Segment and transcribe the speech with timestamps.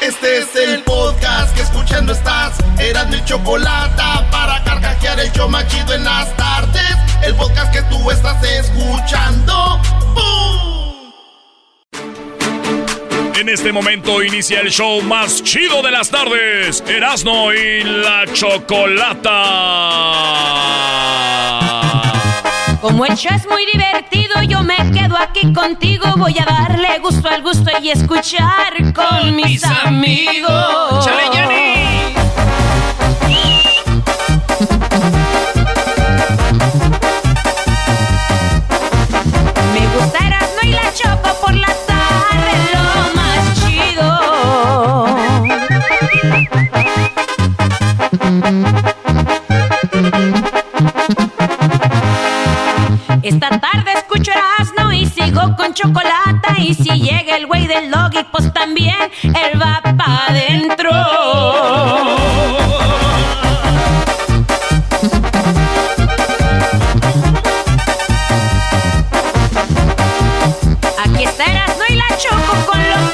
[0.00, 2.56] Este es el podcast que escuchando estás.
[2.78, 6.96] Eran mi chocolate para carcajear el yo machido en las tardes.
[7.22, 9.78] El podcast que tú estás escuchando.
[10.14, 11.12] ¡Bum!
[13.38, 16.82] En este momento inicia el show más chido de las tardes.
[16.86, 19.30] Erasno y la chocolata.
[22.80, 26.06] Como el show es muy divertido, yo me quedo aquí contigo.
[26.16, 31.04] Voy a darle gusto al gusto y escuchar con mis amigos.
[31.04, 32.19] ¡Chale,
[53.22, 56.54] Esta tarde escucho Erasmo y sigo con chocolate.
[56.58, 60.90] Y si llega el güey del Logi, pues también él va pa' adentro.
[71.04, 73.09] Aquí está Erasmo y la Choco con lo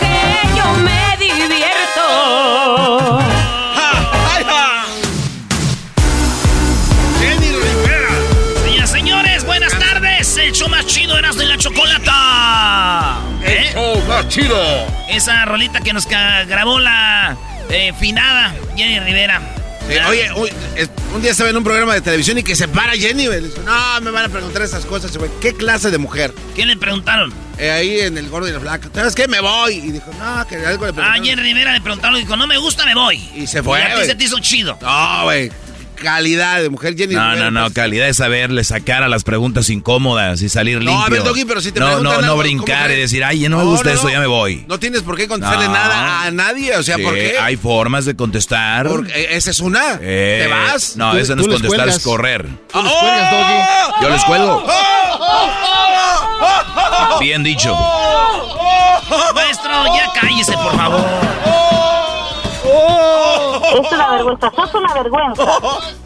[10.56, 13.19] show más chido Erasno y la chocolata.
[13.44, 13.72] ¿Eh?
[13.75, 14.56] show más chido.
[15.11, 17.37] Esa rolita que nos grabó la
[17.69, 19.43] eh, finada Jenny Rivera.
[19.91, 20.50] Eh, oye, uy,
[21.15, 23.28] un día estaba en un programa de televisión y que se para Jenny.
[23.28, 25.31] Le dice, No, me van a preguntar esas cosas, güey.
[25.43, 26.33] ¿Qué clase de mujer?
[26.55, 27.34] ¿Qué le preguntaron?
[27.59, 28.88] Eh, ahí en el gordo y la flaca.
[28.94, 29.28] ¿Sabes qué?
[29.28, 29.75] Me voy.
[29.75, 31.25] Y dijo, no, que algo le A preguntaron.
[31.25, 33.17] Jenny Rivera le preguntaron y dijo, no me gusta, me voy.
[33.34, 34.78] Y se fue, Y a ti se te hizo chido.
[34.81, 35.53] No, güey.
[35.97, 37.75] Calidad de mujer, Jenny No, Rivera, no, no, pues.
[37.75, 41.05] calidad es saberle sacar a las preguntas incómodas y salir No, limpio.
[41.05, 43.25] a ver, Doggy, pero si te No, preguntan no, no algo, brincar ¿cómo y decir,
[43.25, 44.11] ay, ya no me No, gusta no, eso, no.
[44.11, 44.65] ya me voy.
[44.69, 45.73] No tienes por qué contestarle No.
[45.73, 46.77] nada a nadie.
[46.77, 47.39] O sea, ¿por Sí, qué?
[47.41, 48.87] Hay formas de contestar.
[48.89, 49.99] Porque, eh, esa es una.
[50.01, 50.97] Eh, ¿Te vas?
[50.97, 51.97] No, eso no es contestar, cuelgas.
[51.97, 52.47] es correr.
[52.73, 54.03] Tú les cuelgas, Doggy.
[54.03, 54.67] Yo les cuelgo.
[57.21, 57.75] Bien dicho.
[59.35, 61.05] Maestro, ya cállese, por favor.
[63.75, 65.44] Es una vergüenza, sos una vergüenza.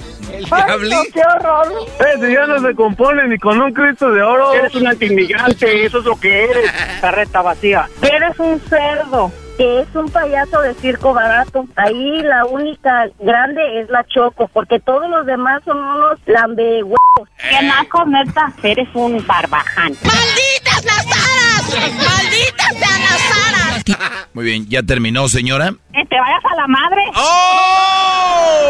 [1.12, 1.66] ¡Qué horror!
[2.14, 4.52] Ese ya no se compone ni con un Cristo de oro.
[4.54, 6.70] Eres un antimigrante, eso es lo que eres,
[7.00, 7.88] carreta vacía.
[8.02, 11.66] Eres un cerdo, que es un payaso de circo barato.
[11.76, 16.96] Ahí la única grande es la Choco, porque todos los demás son unos lambehuevos.
[17.36, 18.52] ¡Qué naco, neta!
[18.62, 19.92] Eres un barbaján.
[20.04, 21.94] ¡Malditas las aras!
[21.94, 24.28] ¡Malditas sean las aras!
[24.34, 25.74] Muy bien, ¿ya terminó, señora?
[25.92, 27.02] ¡Que te vayas a la madre!
[27.16, 28.60] ¡Oh!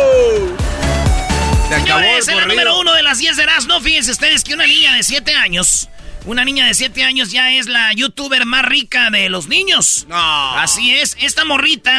[1.70, 4.66] Se acabó Señores, el número uno de las 10 de Erasmo, fíjense ustedes que una
[4.66, 5.88] niña de 7 años,
[6.24, 10.04] una niña de 7 años ya es la youtuber más rica de los niños.
[10.08, 10.58] No.
[10.58, 11.96] Así es, esta morrita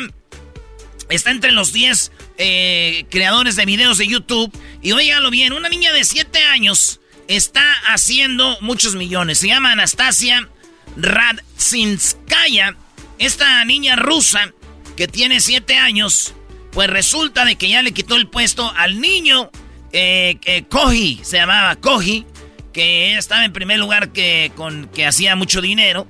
[1.08, 4.52] está entre los 10 eh, creadores de videos de YouTube.
[4.82, 7.00] Y óigalo bien, una niña de 7 años
[7.30, 9.38] está haciendo muchos millones.
[9.38, 10.50] Se llama Anastasia
[10.98, 12.76] Radzinskaya.
[13.20, 14.52] Esta niña rusa
[14.98, 16.34] que tiene 7 años,
[16.74, 19.50] pues resulta de que ya le quitó el puesto al niño
[19.94, 22.26] eh, que Koji, se llamaba Koji,
[22.74, 26.08] que estaba en primer lugar que, con, que hacía mucho dinero.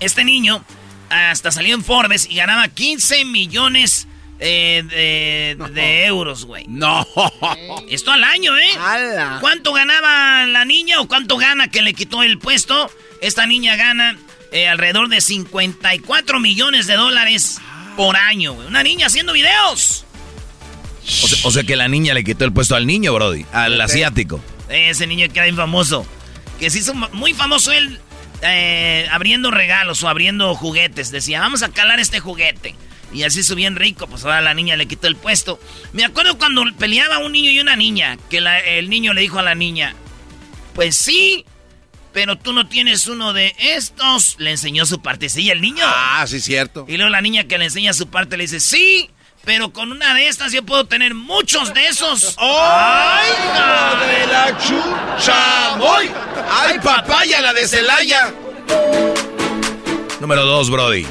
[0.00, 0.64] Este niño
[1.10, 4.82] hasta salió en Forbes y ganaba 15 millones eh,
[5.56, 6.64] de, de euros, güey.
[6.68, 7.06] No.
[7.88, 8.70] Esto al año, ¿eh?
[9.40, 12.90] ¿Cuánto ganaba la niña o cuánto gana que le quitó el puesto?
[13.20, 14.16] Esta niña gana
[14.50, 17.60] eh, alrededor de 54 millones de dólares
[17.96, 18.66] por año, güey.
[18.66, 20.04] Una niña haciendo videos.
[21.04, 23.80] O sea, o sea que la niña le quitó el puesto al niño, Brody, al
[23.80, 24.40] asiático.
[24.68, 26.06] Ese niño que era bien famoso.
[26.58, 27.98] Que se hizo muy famoso él
[28.42, 31.10] eh, abriendo regalos o abriendo juguetes.
[31.10, 32.74] Decía, vamos a calar este juguete.
[33.12, 35.60] Y así su bien rico, pues ahora la niña le quitó el puesto.
[35.92, 39.42] Me acuerdo cuando peleaba un niño y una niña, que el niño le dijo a
[39.42, 39.94] la niña,
[40.74, 41.44] pues sí,
[42.12, 44.36] pero tú no tienes uno de estos.
[44.38, 45.84] Le enseñó su partecilla el niño.
[45.86, 46.86] Ah, sí, cierto.
[46.88, 49.10] Y luego la niña que le enseña su parte le dice, sí,
[49.44, 52.36] pero con una de estas yo puedo tener muchos de esos.
[52.40, 53.30] ¡Ay,
[54.08, 55.74] de la chucha!
[55.74, 56.10] ¡Ay,
[56.50, 58.32] ay papaya, la de Celaya!
[60.20, 61.06] Número dos, Brody.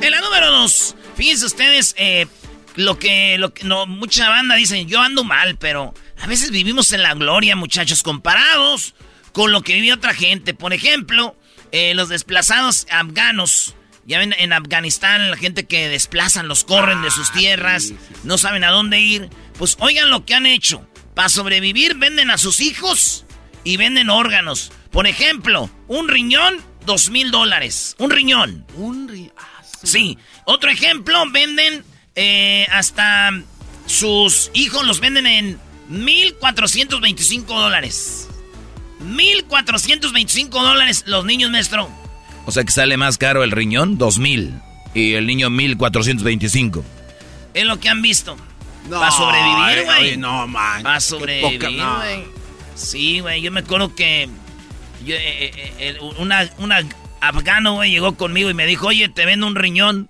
[0.00, 2.26] En la número dos, fíjense ustedes, eh,
[2.74, 6.92] lo que, lo que no, mucha banda dice, yo ando mal, pero a veces vivimos
[6.92, 8.94] en la gloria, muchachos, comparados
[9.32, 10.54] con lo que vive otra gente.
[10.54, 11.36] Por ejemplo,
[11.72, 13.74] eh, los desplazados afganos.
[14.08, 17.92] Ya ven, en Afganistán la gente que desplazan, los corren de sus ah, tierras,
[18.24, 19.28] no saben a dónde ir.
[19.58, 20.88] Pues oigan lo que han hecho.
[21.14, 23.26] Para sobrevivir venden a sus hijos
[23.64, 24.72] y venden órganos.
[24.90, 26.56] Por ejemplo, un riñón,
[26.86, 27.96] dos mil dólares.
[27.98, 28.64] Un riñón.
[28.76, 29.34] Un riñón.
[29.36, 30.16] Ah, sí.
[30.46, 31.84] Otro ejemplo, venden
[32.14, 33.30] eh, hasta
[33.84, 38.26] sus hijos los venden en mil cuatrocientos veinticinco dólares.
[39.00, 42.07] 1.425 dólares los niños, maestro.
[42.48, 44.62] O sea que sale más caro el riñón, 2.000.
[44.94, 46.82] Y el niño, 1.425.
[47.52, 48.38] Es lo que han visto.
[48.88, 50.16] No, Para sobrevivir, güey.
[50.16, 50.82] No, man.
[50.82, 52.24] Para sobrevivir, güey.
[52.74, 53.42] Sí, güey.
[53.42, 54.30] Yo me acuerdo que...
[55.04, 56.80] Yo, eh, eh, eh, una, una
[57.20, 60.08] afgano, güey, llegó conmigo y me dijo, oye, te vendo un riñón.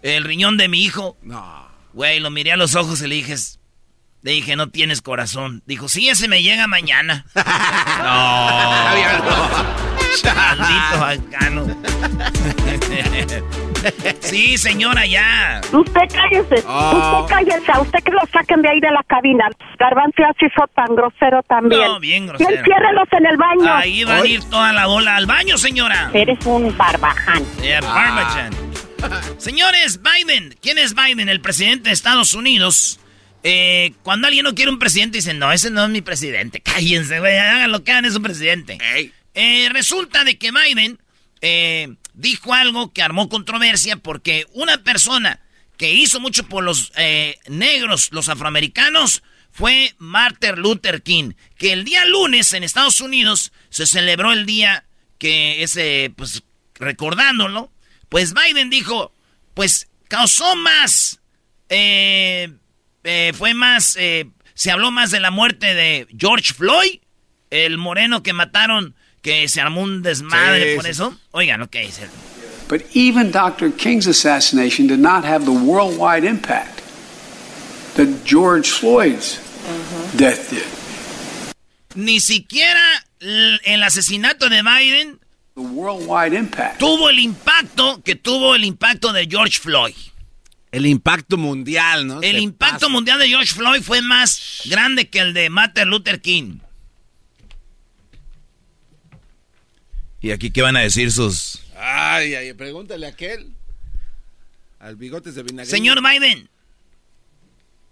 [0.00, 1.18] El riñón de mi hijo.
[1.20, 1.68] No.
[1.92, 3.34] Güey, lo miré a los ojos y le dije,
[4.22, 5.62] le dije, no tienes corazón.
[5.66, 7.26] Dijo, sí, ese me llega mañana.
[9.84, 9.84] no.
[10.22, 11.74] Maldito
[14.20, 15.60] sí, señora, ya.
[15.72, 16.64] Usted cállese.
[16.66, 17.20] Oh.
[17.20, 17.72] Usted cállese.
[17.72, 19.50] A usted que lo saquen de ahí de la cabina.
[19.78, 21.82] Garbanzo así fue tan grosero también.
[21.82, 22.50] No, bien grosero.
[22.50, 23.74] Y enciérrelos en el baño.
[23.74, 26.10] Ahí va a ir toda la bola al baño, señora.
[26.14, 27.44] Eres un barbaján.
[27.60, 28.52] Yeah, barbaján.
[29.36, 30.56] Señores, Biden.
[30.62, 31.28] ¿Quién es Biden?
[31.28, 33.00] El presidente de Estados Unidos
[33.46, 36.60] eh, cuando alguien no quiere un presidente, dicen, no, ese no es mi presidente.
[36.62, 38.78] Cállense, güey, hagan lo que hagan, es un presidente.
[39.34, 41.00] Eh, resulta de que Biden
[41.40, 45.40] eh, dijo algo que armó controversia porque una persona
[45.76, 46.92] que hizo mucho por los
[47.48, 51.32] negros, los afroamericanos, fue Martin Luther King.
[51.56, 54.84] Que el día lunes en Estados Unidos se celebró el día
[55.18, 56.44] que ese, pues,
[56.74, 57.72] recordándolo,
[58.08, 59.12] pues Biden dijo,
[59.54, 61.20] pues causó más...
[61.70, 62.52] Eh,
[63.04, 67.00] eh, fue más, eh, se habló más de la muerte de George Floyd,
[67.50, 71.18] el moreno que mataron, que se armó un desmadre por eso.
[71.32, 72.08] Oigan lo que dice.
[72.68, 73.72] But even Dr.
[73.72, 76.82] King's assassination did not have the worldwide impact
[77.96, 79.40] that George Floyd's
[80.16, 80.62] death did.
[81.96, 82.80] Ni siquiera
[83.20, 85.18] el asesinato de Biden
[85.54, 86.78] the worldwide impact.
[86.78, 89.94] tuvo el impacto que tuvo el impacto de George Floyd.
[90.70, 92.20] El impacto mundial, ¿no?
[92.20, 96.58] El impacto mundial de George Floyd fue más grande que el de Martin Luther King.
[100.24, 101.60] ¿Y aquí qué van a decir sus...?
[101.78, 103.52] Ay, ay, pregúntale a aquel.
[104.80, 105.70] Al bigotes de vinagre.
[105.70, 106.48] Señor Biden.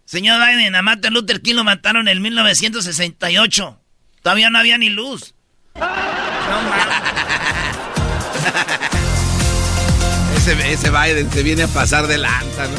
[0.07, 3.79] Señor Biden, a Martin Luther King lo mataron en 1968.
[4.23, 5.35] Todavía no había ni luz.
[5.75, 5.83] No
[10.65, 12.79] ese, Biden se viene a pasar de lanza, ¿no?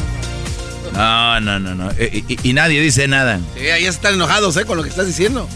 [0.98, 1.92] No, no, no, no.
[1.96, 3.38] Eh, y, nadie dice nada.
[3.56, 4.64] Sí, ahí están enojados, ¿eh?
[4.64, 5.48] Con lo que estás diciendo.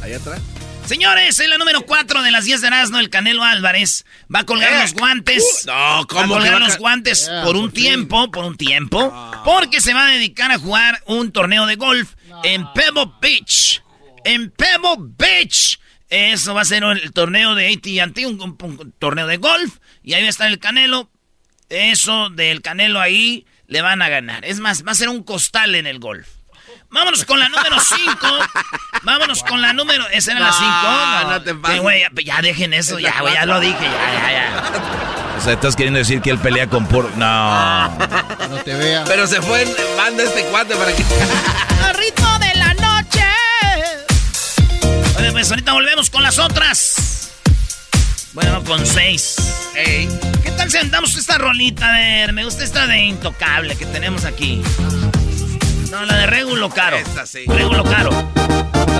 [0.00, 0.40] Ahí atrás.
[0.86, 4.44] Señores, en la número 4 de las 10 de Erasmo, el Canelo Álvarez va a
[4.44, 4.82] colgar eh.
[4.82, 5.64] los guantes.
[5.64, 6.20] Uh, no, ¿cómo?
[6.20, 9.12] Va a colgar los guantes por un tiempo, por un tiempo,
[9.44, 13.82] porque se va a dedicar a jugar un torneo de golf en Pebble Beach.
[14.24, 15.78] En Pebble Beach.
[16.08, 19.78] Eso va a ser el torneo de AT&T, un, torneo de golf.
[20.02, 21.08] Y ahí va a estar el Canelo
[21.70, 24.44] eso del Canelo ahí le van a ganar.
[24.44, 26.28] Es más, va a ser un costal en el golf.
[26.90, 28.26] Vámonos con la número 5.
[29.02, 30.08] Vámonos con la número.
[30.08, 30.66] ¿Esa era la 5?
[30.66, 31.82] No, no, te pases.
[32.24, 34.72] ya, dejen eso, ya, güey, ya lo dije, ya, ya, ya.
[35.38, 37.16] O sea, estás queriendo decir que él pelea con por.
[37.16, 37.88] No.
[38.48, 39.04] No te vea.
[39.06, 39.64] Pero se fue,
[39.96, 41.02] manda este cuate para que.
[41.84, 43.24] Al ritmo de la noche.
[45.16, 47.30] Oye, pues ahorita volvemos con las otras.
[48.32, 49.36] Bueno, con 6.
[49.74, 51.88] ¿Qué tal si andamos esta rolita?
[51.88, 54.62] A ver, me gusta esta de Intocable que tenemos aquí.
[55.90, 56.96] No, la de Regulo Caro.
[56.96, 57.44] Esta sí.
[57.46, 58.10] Regulo Caro.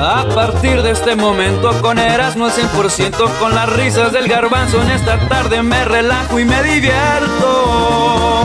[0.02, 5.18] A partir de este momento con Erasmo 100% con las risas del garbanzo en esta
[5.28, 8.44] tarde me relajo y me divierto.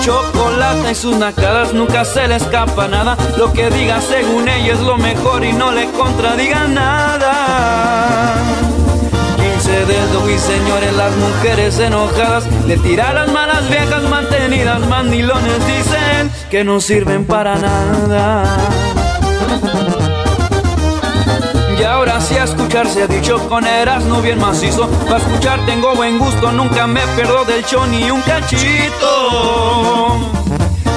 [0.00, 3.18] Chocolate y sus nacadas nunca se le escapa nada.
[3.36, 8.61] Lo que diga según ella es lo mejor y no le contradiga nada
[9.82, 16.30] tarde del doggy, señores, las mujeres enojadas le tiran las malas viejas mantenidas, mandilones dicen
[16.50, 18.44] que no sirven para nada.
[21.78, 23.64] Y ahora sí a escuchar se ha dicho con
[24.08, 24.88] no bien macizo.
[25.06, 30.18] Para escuchar tengo buen gusto, nunca me pierdo del show ni un cachito.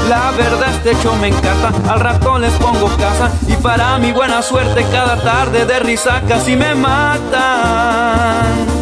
[0.10, 4.44] La verdad este show me encanta, al rato les pongo casa y para mi buena
[4.44, 8.75] suerte cada tarde de risa casi me matan.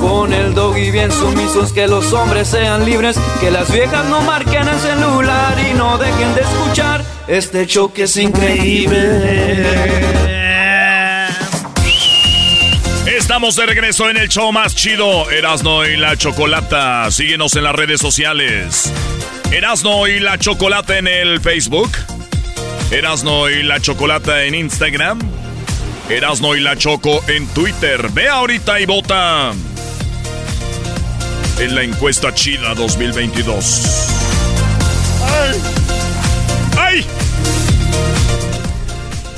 [0.00, 4.68] Con el doggy bien sumisos, que los hombres sean libres, que las viejas no marquen
[4.68, 9.64] el celular y no dejen de escuchar este show que es increíble.
[13.06, 17.10] Estamos de regreso en el show más chido, Erasno y la Chocolata.
[17.10, 18.92] Síguenos en las redes sociales.
[19.50, 21.90] Erasno y la Chocolata en el Facebook.
[22.90, 25.18] Erasno y la Chocolata en Instagram.
[26.08, 28.08] Erasno y la Choco en Twitter.
[28.12, 29.52] Ve ahorita y vota.
[31.58, 34.10] En la encuesta chida 2022.
[35.22, 35.62] ¡Ay!
[36.78, 37.06] ¡Ay!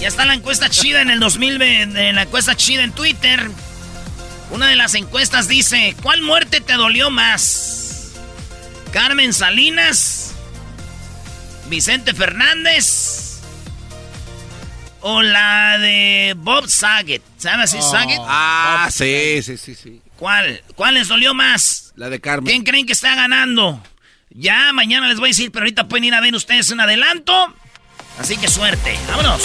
[0.00, 3.48] Ya está la encuesta chida en el 2020, en la encuesta chida en Twitter.
[4.50, 8.14] Una de las encuestas dice, ¿cuál muerte te dolió más?
[8.92, 10.32] ¿Carmen Salinas?
[11.68, 13.38] ¿Vicente Fernández?
[15.02, 17.22] ¿O la de Bob Saget?
[17.36, 17.90] ¿Sabes así, oh.
[17.90, 18.18] Saget?
[18.22, 20.00] Ah, sí, sí, sí, sí.
[20.18, 20.62] ¿Cuál?
[20.74, 21.92] ¿Cuál les dolió más?
[21.94, 22.46] La de Carmen.
[22.50, 23.80] ¿Quién creen que está ganando?
[24.30, 27.54] Ya mañana les voy a decir, pero ahorita pueden ir a ver ustedes un adelanto.
[28.18, 29.40] Así que suerte, vámonos.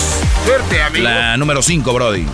[0.46, 1.04] Suerte, amigo.
[1.04, 2.26] La número 5, Brody.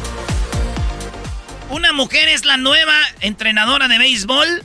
[1.70, 4.64] Una mujer es la nueva entrenadora de béisbol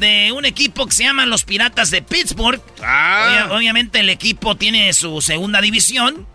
[0.00, 2.60] de un equipo que se llama los Piratas de Pittsburgh.
[2.82, 3.48] Ah.
[3.52, 6.26] obviamente el equipo tiene su segunda división.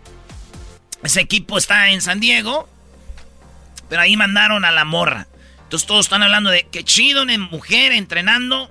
[1.02, 2.66] Ese equipo está en San Diego.
[3.90, 5.26] Pero ahí mandaron a la morra.
[5.68, 8.70] Entonces todos están hablando de que chido una mujer entrenando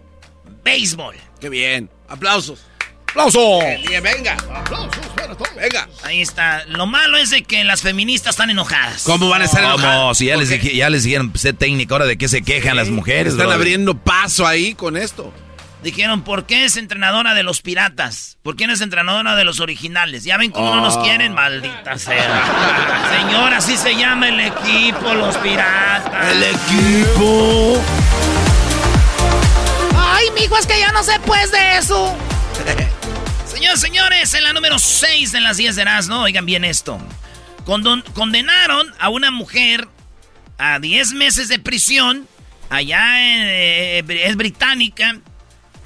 [0.64, 1.16] béisbol.
[1.40, 1.92] Qué bien.
[2.10, 2.66] Aplausos.
[3.10, 3.60] ¡Aplauso!
[4.02, 5.54] venga, aplausos para todos.
[5.56, 5.88] Venga.
[6.02, 6.66] Ahí está.
[6.66, 9.04] Lo malo es de que las feministas están enojadas.
[9.04, 9.96] ¿Cómo van a estar enojadas?
[9.96, 10.16] ¿Cómo?
[10.16, 13.34] Si ya les, ya les dijeron, sé técnico, ahora de qué se quejan las mujeres.
[13.34, 15.32] Están abriendo paso ahí con esto.
[15.84, 18.38] Dijeron, ¿por qué es entrenadora de los piratas?
[18.42, 20.24] ¿Por qué no es entrenadora de los originales?
[20.24, 21.04] ¿Ya ven cómo no nos oh.
[21.04, 21.34] quieren?
[21.34, 23.20] Maldita sea.
[23.22, 26.32] Señora, así se llama el equipo, los piratas.
[26.32, 27.82] El equipo.
[29.96, 32.18] Ay, mijo, es que ya no sé pues de eso.
[33.46, 36.24] Señores, señores, en la número 6 de las 10 de ¿no?
[36.24, 37.00] oigan bien esto.
[38.14, 39.88] condenaron a una mujer
[40.58, 42.28] a 10 meses de prisión.
[42.70, 45.22] Allá eh, es británica.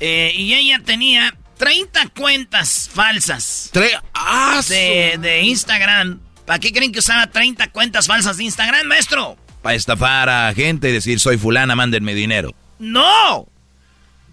[0.01, 3.71] Eh, y ella tenía 30 cuentas falsas.
[4.13, 6.19] Ah, de, de Instagram.
[6.45, 9.37] ¿Para qué creen que usaba 30 cuentas falsas de Instagram, maestro?
[9.61, 12.53] Para estafar a gente y decir, soy fulana, mándenme dinero.
[12.79, 13.47] ¡No!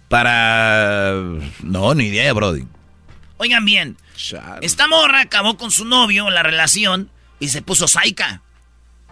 [0.07, 1.13] Para...
[1.61, 2.65] No, ni idea, Brody.
[3.37, 3.95] Oigan bien,
[4.61, 7.09] esta morra acabó con su novio la relación
[7.39, 8.41] y se puso saica.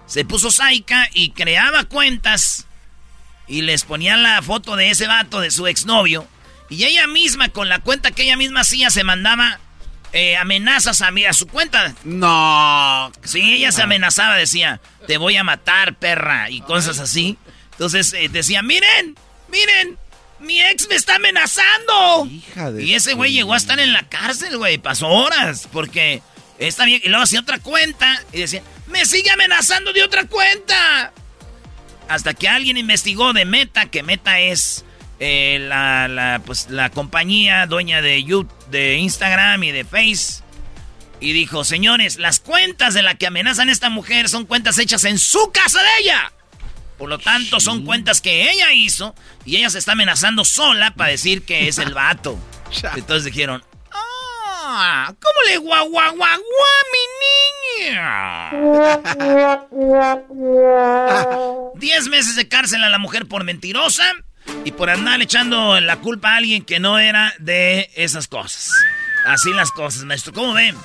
[0.06, 2.66] Se puso saica y creaba cuentas
[3.48, 6.28] y les ponía la foto de ese vato, de su exnovio.
[6.70, 9.60] Y ella misma, con la cuenta que ella misma hacía, se mandaba
[10.14, 11.94] eh, amenazas a, mí, a su cuenta.
[12.04, 13.12] No.
[13.24, 17.38] Sí, ella se amenazaba, decía, te voy a matar, perra, y cosas así.
[17.72, 19.16] Entonces eh, decía, miren,
[19.50, 19.98] miren,
[20.40, 22.26] mi ex me está amenazando.
[22.26, 24.78] Hija de y ese güey llegó a estar en la cárcel, güey.
[24.78, 25.68] Pasó horas.
[25.72, 26.22] Porque
[26.60, 27.02] está bien.
[27.04, 28.22] Y luego hacía otra cuenta.
[28.32, 31.12] Y decía, me sigue amenazando de otra cuenta.
[32.08, 34.86] Hasta que alguien investigó de Meta, que Meta es
[35.20, 40.44] eh, la, pues, la compañía dueña de, YouTube, de Instagram y de Face.
[41.20, 45.04] Y dijo, señores, las cuentas de la que amenazan a esta mujer son cuentas hechas
[45.06, 46.32] en su casa de ella.
[47.00, 51.12] Por lo tanto, son cuentas que ella hizo y ella se está amenazando sola para
[51.12, 52.38] decir que es el vato.
[52.96, 55.14] Entonces dijeron, ¡Ah!
[55.20, 56.40] ¿Cómo le guau guau guau
[56.94, 57.00] mi
[57.86, 58.52] niña?
[61.76, 64.04] Diez meses de cárcel a la mujer por mentirosa
[64.66, 68.72] y por andar echando la culpa a alguien que no era de esas cosas.
[69.26, 70.34] Así las cosas, maestro.
[70.34, 70.76] ¿Cómo ven?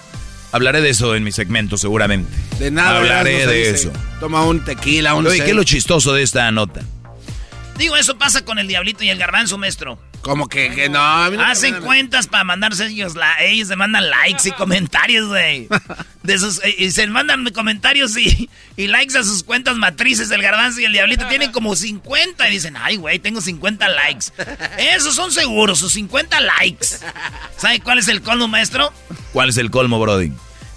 [0.52, 2.30] Hablaré de eso en mi segmento, seguramente.
[2.58, 2.98] De nada.
[2.98, 3.92] Hablaré de eso.
[4.20, 5.26] Toma un tequila, un...
[5.26, 6.82] Oye, ¿qué es lo chistoso de esta nota?
[7.76, 9.98] Digo, eso pasa con el diablito y el garbanzo, maestro.
[10.22, 15.28] Como que, no, Hacen cuentas para mandarse ellos, la, ellos se mandan likes y comentarios,
[15.28, 15.66] güey.
[16.22, 20.30] De sus, eh, y se mandan comentarios y, y, likes a sus cuentas matrices.
[20.30, 24.26] El garbanzo y el diablito tienen como 50 y dicen, ay, güey, tengo 50 likes.
[24.78, 26.86] Esos son seguros, sus 50 likes.
[27.56, 28.92] ¿Sabe cuál es el colmo, maestro?
[29.32, 30.32] ¿Cuál es el colmo, Brody?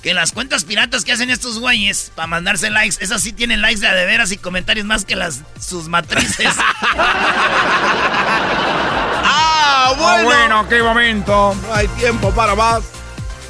[0.05, 3.81] Que las cuentas piratas que hacen estos güeyes para mandarse likes, esas sí tienen likes
[3.81, 6.53] de, de veras y comentarios más que las sus matrices.
[9.27, 10.13] ¡Ah, bueno!
[10.15, 11.57] Ah, bueno, qué momento.
[11.59, 12.83] No hay tiempo para más.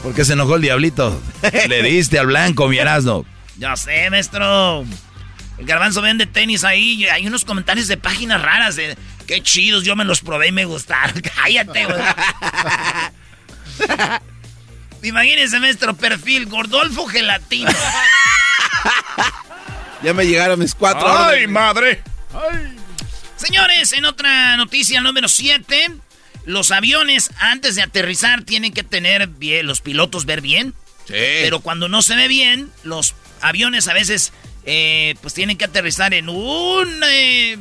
[0.02, 1.22] ¿Por qué se enojó el diablito?
[1.68, 3.26] Le diste al blanco, mi Erasno.
[3.58, 4.86] Ya sé, maestro.
[5.58, 7.04] El garbanzo vende tenis ahí.
[7.04, 8.98] y Hay unos comentarios de páginas raras de
[9.28, 11.22] qué chidos, yo me los probé y me gustaron.
[11.36, 12.00] Cállate, güey.
[15.06, 17.72] Imagínense, maestro, perfil Gordolfo Gelatino.
[20.04, 21.50] Ya me llegaron mis cuatro ¡Ay, órdenes.
[21.50, 22.04] madre!
[23.38, 25.90] Señores, en otra noticia número 7,
[26.46, 30.76] los aviones antes de aterrizar tienen que tener bien, los pilotos ver bien.
[31.08, 31.14] Sí.
[31.14, 34.32] Pero cuando no se ve bien, los aviones a veces
[34.66, 37.58] eh, pues tienen que aterrizar en un eh,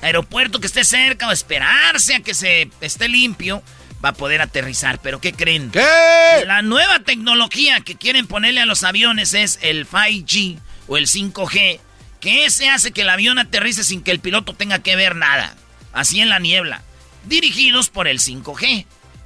[0.00, 3.62] aeropuerto que esté cerca o esperarse a que se esté limpio
[4.02, 4.98] para poder aterrizar.
[5.00, 5.70] Pero ¿qué creen?
[5.70, 6.44] ¿Qué?
[6.44, 11.80] La nueva tecnología que quieren ponerle a los aviones es el 5G o el 5G,
[12.20, 15.54] que ese hace que el avión aterrice sin que el piloto tenga que ver nada,
[15.92, 16.82] así en la niebla,
[17.24, 18.84] dirigidos por el 5G.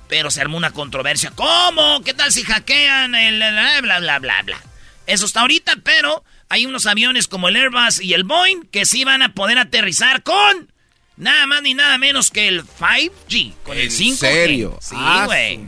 [0.08, 1.32] Pero se armó una controversia.
[1.34, 2.02] ¿Cómo?
[2.04, 4.62] ¿Qué tal si hackean el bla bla bla bla bla?
[5.06, 9.04] Eso está ahorita, pero hay unos aviones como el Airbus y el Boeing que sí
[9.04, 10.70] van a poder aterrizar con
[11.16, 14.16] nada más ni nada menos que el 5G, con el ¿En 5G.
[14.16, 14.78] serio?
[14.80, 15.60] Sí, Ah, güey.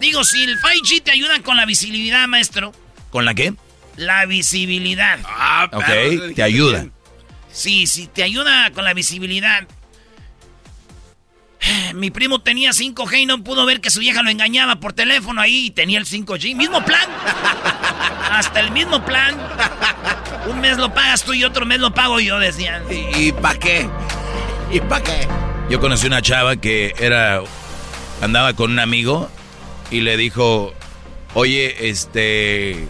[0.00, 2.72] Digo, si el 5G te ayuda con la visibilidad, maestro,
[3.10, 3.54] ¿Con la qué?
[3.96, 5.18] la visibilidad.
[5.24, 6.86] Ah, Ok, te ayuda.
[7.52, 9.66] Sí, sí, te ayuda con la visibilidad.
[11.94, 15.40] Mi primo tenía 5G y no pudo ver que su vieja lo engañaba por teléfono
[15.40, 16.56] ahí y tenía el 5G.
[16.56, 17.06] Mismo plan.
[18.30, 19.36] Hasta el mismo plan.
[20.46, 22.82] Un mes lo pagas tú y otro mes lo pago yo, decían.
[22.90, 23.88] ¿Y, y para qué?
[24.72, 25.28] ¿Y para qué?
[25.70, 27.42] Yo conocí una chava que era.
[28.20, 29.28] andaba con un amigo
[29.90, 30.72] y le dijo:
[31.34, 32.86] Oye, este.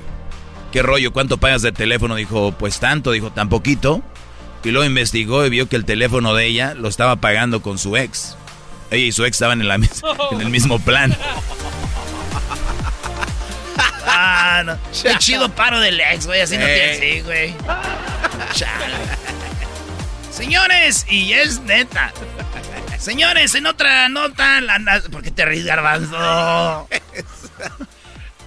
[0.73, 1.13] ¿Qué rollo?
[1.13, 2.15] ¿Cuánto pagas de teléfono?
[2.15, 3.11] Dijo: Pues tanto.
[3.13, 4.03] Dijo: Tan poquito.
[4.65, 7.97] Y luego investigó y vio que el teléfono de ella lo estaba pagando con su
[7.97, 8.37] ex.
[8.93, 11.17] Ella y su ex estaban en, la mis- en el mismo plan.
[14.15, 14.77] Ah, no.
[15.03, 16.41] Qué chido paro del ex, güey.
[16.43, 16.99] Así no Eh.
[16.99, 17.15] tiene.
[17.17, 17.55] Sí, güey.
[18.53, 18.95] Chale.
[20.33, 22.13] Señores, y es neta.
[22.99, 26.17] Señores, en otra nota, la na- ¿por qué te ríes, garbanzo?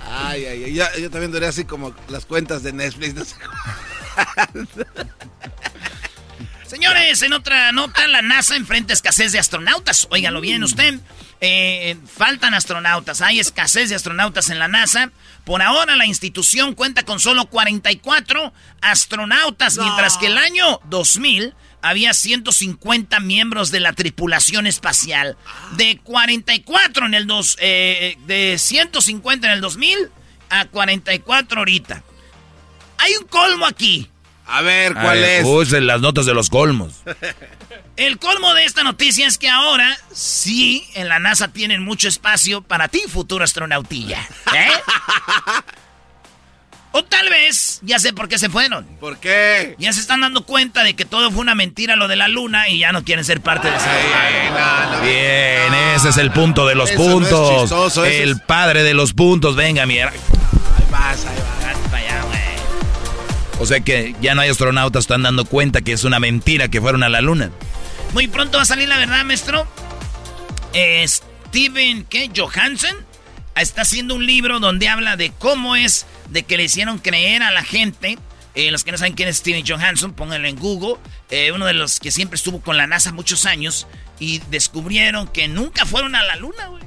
[0.10, 0.74] Ay, ay, ay.
[0.74, 3.13] Yo, yo también duré así como las cuentas de Netflix.
[3.15, 4.65] No sé cómo.
[6.65, 10.08] Señores, en otra nota, la NASA enfrenta escasez de astronautas.
[10.10, 11.00] Óigalo bien usted.
[11.41, 15.12] Eh, faltan astronautas, hay escasez de astronautas en la NASA.
[15.43, 21.54] Por ahora la institución cuenta con solo 44 astronautas, mientras que el año 2000
[21.86, 25.38] había 150 miembros de la tripulación espacial.
[25.78, 30.10] De 44 en el dos, eh, de 150 en el 2000
[30.50, 32.04] a 44 ahorita.
[32.98, 34.10] Hay un colmo aquí.
[34.48, 35.45] A ver, A ¿cuál ver, es?
[35.45, 36.93] Usen las notas de los colmos.
[37.98, 42.62] El colmo de esta noticia es que ahora sí en la NASA tienen mucho espacio
[42.62, 44.19] para ti, futuro astronautilla.
[44.54, 44.69] ¿Eh?
[46.97, 48.86] O tal vez, ya sé por qué se fueron.
[49.01, 49.75] ¿Por qué?
[49.79, 52.69] Ya se están dando cuenta de que todo fue una mentira lo de la luna
[52.69, 53.86] y ya no quieren ser parte de eso.
[53.86, 55.01] Ay, no, no.
[55.01, 57.60] Bien, ese es el punto de los Eso no es puntos.
[57.62, 59.58] chistoso, el es- padre de los puntos.
[59.58, 60.12] Venga, mierda.
[60.13, 61.75] Ahí vas, ahí vas.
[61.81, 62.39] Vas pa' allá, güey.
[63.60, 66.79] O sea que ya no hay astronautas, están dando cuenta que es una mentira que
[66.79, 67.49] fueron a la luna.
[68.13, 69.67] Muy pronto va a salir la verdad, maestro.
[70.73, 72.29] Eh, Steven, ¿qué?
[72.34, 72.95] Johansen
[73.55, 77.52] está haciendo un libro donde habla de cómo es de que le hicieron creer a
[77.52, 78.18] la gente.
[78.56, 80.96] Eh, los que no saben quién es Steven Johansson, pónganlo en Google.
[81.30, 83.88] Eh, uno de los que siempre estuvo con la NASA muchos años
[84.20, 86.84] y descubrieron que nunca fueron a la luna, güey.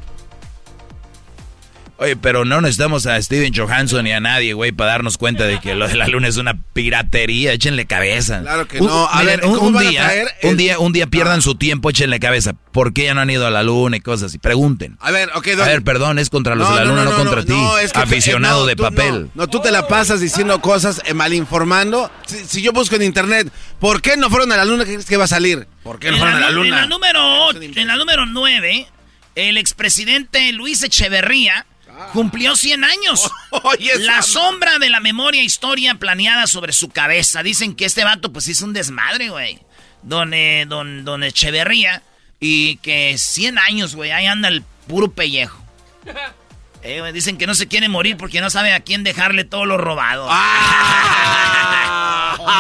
[2.01, 5.59] Oye, pero no necesitamos a Steven Johansson ni a nadie, güey, para darnos cuenta de
[5.59, 7.53] que lo de la luna es una piratería.
[7.53, 8.41] Échenle cabeza.
[8.43, 9.09] Claro que no.
[9.09, 10.11] A miren, ver, un, ¿cómo un van a día,
[10.45, 11.43] un día, un día pierdan Ah.
[11.43, 12.53] su tiempo, échenle cabeza.
[12.73, 14.39] ¿Por qué ya no han ido a la luna y cosas así?
[14.39, 14.97] Pregunten.
[15.01, 17.53] A ver, ok, A ver, perdón, es contra los de la luna, no, contra ti.
[17.83, 19.31] es que- Aficionado eh, de papel.
[19.35, 22.13] No, tú te la pasas diciendo cosas, eh, malinformando.
[22.27, 24.85] Si, si yo busco en internet, ¿por qué no fueron a la luna?
[24.85, 25.67] ¿Qué crees que va a salir?
[25.83, 26.87] ¿Por qué no En fueron a la nu- En la luna?
[26.87, 28.87] número ocho- en la número 9,
[29.35, 31.67] el expresidente Luis Echeverría
[32.13, 33.31] cumplió 100 años.
[34.01, 37.43] La sombra de la memoria e historia planeada sobre su cabeza.
[37.43, 39.59] Dicen que este vato pues hizo un desmadre, güey.
[40.03, 42.03] Don, eh, don, don Echeverría.
[42.41, 44.13] Y que 100 años, güey.
[44.13, 45.63] Ahí anda el puro pellejo.
[46.81, 49.67] Eh, güey, dicen que no se quiere morir porque no sabe a quién dejarle todo
[49.67, 50.29] lo robado.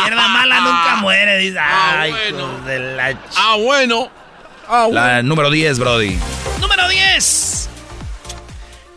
[0.02, 1.58] Mierda mala nunca muere, dice.
[1.60, 2.58] Ah, Ay, bueno.
[2.66, 4.10] de la ch- Ah, bueno.
[4.66, 5.00] Ah, bueno.
[5.00, 6.18] La número 10, Brody.
[6.60, 7.47] Número 10.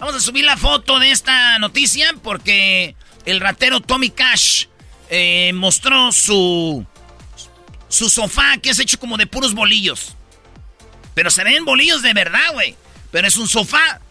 [0.02, 4.66] Vamos a subir la foto de esta noticia porque el ratero Tommy Cash
[5.12, 6.84] eh, mostró su,
[7.88, 10.16] su sofá que es hecho como de puros bolillos.
[11.14, 12.76] Pero se ven bolillos de verdad, güey.
[13.12, 14.02] Pero es un sofá.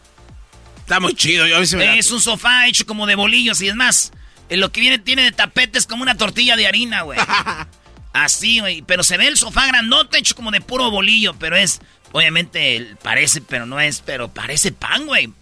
[0.78, 3.66] Está muy chido, yo a se me Es un sofá hecho como de bolillos y
[3.66, 4.12] es más,
[4.48, 7.18] lo que viene tiene de tapetes como una tortilla de harina, güey.
[8.12, 8.82] Así, güey.
[8.82, 11.80] Pero se ve el sofá grandote hecho como de puro bolillo, pero es.
[12.12, 15.32] Obviamente parece, pero no es, pero parece pan, güey.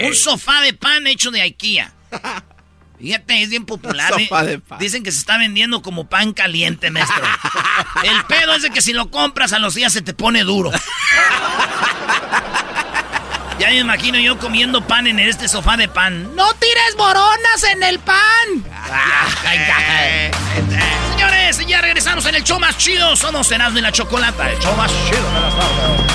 [0.00, 1.92] Un sofá de pan hecho de IKEA.
[2.98, 4.12] Fíjate, es bien popular.
[4.12, 4.78] Sofá de pan.
[4.78, 7.22] Dicen que se está vendiendo como pan caliente, maestro.
[8.04, 10.70] El pedo es de que si lo compras a los días se te pone duro.
[13.64, 16.36] Ya me imagino yo comiendo pan en este sofá de pan.
[16.36, 18.62] ¡No tires boronas en el pan!
[21.12, 23.16] Señores, ya regresamos en el show más chido.
[23.16, 26.14] Somos Erasmo y la Chocolata, el show más chido de las tardes.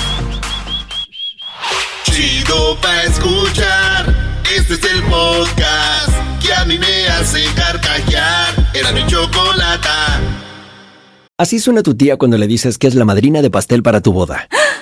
[2.04, 4.14] Chido pa' escuchar.
[4.56, 8.70] Este es el podcast que a mí me hace carcajear.
[8.74, 10.20] Era mi chocolata.
[11.36, 14.12] Así suena tu tía cuando le dices que es la madrina de pastel para tu
[14.12, 14.46] boda.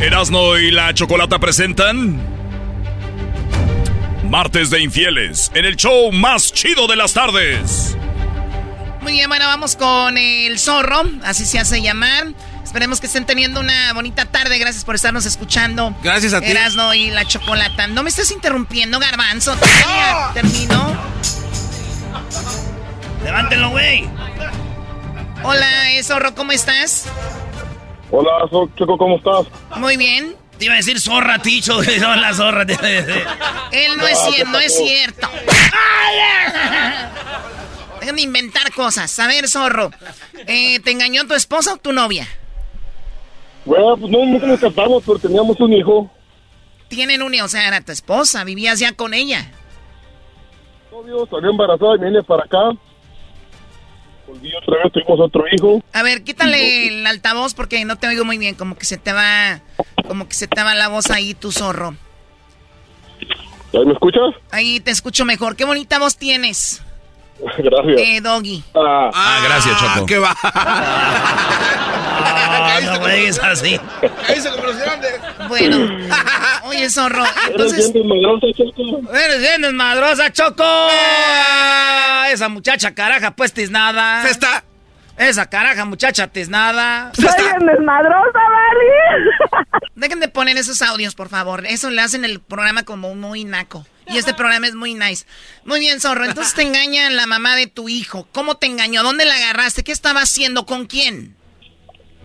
[0.00, 2.20] Erasno y la Chocolata presentan
[4.28, 7.96] Martes de Infieles en el show más chido de las tardes.
[9.00, 12.26] Muy bien, bueno, vamos con el zorro, así se hace llamar.
[12.62, 14.58] Esperemos que estén teniendo una bonita tarde.
[14.58, 15.96] Gracias por estarnos escuchando.
[16.02, 16.48] Gracias a ti.
[16.48, 17.86] Erasno y la chocolata.
[17.86, 19.54] No me estés interrumpiendo, garbanzo.
[19.54, 20.94] Todavía termino.
[23.24, 24.06] Levántelo, güey.
[25.42, 27.04] Hola, eh, zorro, ¿cómo estás?
[28.10, 29.46] Hola, Choco, ¿cómo estás?
[29.78, 30.36] Muy bien.
[30.58, 31.80] Te iba a decir zorra, ticho.
[32.00, 32.62] No, la zorra.
[32.62, 35.28] Él no es cierto, no es cierto.
[38.00, 39.18] Dejen de inventar cosas.
[39.18, 39.90] A ver, zorro.
[40.46, 42.26] eh, ¿Te engañó tu esposa o tu novia?
[43.64, 46.10] Bueno, pues no, nunca nos casamos, pero teníamos un hijo.
[46.88, 48.44] Tienen un o sea, era tu esposa.
[48.44, 49.50] Vivías ya con ella.
[50.92, 52.70] Novio, salió embarazada y viene para acá.
[54.26, 55.82] Volví otra vez, tuvimos otro hijo.
[55.92, 58.54] A ver, quítale el altavoz porque no te oigo muy bien.
[58.54, 59.60] Como que se te va.
[60.08, 61.94] Como que se te va la voz ahí, tu zorro.
[63.72, 64.34] ¿Ahí me escuchas?
[64.50, 65.56] Ahí te escucho mejor.
[65.56, 66.82] Qué bonita voz tienes,
[67.58, 68.00] Gracias.
[68.00, 68.62] eh, Doggy.
[68.74, 70.06] Ah, Ah, gracias, Choco.
[70.06, 70.34] ¿Qué va?
[72.82, 73.80] No, no digas así.
[74.26, 75.20] Cállese como los grandes.
[75.48, 75.76] Bueno,
[76.64, 77.92] oye, zorro, eres entonces...
[77.92, 79.12] bien desmadrosa, Choco.
[79.14, 80.64] Eres bien desmadrosa, Choco.
[80.64, 84.22] Ah, Esa muchacha caraja, pues tiznada.
[84.22, 84.64] Se está.
[85.16, 87.10] Esa caraja muchacha tiznada.
[87.14, 89.70] Soy bien desmadrosa, Vali.
[89.94, 91.64] Dejen de poner esos audios, por favor.
[91.66, 93.86] Eso le hacen el programa como muy naco.
[94.08, 95.26] Y este programa es muy nice.
[95.64, 96.24] Muy bien, zorro.
[96.24, 98.28] Entonces te engaña la mamá de tu hijo.
[98.32, 99.02] ¿Cómo te engañó?
[99.02, 99.82] ¿Dónde la agarraste?
[99.84, 100.64] ¿Qué estaba haciendo?
[100.64, 101.34] ¿Con quién?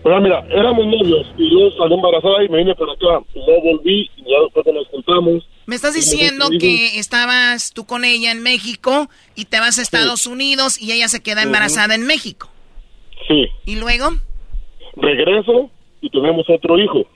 [0.02, 3.24] Pero mira, éramos novios y luego salió embarazada y me vine para acá.
[3.34, 5.48] Luego volví y ya después nos juntamos.
[5.66, 10.26] Me estás diciendo que estabas tú con ella en México y te vas a Estados
[10.26, 12.50] Unidos y ella se queda embarazada en México.
[13.28, 14.10] Sí, ¿Y luego?
[14.96, 17.06] regreso y tenemos otro hijo.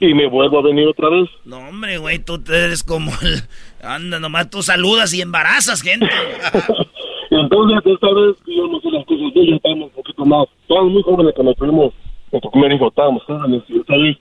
[0.00, 1.28] Y me vuelvo a venir otra vez.
[1.44, 3.42] No, hombre, güey, tú eres como el...
[3.82, 6.08] Anda, nomás tú saludas y embarazas gente.
[7.30, 10.48] Entonces esta vez yo no sé las cosas de ella, estábamos un poquito más.
[10.62, 11.94] Estábamos muy jóvenes cuando tuvimos
[12.32, 14.16] nuestro primer hijo, estábamos jóvenes y esta vez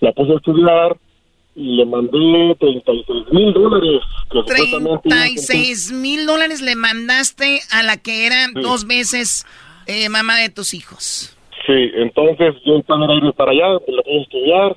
[0.00, 0.96] la puse a estudiar
[1.54, 4.00] y le mandé 36 mil dólares.
[4.30, 5.14] que supuestamente iba a cumplir.
[5.14, 9.44] 36 mil dólares le mandaste a la que era dos veces
[9.86, 11.36] eh, mamá de tus hijos.
[11.66, 14.76] Sí, entonces yo estaba a ir para allá, me la pude estudiar,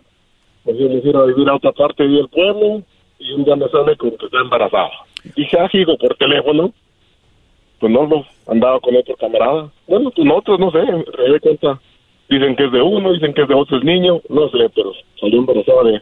[0.65, 2.83] me fui a ir a vivir a otra parte del pueblo
[3.19, 4.89] y un día me sale con que está embarazada.
[5.35, 6.73] Dije, ah, digo, por teléfono.
[7.79, 9.71] Pues no, no, andaba con otro camarada.
[9.87, 11.79] Bueno, pues nosotros, no sé, me di cuenta.
[12.29, 14.93] Dicen que es de uno, dicen que es de otro el niño, no sé, pero
[15.19, 16.01] salió embarazada de,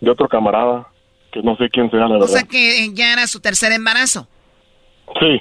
[0.00, 0.86] de otro camarada,
[1.32, 2.26] que no sé quién sea, la O verdad.
[2.26, 4.26] sea que ya era su tercer embarazo.
[5.20, 5.40] Sí.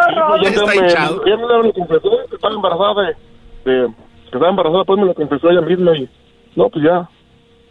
[0.43, 3.03] ya me, ella me lo confesó que estaba embarazada
[3.65, 6.09] de, de- que estaba embarazada pues me lo confesó ella misma y
[6.55, 7.09] no pues ya.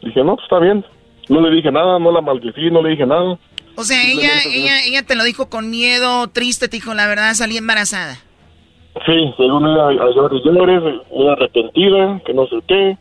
[0.01, 0.85] Dije no pues está bien
[1.29, 3.37] no le dije nada no la maldecí no le dije nada.
[3.77, 7.33] O sea, ella, ella, ella te lo dijo con miedo, triste, te dijo la verdad,
[7.33, 8.15] salí embarazada.
[9.05, 12.97] sí según ella a llores y llores muy arrepentida que no sé qué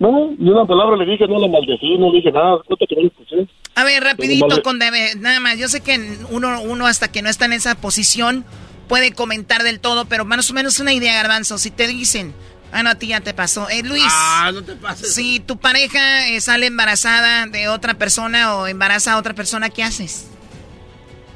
[0.00, 2.96] no ni una palabra le dije no la maldecí no le dije nada cuenta que
[2.96, 5.56] no le escuché A ver, rapidito, con debe- nada más.
[5.58, 5.94] Yo sé que
[6.30, 8.44] uno, uno hasta que no está en esa posición
[8.88, 11.56] puede comentar del todo, pero más o menos una idea, Garbanzo.
[11.56, 12.34] Si te dicen,
[12.72, 13.68] ah, no, a ti ya te pasó.
[13.70, 15.14] Eh, Luis, Ah, no te pases.
[15.14, 19.82] si tu pareja eh, sale embarazada de otra persona o embaraza a otra persona, ¿qué
[19.84, 20.26] haces?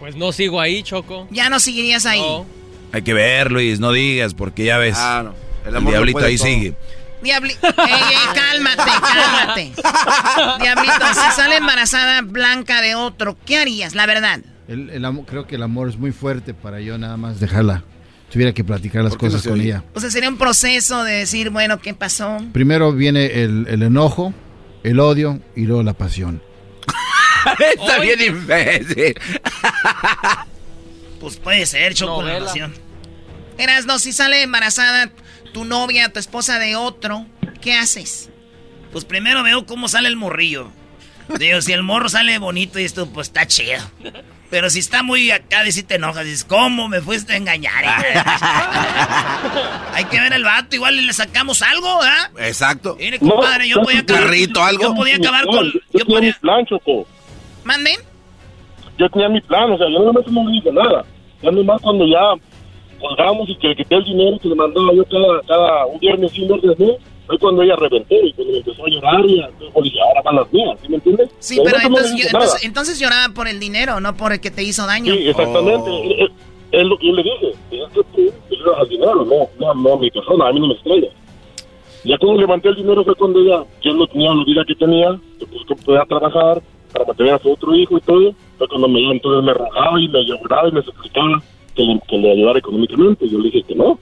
[0.00, 1.28] Pues no sigo ahí, Choco.
[1.30, 2.20] Ya no seguirías ahí.
[2.92, 4.96] Hay que ver, Luis, no digas, porque ya ves.
[4.98, 5.34] Ah, no.
[5.70, 6.46] El diablito ahí todo.
[6.46, 6.74] sigue.
[7.24, 7.50] Diabli...
[7.52, 9.72] Ey, ey, cálmate, cálmate.
[10.62, 13.94] Diablito, si sale embarazada blanca de otro, ¿qué harías?
[13.94, 14.40] La verdad.
[14.68, 17.82] El, el amo- creo que el amor es muy fuerte para yo nada más dejarla.
[18.30, 19.84] Tuviera que platicar las ¿Por qué no cosas con ella.
[19.94, 22.38] O sea, sería un proceso de decir, bueno, ¿qué pasó?
[22.52, 24.34] Primero viene el, el enojo,
[24.82, 26.42] el odio y luego la pasión.
[27.78, 29.14] Está bien imbécil.
[31.20, 32.74] Pues puede ser, Choco, la relación.
[33.56, 35.10] Eras, no, si sale embarazada
[35.54, 37.24] tu novia, tu esposa de otro,
[37.62, 38.28] ¿qué haces?
[38.92, 40.70] Pues primero veo cómo sale el morrillo.
[41.38, 43.80] Digo, si el morro sale bonito y esto, pues está chido.
[44.50, 47.84] Pero si está muy acá, de si te enojas, dices, ¿cómo me fuiste a engañar?
[47.84, 47.88] eh?"
[49.94, 52.30] Hay que ver el vato, igual le sacamos algo, ¿ah?
[52.40, 52.96] Exacto.
[52.98, 54.24] Mire, compadre, yo podía acabar.
[54.24, 54.82] Carrito, algo.
[54.82, 55.72] Yo podía acabar con.
[55.72, 57.06] yo, tenía mi plan Choco
[57.64, 57.96] ¿Manden?
[58.98, 61.04] yo tenía mi plan o sea yo no, le dije nada
[61.42, 62.20] ya nomás cuando ya
[62.94, 66.36] colgamos y que le quité el dinero que le mandaba yo cada, cada un viernes
[66.38, 69.92] y un viernes no fue cuando ella reventó y cuando empezó a llorar y entonces
[70.06, 71.30] ahora van las mías ¿sí me entiendes?
[71.38, 74.40] Sí, pero no le entonces, dije entonces, entonces lloraba por el dinero, no por el
[74.40, 75.14] que te hizo daño.
[75.14, 75.90] Sí, exactamente.
[75.90, 76.04] Oh.
[76.04, 76.30] Es- es-
[76.72, 77.50] es lo que yo le dije.
[77.70, 78.32] Es que tú
[78.76, 81.06] al dinero, no, no, no a mi persona, a mí no me extraña.
[82.04, 85.18] Ya cuando levanté el dinero fue cuando ella, yo no tenía la vida que tenía,
[85.38, 86.60] que pues que podía trabajar
[86.92, 88.34] para mantener a su otro hijo y todo.
[88.58, 91.42] Fue cuando me entonces me rogaba y me lloraba y me suplicaba
[91.74, 93.28] que le, que le ayudara económicamente.
[93.28, 93.98] Yo le dije que no.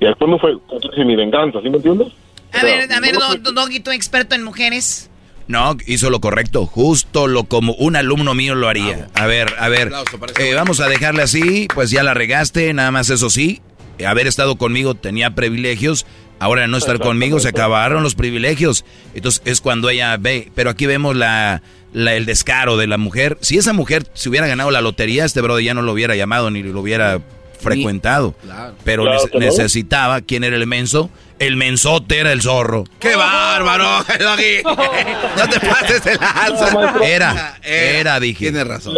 [0.00, 2.08] Y después no fue entonces mi venganza, ¿sí me entiendes?
[2.52, 5.10] A ver, a ver, Do- Do- Doggy, tú experto en mujeres.
[5.46, 9.08] No, hizo lo correcto, justo lo como un alumno mío lo haría.
[9.14, 9.90] A ver, a ver,
[10.38, 13.60] eh, vamos a dejarle así, pues ya la regaste, nada más eso sí,
[13.98, 16.06] eh, haber estado conmigo tenía privilegios,
[16.38, 18.84] ahora no estar conmigo se acabaron los privilegios.
[19.12, 23.36] Entonces es cuando ella ve, pero aquí vemos la, la- el descaro de la mujer.
[23.40, 26.50] Si esa mujer se hubiera ganado la lotería, este brother ya no lo hubiera llamado
[26.50, 27.20] ni lo hubiera
[27.58, 28.32] frecuentado.
[28.42, 28.74] Claro.
[28.84, 31.10] Pero Claro necesitaba, ¿quién era el menso?
[31.38, 32.84] El mensote era el zorro.
[32.98, 33.84] ¡Qué bárbaro!
[35.36, 36.94] No te pases de lanza.
[37.04, 38.46] Era, era, dije.
[38.50, 38.94] Tienes razón.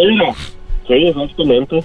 [0.88, 1.83] Sí, exactamente.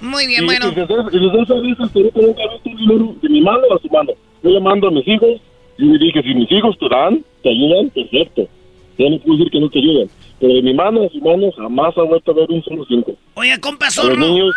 [0.00, 0.68] Muy bien, y, bueno.
[0.68, 3.78] Y desde, y desde esa vez hasta ahorita nunca he visto de mi mano a
[3.80, 4.12] su mano.
[4.42, 5.40] Yo llamando a mis hijos
[5.78, 8.48] y me dije, si mis hijos te dan, te ayudan, perfecto.
[8.98, 10.08] Ya no puedo decir que no te ayudan.
[10.42, 13.12] De mi mano a su mano jamás ha vuelto a ver un solo cinco.
[13.34, 14.16] Oye, compa los zorro.
[14.16, 14.52] niños,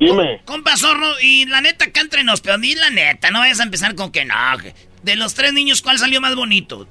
[0.00, 0.40] dime.
[0.44, 3.62] Compa zorro, y la neta, acá entre nos, pero di la neta, no vayas a
[3.62, 4.34] empezar con que no.
[4.60, 6.84] que- De los tres niños, ¿cuál salió más bonito?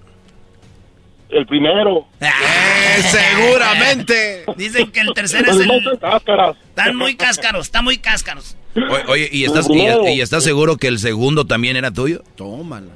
[1.29, 2.07] El primero.
[2.21, 4.45] Eh, seguramente.
[4.55, 5.69] Dicen que el tercero es el...
[5.69, 8.55] Están muy cáscaros, están muy cáscaros.
[8.77, 9.81] O- Oye, ¿y estás, y,
[10.15, 12.23] y estás seguro que el segundo también era tuyo?
[12.37, 12.93] Tómala.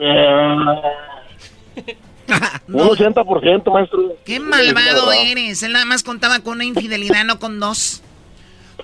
[0.00, 1.96] Eh,
[2.68, 4.16] un 80%, maestro.
[4.24, 5.62] Qué malvado eres.
[5.62, 8.02] Él nada más contaba con una infidelidad, no con dos.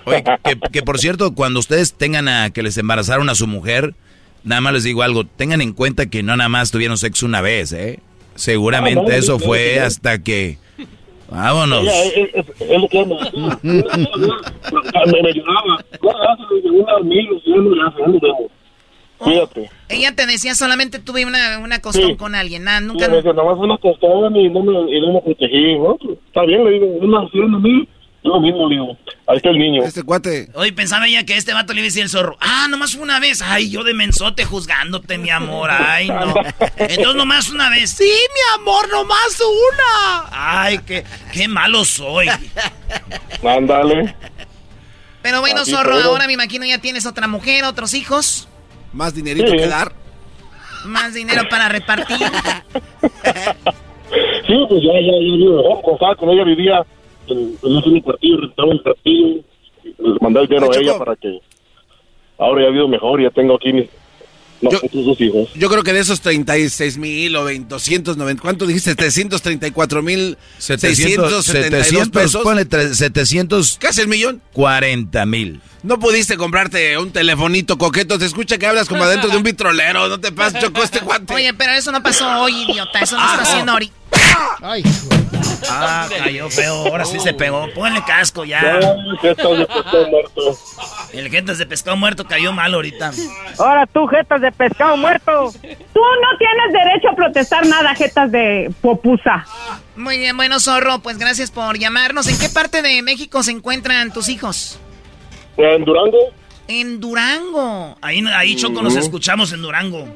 [0.05, 3.93] Oye, que, que por cierto, cuando ustedes tengan a que les embarazaron a su mujer,
[4.43, 7.41] nada más les digo algo, tengan en cuenta que no nada más tuvieron sexo una
[7.41, 7.99] vez, ¿eh?
[8.35, 9.87] Seguramente Ah, no, eso no, fue no, no.
[9.87, 10.57] hasta que...
[11.29, 11.81] Vámonos.
[11.81, 13.15] Ella, es, es- es lo que me
[13.63, 13.75] me,
[15.23, 15.83] me ayudaba.
[16.03, 17.81] No, hazlo, un amigo, si no le
[19.89, 22.15] Ella te decía solamente tuve una, una costón Sí.
[22.15, 23.07] con alguien, nada, Sí, nunca...
[23.07, 25.77] me dice, nomás una costón y no me, y no me protegí.
[25.77, 25.95] ¿no?
[25.97, 27.87] Pues, Está bien, le digo, una acción a mí,
[28.23, 28.97] yo lo mismo le digo.
[29.27, 29.83] Ahí está el niño.
[29.83, 30.49] Este cuate.
[30.53, 32.37] Hoy pensaba ella que este vato le iba a decir el zorro.
[32.39, 33.41] Ah, nomás una vez.
[33.41, 35.69] Ay, yo de mensote juzgándote, mi amor.
[35.71, 36.33] Ay, no.
[36.77, 37.89] Entonces nomás una vez.
[37.91, 40.29] Sí, mi amor, nomás una.
[40.31, 42.27] Ay, qué, qué malo soy.
[43.43, 44.15] Ándale.
[45.21, 46.11] Pero bueno, Así zorro, todo.
[46.11, 48.47] ahora me imagino ya tienes otra mujer, otros hijos,
[48.95, 49.57] Más dinerito Sí.
[49.57, 49.91] que dar.
[50.85, 52.17] más dinero para repartir.
[54.47, 56.85] Sí, pues ya, ya, ya, yo, oh, cuando estaba con ella vivía
[57.27, 59.27] en, en un cuartillo, rentaba un cuartillo,
[59.83, 61.39] y les mandaba el dinero a ella para que
[62.37, 63.89] ahora ya ha habido mejor, ya tengo aquí mis
[64.61, 64.79] Yo-
[65.19, 65.49] hijos.
[65.55, 68.95] Yo creo que de esos 36 mil o 20, 290, ¿cuánto dijiste?
[68.95, 72.43] 334 mil 700, 672 700, pesos.
[72.43, 74.41] ponle tre- 740 Casi el millón.
[75.27, 75.61] mil.
[75.83, 78.17] No pudiste comprarte un telefonito coqueto.
[78.17, 80.07] Te escucha que hablas como adentro de un vitrolero.
[80.07, 81.31] No te pases, Choco, este cuate.
[81.33, 83.93] Oye, pero eso no pasó hoy, idiota, eso no está haciendo ahorita.
[84.61, 84.83] Ay,
[85.69, 86.75] Ah, cayó feo.
[86.87, 87.67] Ahora sí se pegó.
[87.73, 88.59] Pónganle casco ya.
[88.79, 90.57] Ay, jetas de pescado muerto.
[91.13, 93.11] El jetas de pescado muerto cayó mal ahorita.
[93.57, 95.51] Ahora tú, jetas de pescado muerto.
[95.61, 99.45] Tú no tienes derecho a protestar nada, jetas de popusa.
[99.95, 102.27] Muy bien, bueno, zorro, pues gracias por llamarnos.
[102.27, 104.79] ¿En qué parte de México se encuentran tus hijos?
[105.57, 106.17] En Durango,
[106.67, 107.97] En Durango.
[108.01, 110.07] Ahí, ahí Choco, nos escuchamos en Durango.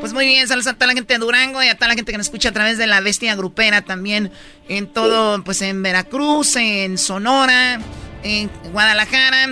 [0.00, 2.10] Pues muy bien, saludos a toda la gente de Durango y a toda la gente
[2.10, 4.32] que nos escucha a través de la bestia grupera también.
[4.68, 7.80] En todo, pues en Veracruz, en Sonora,
[8.22, 9.48] en Guadalajara,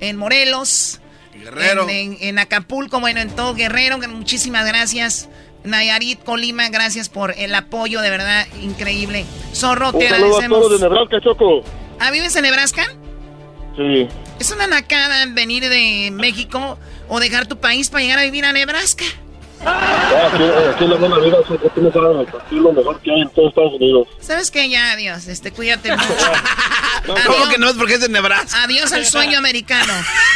[0.00, 1.00] en Morelos.
[1.34, 1.88] Guerrero.
[1.88, 3.98] En, en- en Acapulco, bueno, en todo Guerrero.
[4.08, 5.28] Muchísimas gracias.
[5.64, 9.24] Nayarit, Colima, gracias por el apoyo, de verdad, increíble.
[9.54, 11.08] Zorro, un te saludo a todos de agradecemos.
[11.10, 11.62] Nebraska, Choco.
[11.98, 12.84] ¿Ah, vives en Nebraska?
[13.76, 14.06] Sí.
[14.38, 18.52] Es una nacada venir de México o dejar tu país para llegar a vivir a
[18.52, 19.04] Nebraska.
[19.64, 23.12] Ah, aquí, aquí en la buena vida, tú no sabes, aquí es lo mejor que
[23.12, 24.08] hay en todo Estados Unidos.
[24.20, 24.68] ¿Sabes qué?
[24.70, 25.26] Ya, adiós.
[25.26, 26.04] Este, cuídate mucho.
[27.26, 28.62] ¿Cómo que no es porque es de Nebraska?
[28.64, 29.92] Adiós al sueño americano.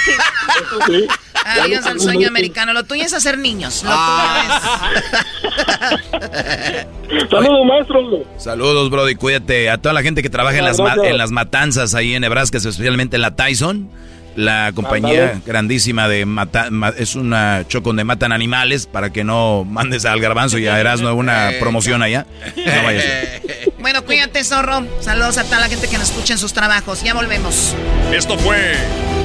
[0.07, 1.07] Eso sí.
[1.45, 2.73] Adiós al sueño americano.
[2.73, 3.83] Lo tuyo es hacer niños.
[3.85, 3.91] Lo
[7.31, 8.25] Saludos, maestro.
[8.39, 9.15] Saludos, Brody.
[9.15, 9.71] Cuídate.
[9.71, 13.17] A toda la gente que trabaja en las, en las matanzas ahí en Nebraska, especialmente
[13.17, 13.91] en la Tyson.
[14.37, 19.65] La compañía grandísima de mata, ma- es una choco donde matan animales para que no
[19.65, 22.27] mandes al garbanzo y a Erasmo una promoción allá.
[22.57, 23.41] No vaya a ser.
[23.43, 23.55] tuyo.
[23.85, 24.87] Bueno, cuídate, zorro.
[25.01, 27.03] Saludos a toda la gente que nos escucha en sus trabajos.
[27.03, 27.77] Ya volvemos.
[28.15, 28.57] Esto fue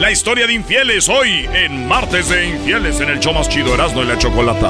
[0.02, 4.04] la historia de infieles hoy en Martes de Infieles en el show más chido Erasmo
[4.04, 4.69] y la Chocolata.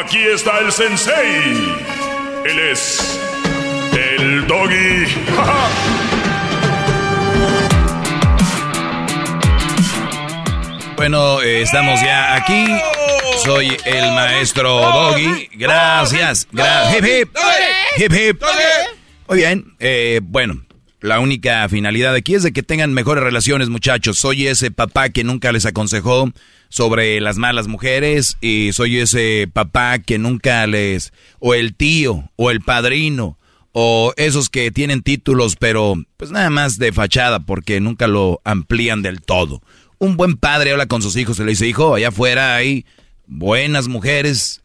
[0.00, 1.76] Aquí está el sensei.
[2.44, 3.18] Él es
[3.94, 5.06] el doggy.
[10.96, 12.66] Bueno, eh, estamos ya aquí.
[13.44, 15.48] Soy el maestro Doggy.
[15.54, 16.48] Gracias.
[16.50, 17.36] Gra- hip, hip.
[17.98, 18.42] Hip, hip.
[19.28, 19.74] Muy bien.
[19.78, 20.64] eh, bueno,
[21.06, 24.18] la única finalidad aquí es de que tengan mejores relaciones, muchachos.
[24.18, 26.32] Soy ese papá que nunca les aconsejó
[26.68, 31.12] sobre las malas mujeres y soy ese papá que nunca les...
[31.38, 33.38] o el tío o el padrino
[33.70, 39.02] o esos que tienen títulos pero pues nada más de fachada porque nunca lo amplían
[39.02, 39.62] del todo.
[39.98, 42.84] Un buen padre habla con sus hijos y le dice, hijo, allá afuera hay
[43.28, 44.60] buenas mujeres,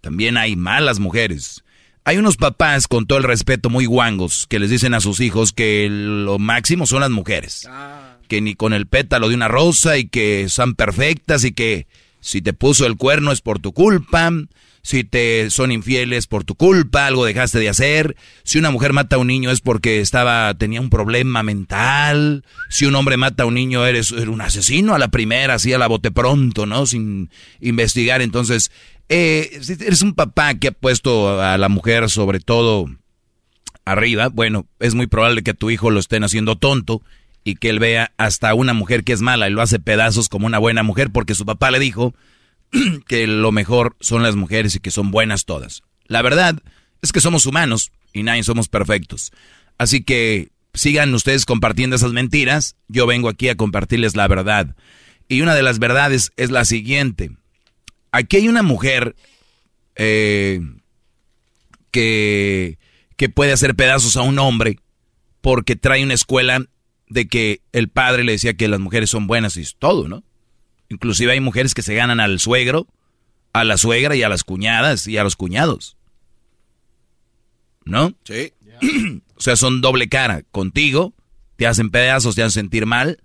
[0.00, 1.62] también hay malas mujeres.
[2.08, 5.52] Hay unos papás, con todo el respeto, muy guangos, que les dicen a sus hijos
[5.52, 7.68] que lo máximo son las mujeres.
[8.28, 11.86] Que ni con el pétalo de una rosa y que son perfectas y que
[12.20, 14.32] si te puso el cuerno es por tu culpa,
[14.80, 19.16] si te son infieles por tu culpa, algo dejaste de hacer, si una mujer mata
[19.16, 23.46] a un niño es porque estaba tenía un problema mental, si un hombre mata a
[23.46, 26.86] un niño eres, eres un asesino a la primera, así a la bote pronto, ¿no?
[26.86, 27.28] Sin
[27.60, 28.70] investigar, entonces
[29.08, 32.86] eh, si eres un papá que ha puesto a la mujer sobre todo
[33.84, 37.02] arriba, bueno, es muy probable que tu hijo lo estén haciendo tonto
[37.44, 40.46] y que él vea hasta una mujer que es mala y lo hace pedazos como
[40.46, 42.14] una buena mujer porque su papá le dijo
[43.08, 45.82] que lo mejor son las mujeres y que son buenas todas.
[46.06, 46.60] La verdad
[47.00, 49.32] Es que somos humanos y nadie somos perfectos.
[49.78, 52.76] Así que sigan ustedes compartiendo esas mentiras.
[52.88, 54.74] Yo vengo aquí a compartirles la verdad.
[55.28, 57.30] Y una de las verdades es la siguiente.
[58.12, 59.16] Aquí hay una mujer
[59.96, 60.60] eh,
[61.90, 62.78] que,
[63.16, 64.78] que puede hacer pedazos a un hombre
[65.40, 66.64] porque trae una escuela
[67.08, 70.22] de que el padre le decía que las mujeres son buenas y es todo, ¿no?
[70.88, 72.86] Inclusive hay mujeres que se ganan al suegro,
[73.52, 75.96] a la suegra y a las cuñadas y a los cuñados.
[77.84, 78.14] ¿No?
[78.24, 78.52] Sí.
[79.36, 80.42] o sea, son doble cara.
[80.50, 81.14] Contigo
[81.56, 83.20] te hacen pedazos, te hacen sentir mal,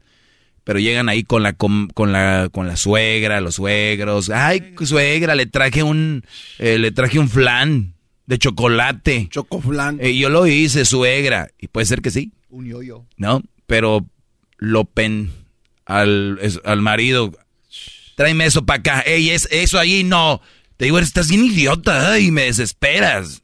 [0.64, 4.30] pero llegan ahí con la con, la con la suegra, los suegros.
[4.30, 6.24] Ay, suegra, le traje un
[6.60, 7.94] eh, le traje un flan
[8.26, 9.28] de chocolate.
[9.30, 10.00] Chocoflan.
[10.02, 12.32] Y yo lo hice, suegra, y puede ser que sí.
[12.50, 13.06] Un yo-yo.
[13.18, 13.42] ¿No?
[13.68, 14.06] Pero
[14.58, 15.32] lo pen
[15.86, 17.32] al, al marido,
[18.16, 19.02] tráeme eso para acá.
[19.02, 20.42] Ey, es, eso ahí no.
[20.78, 23.44] Te digo, estás bien idiota y me desesperas.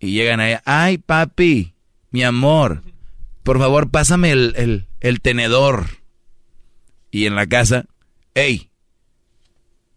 [0.00, 1.74] Y llegan ahí, ay papi,
[2.10, 2.82] mi amor,
[3.42, 5.86] por favor pásame el, el, el tenedor.
[7.10, 7.86] Y en la casa,
[8.34, 8.70] hey,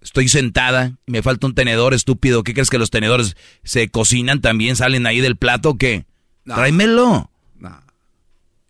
[0.02, 2.44] estoy sentada, me falta un tenedor estúpido.
[2.44, 5.78] ¿Qué crees que los tenedores se cocinan también, salen ahí del plato?
[5.78, 6.06] ¿Qué?
[6.46, 7.30] Tráemelo.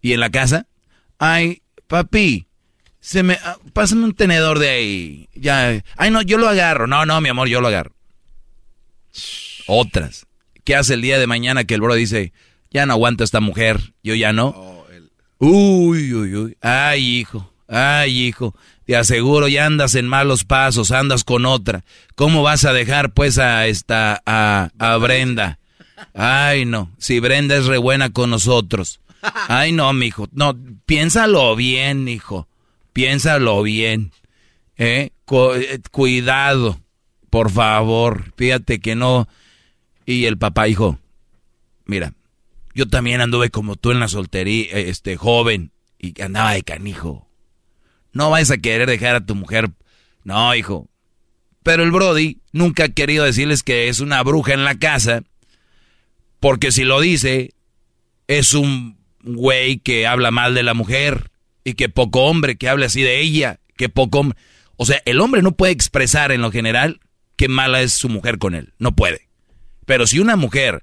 [0.01, 0.67] Y en la casa,
[1.19, 2.47] ay, papi,
[2.99, 5.29] se me, ah, pásame un tenedor de ahí.
[5.36, 6.88] Ya, ay, no, yo lo agarro.
[6.88, 7.95] No, no, mi amor, yo lo agarro.
[9.67, 10.25] Otras.
[10.63, 12.34] ¿Qué hace el día de mañana que el bro dice,
[12.71, 14.47] ya no aguanto a esta mujer, yo ya no?
[14.49, 14.80] Oh,
[15.45, 16.57] uy, uy, uy.
[16.61, 18.55] Ay, hijo, ay, hijo.
[18.85, 21.83] Te aseguro, ya andas en malos pasos, andas con otra.
[22.15, 25.59] ¿Cómo vas a dejar, pues, a esta, a, a Brenda?
[26.13, 26.91] Ay, no.
[26.97, 28.99] Si Brenda es re buena con nosotros.
[29.47, 30.27] Ay, no, mijo.
[30.31, 32.47] No, piénsalo bien, hijo.
[32.93, 34.11] Piénsalo bien.
[34.77, 35.11] ¿Eh?
[35.29, 36.79] eh cuidado.
[37.29, 38.33] Por favor.
[38.35, 39.27] Fíjate que no
[40.05, 40.99] y el papá dijo,
[41.85, 42.13] mira,
[42.74, 47.28] yo también anduve como tú en la soltería, eh, este, joven, y andaba de canijo.
[48.13, 49.69] No vayas a querer dejar a tu mujer.
[50.24, 50.89] No, hijo.
[51.63, 55.24] Pero el Brody nunca ha querido decirles que es una bruja en la casa,
[56.39, 57.53] porque si lo dice,
[58.28, 61.32] es un güey que habla mal de la mujer,
[61.63, 64.38] y que poco hombre que habla así de ella, que poco hombre.
[64.78, 66.99] O sea, el hombre no puede expresar en lo general
[67.36, 68.74] qué mala es su mujer con él.
[68.80, 69.30] No puede.
[69.86, 70.82] Pero si una mujer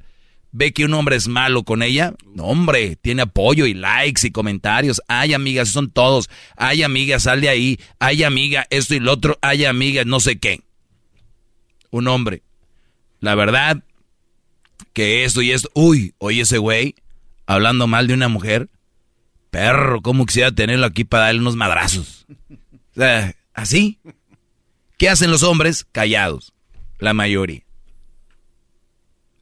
[0.53, 5.03] ve que un hombre es malo con ella, hombre, tiene apoyo y likes y comentarios.
[5.09, 6.29] Ay, amigas, son todos.
[6.57, 7.79] Ay, amiga, sal de ahí.
[7.99, 9.39] Ay, amiga, esto y lo otro.
[9.43, 10.63] Ay, amiga, no sé qué.
[11.91, 12.43] Un hombre.
[13.21, 13.83] La verdad,
[14.93, 15.71] que esto y esto.
[15.75, 16.95] Uy, oye ese güey,
[17.47, 18.69] hablando mal de una mujer.
[19.51, 22.27] Perro, ¿cómo quisiera tenerlo aquí para darle unos madrazos?
[22.51, 23.99] O sea, así.
[24.99, 25.87] ¿Qué hacen los hombres?
[25.93, 26.53] Callados.
[26.99, 27.63] La mayoría.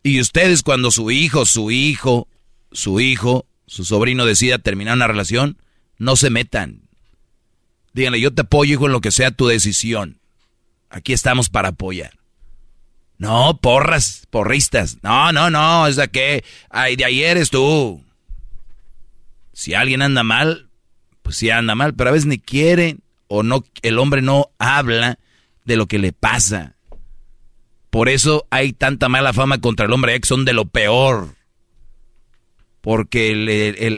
[0.06, 2.28] Y ustedes cuando su hijo, su hijo,
[2.70, 5.58] su hijo, su sobrino decida terminar una relación,
[5.98, 6.82] no se metan.
[7.92, 10.20] Díganle, yo te apoyo, hijo, en lo que sea tu decisión.
[10.90, 12.20] Aquí estamos para apoyar.
[13.18, 14.98] No, porras, porristas.
[15.02, 18.04] No, no, no, es de que, ay, de ahí eres tú.
[19.54, 20.68] Si alguien anda mal,
[21.22, 25.18] pues sí anda mal, pero a veces ni quiere o no, el hombre no habla
[25.64, 26.75] de lo que le pasa.
[27.96, 31.34] Por eso hay tanta mala fama contra el hombre ex, son de lo peor.
[32.82, 33.30] Porque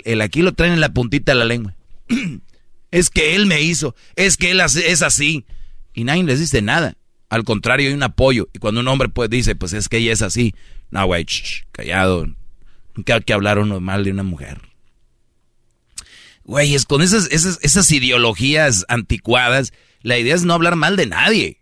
[0.05, 1.75] el, aquí lo traen en la puntita de la lengua.
[2.93, 5.47] es que él me hizo, es que él es así.
[5.95, 6.97] Y nadie les dice nada.
[7.29, 8.49] Al contrario, hay un apoyo.
[8.53, 10.55] Y cuando un hombre pues dice, pues es que ella es así.
[10.93, 11.27] No, güey,
[11.73, 12.29] callado.
[12.95, 14.61] Nunca hay que hablar uno mal de una mujer.
[16.45, 19.73] Güey, es con esas, esas ideologías anticuadas,
[20.03, 21.58] la idea es no hablar mal de nadie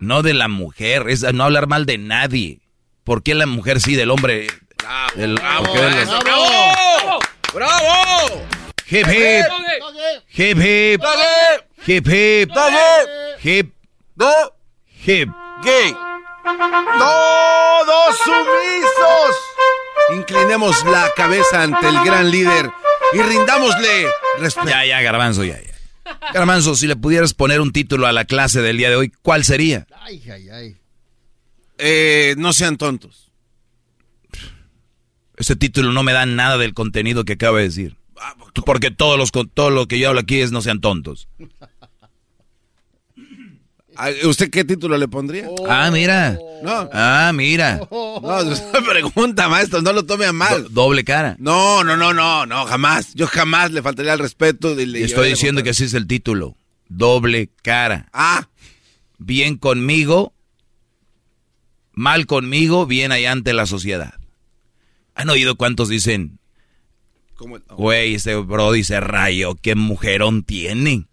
[0.00, 2.60] no de la mujer, es no hablar mal de nadie.
[3.04, 4.48] ¿Por qué la mujer sí, del hombre?
[4.78, 7.20] Bravo, bravo, bravo,
[7.52, 8.46] bravo,
[8.92, 9.46] Hip hip,
[10.32, 11.02] hip hip,
[11.86, 12.50] hip hip,
[13.40, 13.72] hip,
[15.06, 15.30] hip,
[15.62, 15.96] gay.
[16.98, 19.36] Todos sumisos.
[20.12, 22.70] Inclinemos la cabeza ante el gran líder
[23.12, 24.68] y rindámosle respeto.
[24.70, 25.74] Ya, ya, garbanzo, ya, ya.
[26.34, 29.44] Garmanzo, si le pudieras poner un título a la clase del día de hoy, ¿cuál
[29.44, 29.86] sería?
[30.02, 30.76] Ay, ay, ay.
[31.78, 33.32] Eh, no sean tontos.
[35.36, 37.96] Ese título no me da nada del contenido que acaba de decir.
[38.66, 41.28] Porque todos los, todo lo que yo hablo aquí es no sean tontos.
[44.24, 45.48] ¿Usted qué título le pondría?
[45.68, 46.38] ah, mira.
[46.62, 46.88] No.
[46.92, 47.80] Ah, mira.
[47.90, 48.22] No,
[48.88, 50.66] pregunta, maestro, no lo tome a mal.
[50.70, 51.36] doble cara.
[51.38, 53.14] No, no, no, no, no, jamás.
[53.14, 54.74] Yo jamás le faltaría el respeto.
[54.74, 56.56] De, Estoy diciendo que ese es el título.
[56.88, 58.08] Doble cara.
[58.12, 58.48] Ah.
[59.18, 60.32] Bien conmigo,
[61.92, 64.14] mal conmigo, bien allá ante la sociedad.
[65.14, 66.38] ¿Han oído cuántos dicen,
[67.76, 71.06] güey, este Brody se rayó, qué mujerón tiene?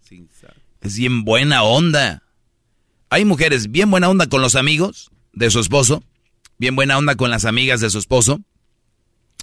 [0.80, 2.22] Es bien buena onda.
[3.10, 6.02] Hay mujeres bien buena onda con los amigos de su esposo,
[6.58, 8.40] bien buena onda con las amigas de su esposo,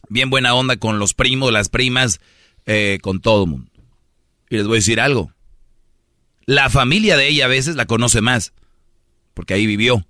[0.09, 2.19] bien buena onda con los primos, las primas,
[2.65, 3.71] eh, con todo el mundo.
[4.49, 5.31] Y les voy a decir algo.
[6.45, 8.53] La familia de ella a veces la conoce más,
[9.33, 10.05] porque ahí vivió.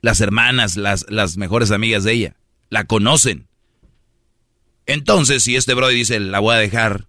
[0.00, 2.36] Las hermanas, las, las mejores amigas de ella,
[2.70, 3.46] la conocen.
[4.86, 7.08] Entonces, si este brody dice, la voy a dejar,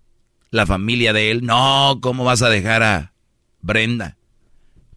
[0.51, 3.13] la familia de él, no, ¿cómo vas a dejar a
[3.61, 4.18] Brenda?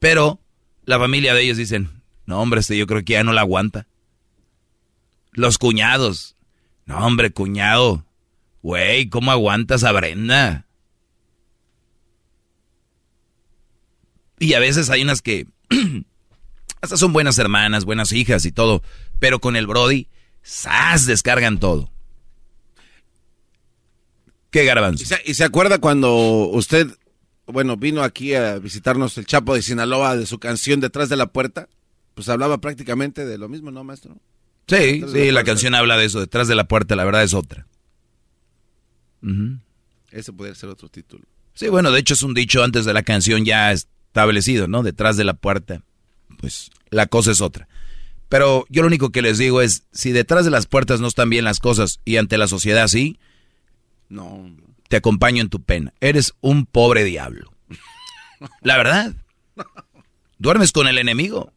[0.03, 0.40] Pero
[0.84, 3.86] la familia de ellos dicen, no, hombre, este yo creo que ya no la aguanta.
[5.30, 6.34] Los cuñados,
[6.86, 8.05] no, hombre, cuñado,
[8.64, 10.66] güey, ¿cómo aguantas a Brenda?
[14.40, 15.46] Y a veces hay unas que
[16.80, 18.82] hasta son buenas hermanas, buenas hijas y todo,
[19.20, 20.09] pero con el Brody,
[20.44, 21.07] ¡zas!
[21.07, 21.92] descargan todo.
[24.50, 25.05] ¿Qué garbanzo?
[25.05, 26.12] ¿Y se, ¿Y se acuerda cuando
[26.48, 26.88] usted,
[27.53, 31.26] bueno, vino aquí a visitarnos el Chapo de Sinaloa de su canción Detrás de la
[31.26, 31.68] Puerta?
[32.14, 34.16] Pues hablaba prácticamente de lo mismo, ¿no, maestro?
[34.66, 37.34] Sí, Detrás sí, la canción habla de eso, detrás de la puerta, la verdad es
[37.34, 37.66] otra.
[40.11, 41.24] Ese podría ser otro título.
[41.55, 44.82] Sí, bueno, de hecho es un dicho antes de la canción ya establecido, ¿no?
[44.82, 45.82] Detrás de la puerta,
[46.38, 47.68] pues la cosa es otra.
[48.28, 51.28] Pero yo lo único que les digo es, si detrás de las puertas no están
[51.28, 53.18] bien las cosas y ante la sociedad sí,
[54.09, 54.50] No.
[54.93, 55.95] Te acompaño en tu pena.
[56.03, 57.51] Eres un pobre diablo.
[58.61, 59.14] La verdad.
[60.36, 61.51] Duermes con el enemigo.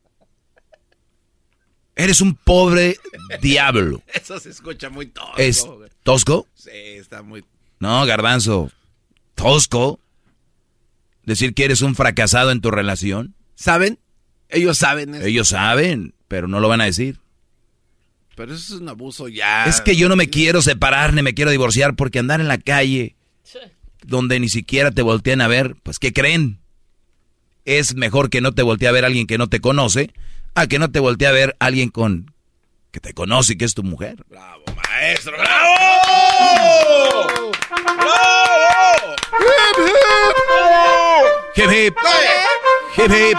[1.98, 2.98] Eres un pobre
[3.42, 4.02] diablo.
[4.14, 5.34] Eso se escucha muy tosco.
[5.36, 5.68] ¿Es
[6.04, 6.48] tosco?
[6.54, 7.44] Sí, está muy...
[7.82, 8.72] No, garbanzo.
[9.34, 10.00] Tosco.
[11.24, 13.36] Decir que eres un fracasado en tu relación.
[13.56, 14.00] ¿Saben?
[14.48, 15.26] Ellos saben eso.
[15.26, 17.20] Ellos saben, pero no lo van a decir.
[18.38, 19.66] Pero eso es un abuso ya.
[19.66, 22.60] Es que yo no me quiero separar ni me quiero divorciar porque andar en la
[22.60, 23.18] calle
[24.04, 26.60] donde ni siquiera te voltean a ver, pues ¿qué creen?
[27.66, 30.14] Es mejor que no te voltee a ver alguien que no te conoce
[30.54, 32.34] a que no te voltee a ver alguien con
[32.92, 34.24] que te conoce y que es tu mujer.
[34.30, 35.74] Maestro, ¡bravo!
[37.98, 38.46] ¡Bravo!
[41.56, 41.96] Hip hip.
[42.98, 43.38] Hip hip.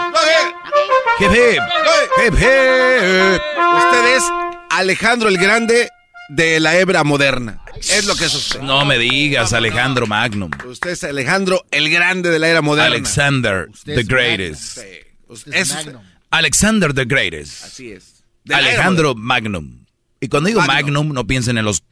[1.19, 1.61] Hip hip.
[2.17, 3.41] Hip hip.
[3.77, 4.23] Usted es
[4.69, 5.89] Alejandro el Grande
[6.29, 7.61] de la hebra moderna.
[7.77, 8.61] Es lo que es usted.
[8.61, 10.51] No me digas, Alejandro Magnum.
[10.65, 12.87] Usted es Alejandro el Grande de la era moderna.
[12.95, 14.77] Alexander Usted the es Greatest.
[14.77, 14.93] Magnum.
[15.29, 15.77] Usted es.
[16.29, 17.63] Alexander the Greatest.
[17.63, 18.23] Así es.
[18.43, 19.85] De Alejandro Magnum.
[20.19, 20.75] Y cuando digo Magnum.
[20.93, 21.83] Magnum, no piensen en los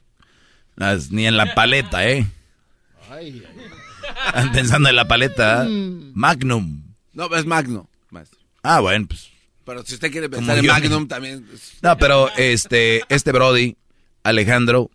[0.75, 2.25] las- ni en la paleta, ¿eh?
[4.27, 5.65] Están pensando en la paleta.
[5.67, 6.11] Mm.
[6.13, 6.83] Magnum.
[7.13, 8.39] No, es Magno, maestro.
[8.63, 9.29] Ah, bueno, pues.
[9.65, 10.71] Pero si usted quiere Como pensar en yo.
[10.73, 11.47] Magnum también.
[11.53, 13.77] es- No, pero este, este Brody,
[14.25, 14.89] Alejandro,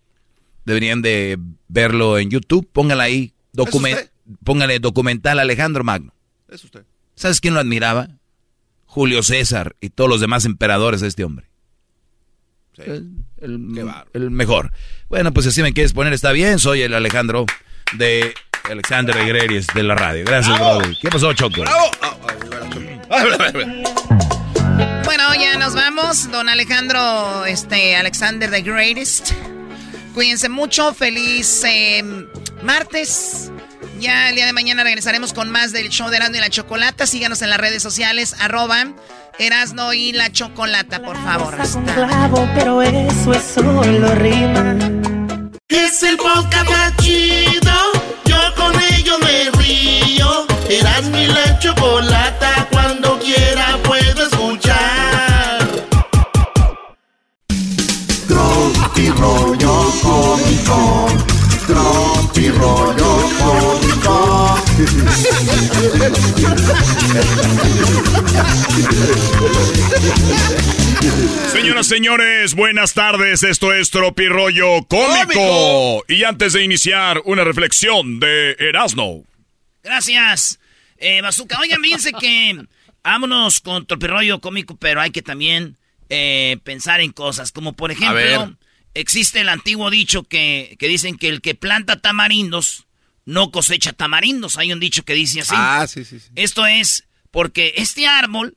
[0.64, 2.68] deberían de verlo en YouTube.
[2.72, 3.32] Póngala ahí.
[3.52, 4.10] documen- usted?
[4.44, 6.12] póngale documental Alejandro Magno.
[6.48, 6.84] Es usted.
[7.14, 8.08] ¿Sabes quién lo admiraba?
[8.86, 11.46] Julio César y todos los demás emperadores de este hombre.
[12.76, 14.72] El, el- el mejor.
[15.08, 16.58] Bueno, pues si así me quieres poner, está bien.
[16.58, 17.44] Soy el Alejandro
[17.98, 18.32] de
[18.70, 20.24] Alexander de Greries de la radio.
[20.24, 20.96] Gracias, Brody.
[21.00, 21.62] ¿Qué pasó, Choco?
[23.08, 24.39] Bueno, ya
[25.60, 26.30] nos vamos.
[26.30, 29.32] Don Alejandro, este, Alexander the Greatest.
[30.14, 30.94] Cuídense mucho.
[30.94, 32.02] Feliz eh,
[32.62, 33.50] martes.
[34.00, 37.06] Ya el día de mañana regresaremos con más del show de Erasmo y la Chocolata.
[37.06, 38.86] Síganos en las redes sociales, arroba
[39.38, 41.60] Erasmo y la Chocolata, por favor.
[41.60, 43.82] Hasta- clavo, pero eso es solo
[44.14, 44.76] rima.
[45.68, 47.72] Es el podcast más chido.
[48.24, 50.46] Yo con ello me río.
[50.70, 51.99] Eras mi la chocolata.
[59.08, 61.06] Rollo cómico.
[61.66, 64.60] Tropi rollo cómico.
[71.52, 73.42] Señoras, señores, buenas tardes.
[73.42, 75.32] Esto es Tropirollo Cómico.
[75.34, 76.04] Cómico.
[76.08, 79.24] Y antes de iniciar, una reflexión de Erasmo.
[79.82, 80.60] Gracias,
[80.98, 81.58] eh, Bazooka.
[81.60, 82.64] Oigan, fíjense que
[83.02, 85.76] vámonos con tropirollo cómico, pero hay que también
[86.08, 87.52] eh, pensar en cosas.
[87.52, 87.98] Como por ver.
[87.98, 88.56] ejemplo,
[88.94, 92.86] existe el antiguo dicho que, que dicen que el que planta tamarindos
[93.24, 94.58] no cosecha tamarindos.
[94.58, 95.54] Hay un dicho que dice así.
[95.56, 96.30] Ah, sí, sí, sí.
[96.34, 98.56] Esto es porque este árbol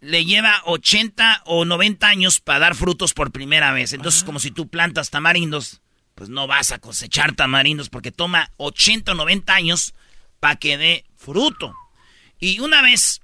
[0.00, 3.92] le lleva 80 o 90 años para dar frutos por primera vez.
[3.92, 5.80] Entonces, como si tú plantas tamarindos,
[6.14, 9.94] pues no vas a cosechar tamarindos porque toma 80 o 90 años
[10.40, 11.72] para que dé fruto.
[12.38, 13.22] Y una vez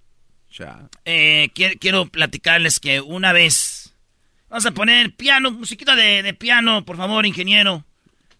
[1.05, 3.80] Eh, quiero, quiero platicarles que una vez...
[4.51, 7.85] Vamos a poner piano, musiquita de, de piano, por favor, ingeniero.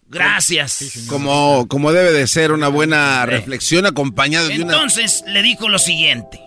[0.07, 1.05] Gracias.
[1.07, 4.73] Como, como debe de ser una buena reflexión acompañada de una...
[4.73, 6.41] Entonces le dijo lo siguiente.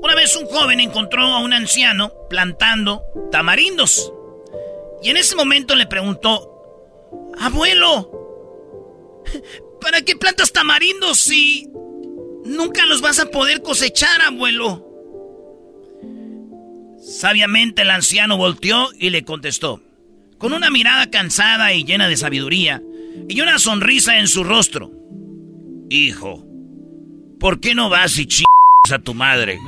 [0.00, 4.10] Una vez un joven encontró a un anciano plantando tamarindos.
[5.02, 6.50] Y en ese momento le preguntó,
[7.38, 8.10] abuelo,
[9.82, 11.68] ¿para qué plantas tamarindos si
[12.46, 14.93] nunca los vas a poder cosechar, abuelo?
[17.04, 19.82] Sabiamente el anciano volteó y le contestó,
[20.38, 22.82] con una mirada cansada y llena de sabiduría,
[23.28, 24.90] y una sonrisa en su rostro.
[25.90, 26.42] Hijo,
[27.38, 28.44] ¿por qué no vas y ch
[28.90, 29.58] a tu madre?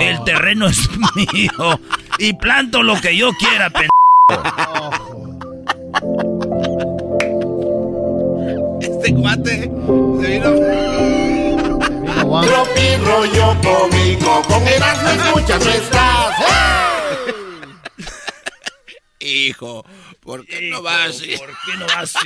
[0.00, 1.80] El terreno es mío
[2.18, 3.90] y planto lo que yo quiera, pendejo.
[8.80, 9.68] Este guate
[12.42, 16.63] Tropi rollo cómico, con Erasmo escuchas no estás.
[19.24, 19.86] Hijo,
[20.20, 21.16] ¿por qué no vas?
[21.16, 22.14] ¿Por qué no vas?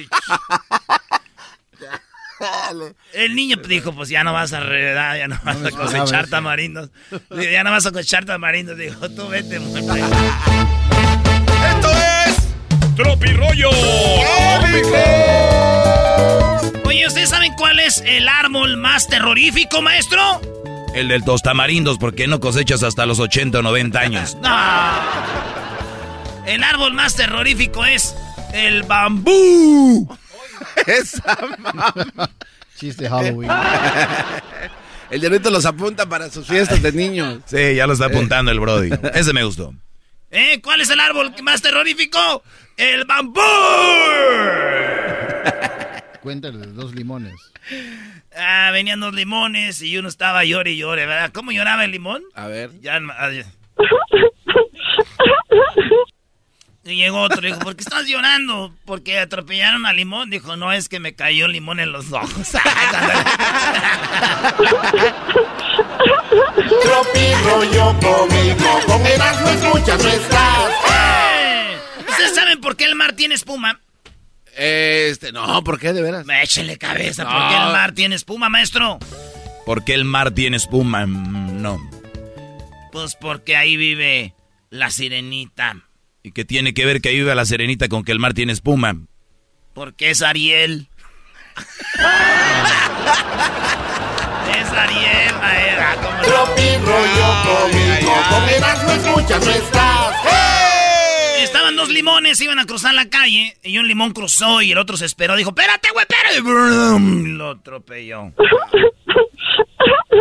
[3.13, 6.91] El niño dijo, pues ya no vas a redar, ya no vas a cosechar tamarindos.
[7.31, 8.77] Ya no vas a cosechar tamarindos.
[8.79, 10.01] Dijo, tú vete, muerte.
[11.69, 11.91] Esto
[12.27, 13.71] es Tropi Rollo
[16.85, 20.41] Oye, ¿ustedes saben cuál es el árbol más terrorífico, maestro?
[20.95, 24.37] El del tostamarindos, ¿por qué no cosechas hasta los 80 o 90 años?
[24.43, 25.58] No.
[26.49, 28.17] El árbol más terrorífico es
[28.55, 30.09] el bambú.
[30.87, 31.93] Esa mamá.
[32.75, 33.51] Chiste Halloween.
[35.11, 37.41] El diablito los apunta para sus fiestas de niños.
[37.45, 38.91] Sí, ya lo está apuntando el Brody.
[39.13, 39.75] Ese me gustó.
[40.31, 40.61] ¿Eh?
[40.63, 42.43] ¿Cuál es el árbol más terrorífico?
[42.79, 43.41] El bambú.
[46.23, 47.35] Cuéntale de dos limones.
[48.35, 51.31] Ah, venían dos limones y uno estaba llore y llore, ¿verdad?
[51.33, 52.23] ¿Cómo lloraba el limón?
[52.35, 52.71] A ver.
[52.81, 53.45] Ya, ah, ya.
[56.89, 58.75] Y llegó otro, dijo, ¿por qué estás llorando?
[58.87, 60.31] Porque atropellaron al limón.
[60.31, 62.31] Dijo, no, es que me cayó el limón en los ojos.
[66.83, 70.71] Tropi rollo cómico, con Erasmo escuchas no estás.
[70.91, 71.77] ¡Eh!
[72.09, 73.81] ¿Ustedes saben por qué el mar tiene espuma?
[74.57, 76.27] Este, no, ¿por qué de veras?
[76.43, 78.99] Échele cabeza, ¿por qué el mar tiene espuma, maestro?
[79.67, 81.07] ¿Por qué el mar tiene espuma?
[81.07, 81.79] Mm, No.
[82.93, 84.35] Pues porque ahí vive
[84.71, 85.77] la sirenita.
[86.29, 88.95] ¿Y qué tiene que ver que viva la serenita con que el mar tiene espuma?
[89.73, 90.91] Porque es Ariel.
[94.55, 95.97] es Ariel, maestra.
[96.23, 100.17] Tropi rollo cómico, Erasmo escuchas no estás.
[101.39, 104.99] Estaban dos limones, iban a cruzar la calle, y un limón cruzó y el otro
[104.99, 105.35] se esperó.
[105.35, 106.41] Dijo, espérate, güey, espérate.
[106.41, 108.35] Y lo atropelló.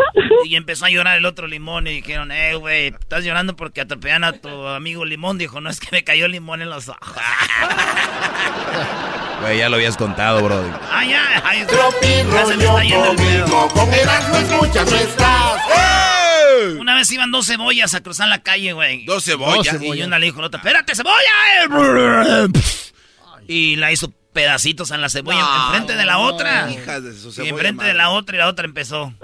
[0.46, 4.24] Y empezó a llorar el otro limón y dijeron, eh, güey, estás llorando porque atropellaron
[4.24, 5.38] a tu amigo limón.
[5.38, 7.02] Dijo, no, es que me cayó el limón en los ojos.
[9.42, 10.70] Güey, ya lo habías contado, Brody.
[10.92, 15.62] Ah, ya, ay, Tropi rollo con Erasmo escuchas no estás.
[16.80, 19.06] Una vez iban dos cebollas a cruzar la calle, güey.
[19.06, 19.80] Dos cebollas.
[19.82, 22.48] Y una le dijo a la otra, espérate, cebolla.
[23.48, 26.72] Y la hizo pedacitos en la cebolla No, enfrente de la otra.
[26.72, 27.92] Hijas de su Y cebolla enfrente madre.
[27.94, 29.14] de la otra y la otra empezó.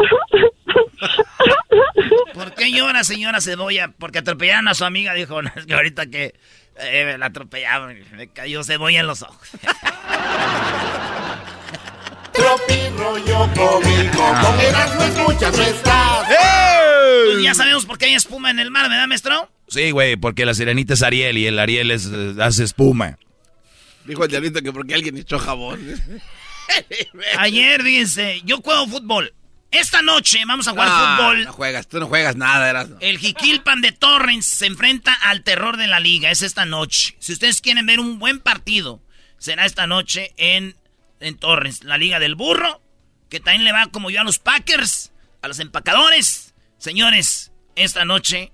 [2.43, 3.93] ¿Por qué llora, señora cebolla?
[3.97, 5.13] Porque atropellaron a su amiga.
[5.13, 6.35] Dijo, no, es que ahorita que
[6.77, 9.47] eh, la atropellaron, me cayó cebolla en los ojos.
[12.33, 16.27] Tropi rollo cómico, con Erasmo escuchas no estás.
[17.25, 19.49] Pues ya sabemos por qué hay espuma en el mar, ¿verdad, maestro?
[19.67, 23.19] Sí, güey, porque la serenita es Ariel y el Ariel es, eh, hace espuma.
[24.05, 25.79] Dijo el diablito que porque alguien echó jabón.
[27.37, 29.31] Ayer, fíjense, yo juego fútbol.
[29.73, 31.45] Esta noche vamos a jugar No, fútbol.
[31.45, 32.89] No juegas, tú no juegas nada, eras.
[32.99, 36.29] El Jiquilpan de Torrens se enfrenta al terror de la liga.
[36.29, 37.15] Es esta noche.
[37.19, 39.01] Si ustedes quieren ver un buen partido,
[39.39, 40.77] será esta noche en,
[41.19, 41.83] en Torrens.
[41.83, 42.83] La liga del burro,
[43.29, 45.11] que también le va como yo a los Packers,
[45.41, 46.53] a los empacadores.
[46.77, 48.51] Señores, esta noche,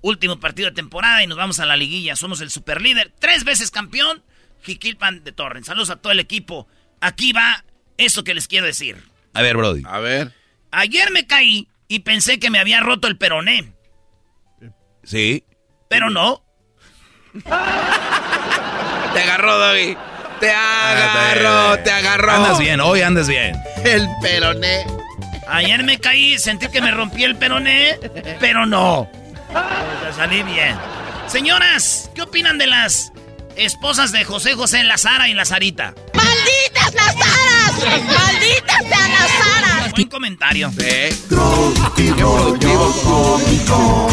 [0.00, 2.16] último partido de temporada y nos vamos a la liguilla.
[2.16, 4.22] Somos el superlíder, tres veces campeón,
[4.62, 5.66] Jiquilpan de Torrens.
[5.66, 6.66] Saludos a todo el equipo.
[7.02, 7.62] Aquí va
[7.98, 8.96] eso que les quiero decir.
[9.34, 9.82] A ver, Brody.
[9.86, 10.32] A ver.
[10.72, 13.74] Ayer me caí y pensé que me había roto el peroné.
[15.04, 15.44] Sí.
[15.88, 16.42] Pero no.
[19.12, 19.96] Te agarró, Doggy.
[20.40, 22.32] Te agarró, te agarró.
[22.32, 23.54] Andas bien, hoy andas bien.
[23.84, 24.86] El peroné.
[25.46, 27.98] Ayer me caí, sentí que me rompí el peroné,
[28.40, 29.10] pero no.
[29.52, 30.74] Pues salí bien.
[31.26, 33.12] Señoras, ¿qué opinan de las
[33.56, 35.94] esposas de José José, la Sara y la Sarita?
[36.42, 38.04] ¡Malditas las aras!
[38.06, 39.92] ¡Malditas sean las aras!
[39.92, 40.70] Buen comentario.
[41.28, 44.08] Tropi rollo cómico.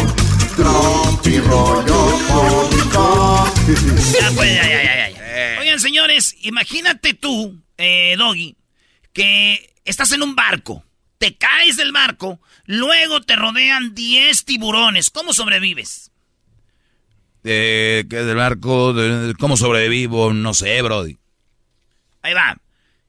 [0.56, 3.52] Tropi rollo cómico.
[4.20, 5.60] Ya, pues, ya, ya, ya, ya.
[5.60, 8.56] Oigan, señores, imagínate tú, eh, Doggy,
[9.12, 10.84] que estás en un barco,
[11.18, 15.10] te caes del barco, luego te rodean 10 tiburones.
[15.10, 16.10] ¿Cómo sobrevives?
[17.44, 20.32] Eh, que del barco, de- ¿cómo sobrevivo?
[20.34, 21.16] No sé, Brody.
[22.22, 22.56] Ahí va.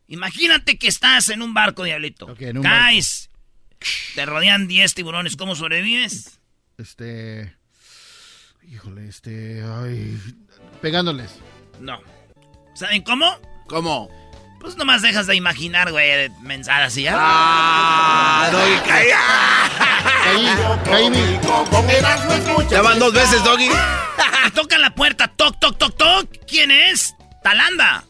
[0.07, 2.35] Imagínate que estás en un barco, diablito.
[2.39, 3.29] en un Caes,
[4.15, 5.35] te rodean 10 tiburones.
[5.37, 6.39] ¿Cómo sobrevives?
[6.77, 7.55] Este.
[8.69, 9.63] Híjole, este.
[9.63, 10.19] Ay.
[10.81, 11.39] Pegándoles.
[11.79, 12.01] No.
[12.73, 13.39] ¿Saben cómo?
[13.67, 14.09] ¿Cómo?
[14.59, 17.15] Pues nomás dejas de imaginar, güey, mensadas y ya.
[17.17, 18.49] ¡Ah!
[18.51, 19.07] Doggy, caí.
[20.85, 21.15] Caí,
[22.37, 22.69] escuchas.
[22.71, 23.69] Ya van dos veces, Doggy.
[24.53, 26.29] Toca la puerta, toc, toc, toc, toc.
[26.47, 27.15] ¿Quién es?
[27.43, 28.03] Talanda.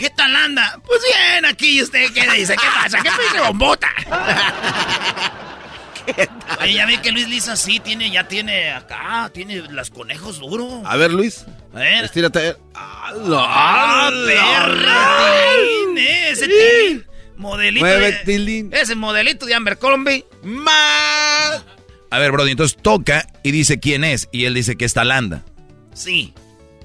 [0.00, 0.80] ¿Qué Talanda?
[0.86, 2.56] Pues bien, aquí ¿y usted qué dice.
[2.56, 3.02] ¿Qué pasa?
[3.02, 3.88] ¿Qué pinche bombota?
[6.62, 10.82] Oye, ya ve que Luis Lisa sí tiene, ya tiene acá, tiene los conejos duros.
[10.86, 11.44] A ver, Luis.
[11.74, 12.04] A ver.
[12.06, 12.56] Estírate.
[12.74, 13.36] Ah, no.
[13.38, 15.18] ¡Ah, perra!
[15.98, 17.06] Eh, ese tilín.
[17.36, 17.84] Modelito.
[17.84, 18.70] Mueve, de- tilín.
[18.72, 20.24] Ese modelito de Abercrombie.
[20.42, 21.62] ¡Más!
[22.10, 24.28] A ver, Brody, entonces toca y dice quién es.
[24.32, 25.42] Y él dice que es Talanda.
[25.92, 26.32] Sí.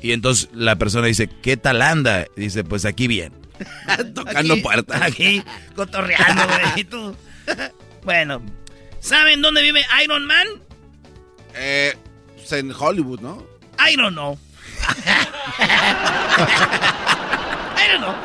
[0.02, 2.26] Y entonces la persona dice, ¿qué Talanda?
[2.36, 3.34] Y dice, pues aquí bien.
[4.14, 5.02] Tocando puertas.
[5.02, 5.43] Aquí,
[5.76, 6.82] cotorreando, güey.
[6.82, 7.16] y tú.
[8.04, 8.41] Bueno,
[9.00, 10.48] ¿saben dónde vive Iron Man?
[11.56, 11.96] Eh,
[12.36, 13.46] pues en Hollywood, ¿no?
[13.80, 14.38] I don't know.
[17.78, 18.16] I don't know.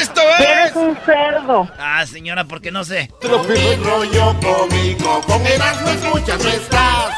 [0.00, 1.70] ¡Esto Eres un cerdo.
[1.78, 3.10] Ah, señora, porque no sé.
[3.20, 5.20] Tropi rollo cómico.
[5.22, 7.14] Con escuchas no estás.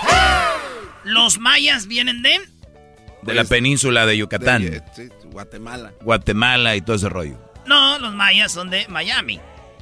[1.04, 2.40] Los mayas vienen de
[3.26, 5.92] De la península de Yucatán, De- sí, Guatemala.
[6.02, 7.38] Guatemala y todo ese rollo.
[7.66, 9.40] No, los mayas son de Miami.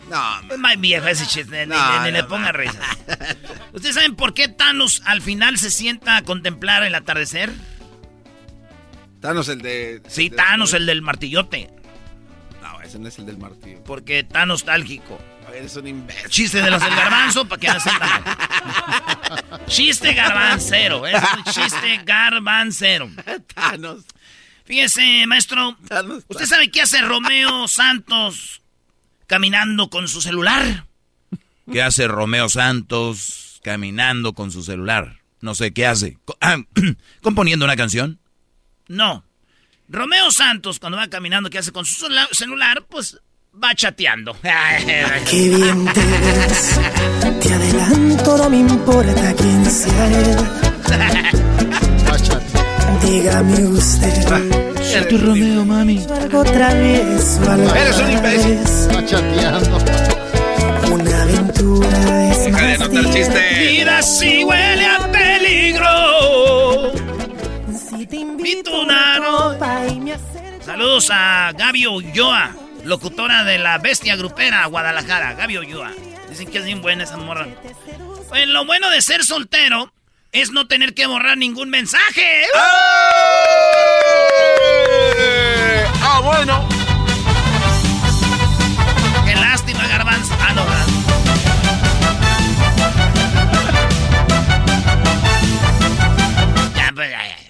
[0.09, 2.79] No, Es más viejo ese chiste, ni, No, ni- ni le no, ponga risa.
[3.73, 7.51] ¿Ustedes saben por qué Thanos al final se sienta a contemplar el atardecer?
[9.21, 10.03] Thanos el de...
[10.09, 11.71] Sí, de- Thanos, el del martillote.
[12.63, 13.83] No, ese no es el del martillo.
[13.85, 15.19] Porque está nostálgico.
[15.55, 16.29] Eres un imbécil.
[16.31, 18.25] Chiste de los del garbanzo para que no se entiendan.
[19.67, 21.07] Chiste garbancero.
[21.07, 23.11] Es un chiste garbancero.
[23.55, 24.05] Thanos.
[24.65, 25.77] Fíjese, maestro.
[25.89, 26.25] Thanos.
[26.29, 28.63] ¿Usted sabe qué hace Romeo Santos
[29.27, 30.87] caminando con su celular?
[31.71, 35.21] ¿Qué hace Romeo Santos caminando con su celular?
[35.41, 36.19] No sé, ¿qué hace?
[36.41, 36.57] Ah,
[37.23, 38.19] ¿Componiendo una canción?
[38.89, 39.25] No.
[39.89, 42.85] Romeo Santos, cuando va caminando, ¿qué hace con su celu- celular?
[42.89, 43.21] Pues
[43.63, 44.37] va chateando.
[45.31, 46.81] Qué bien te ves.
[47.41, 50.37] Te adelanto, no me importa quién sea él.
[53.03, 54.15] Dígame usted.
[54.83, 56.07] Soy tu Romeo, mami.
[56.21, 58.53] Algo travieso, algo Eres un imbécil.
[58.53, 59.79] Está chateando.
[60.91, 63.41] Una aventura es Deja de anotar chiste.
[63.59, 66.93] Vida sí huele a peligro.
[67.91, 70.15] Si te invito invito una copa y me.
[70.65, 72.51] Saludos a Gaby Ulloa,
[72.85, 75.35] locutora de la Bestia Grupera, Guadalajara.
[75.35, 75.93] Gaby Ulloa.
[76.29, 77.47] Dicen que es bien buena esa morra.
[78.29, 79.93] Pues lo bueno de ser soltero
[80.33, 82.47] es no tener que borrar ningún mensaje.
[86.03, 86.69] Ah, bueno.
[89.27, 90.37] Qué lástima, garbanzo.
[90.41, 90.95] Ah, pues.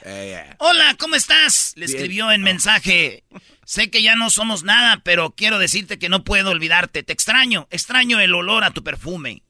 [0.06, 1.72] Eh, Hola, ¿cómo estás?
[1.76, 1.96] Le Bien.
[1.96, 3.24] escribió en mensaje.
[3.66, 7.02] Sé que ya no somos nada, pero quiero decirte que no puedo olvidarte.
[7.02, 9.42] Te extraño, extraño el olor a tu perfume.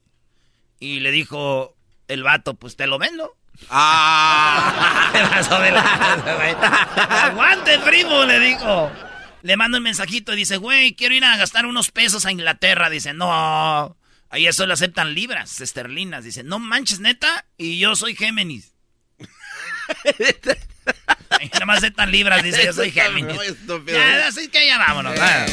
[0.79, 1.75] Y le dijo
[2.07, 3.35] el vato, pues te lo vendo.
[3.69, 5.11] Ah.
[7.25, 8.91] Aguante, primo, le dijo.
[9.41, 12.89] Le mando un mensajito y dice, güey, quiero ir a gastar unos pesos a Inglaterra.
[12.89, 13.95] Dice, no,
[14.29, 16.23] ahí eso le aceptan libras esterlinas.
[16.23, 18.74] Dice, no manches, neta, y yo soy Géminis.
[21.53, 22.91] Nada más aceptan libras, dice, yo soy.
[22.91, 23.05] Ya,
[24.27, 25.13] así que ya vámonos.
[25.19, 25.45] va.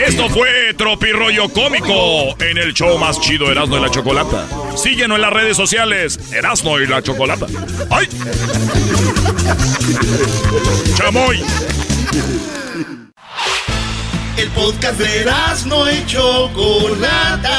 [0.00, 4.46] Esto fue Tropirollo Cómico en el show más chido Erasmo y la Chocolata.
[4.76, 7.46] Síguenos en las redes sociales, Erasmo y la Chocolata.
[7.90, 8.08] ¡Ay!
[10.96, 11.42] ¡Chamoy!
[14.36, 17.58] El podcast de Erasmo y Chocolata.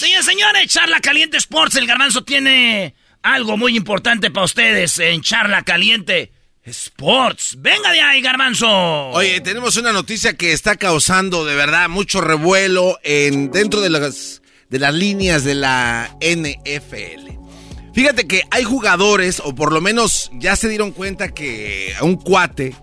[0.00, 5.62] Señores, señores, Charla Caliente Sports, el garbanzo tiene algo muy importante para ustedes en Charla
[5.62, 6.32] Caliente
[6.64, 7.56] Sports.
[7.58, 8.66] Venga de ahí, garbanzo.
[9.10, 14.40] Oye, tenemos una noticia que está causando de verdad mucho revuelo en dentro de las
[14.70, 17.32] de las líneas de la NFL.
[17.92, 22.74] Fíjate que hay jugadores, o por lo menos ya se dieron cuenta que un cuate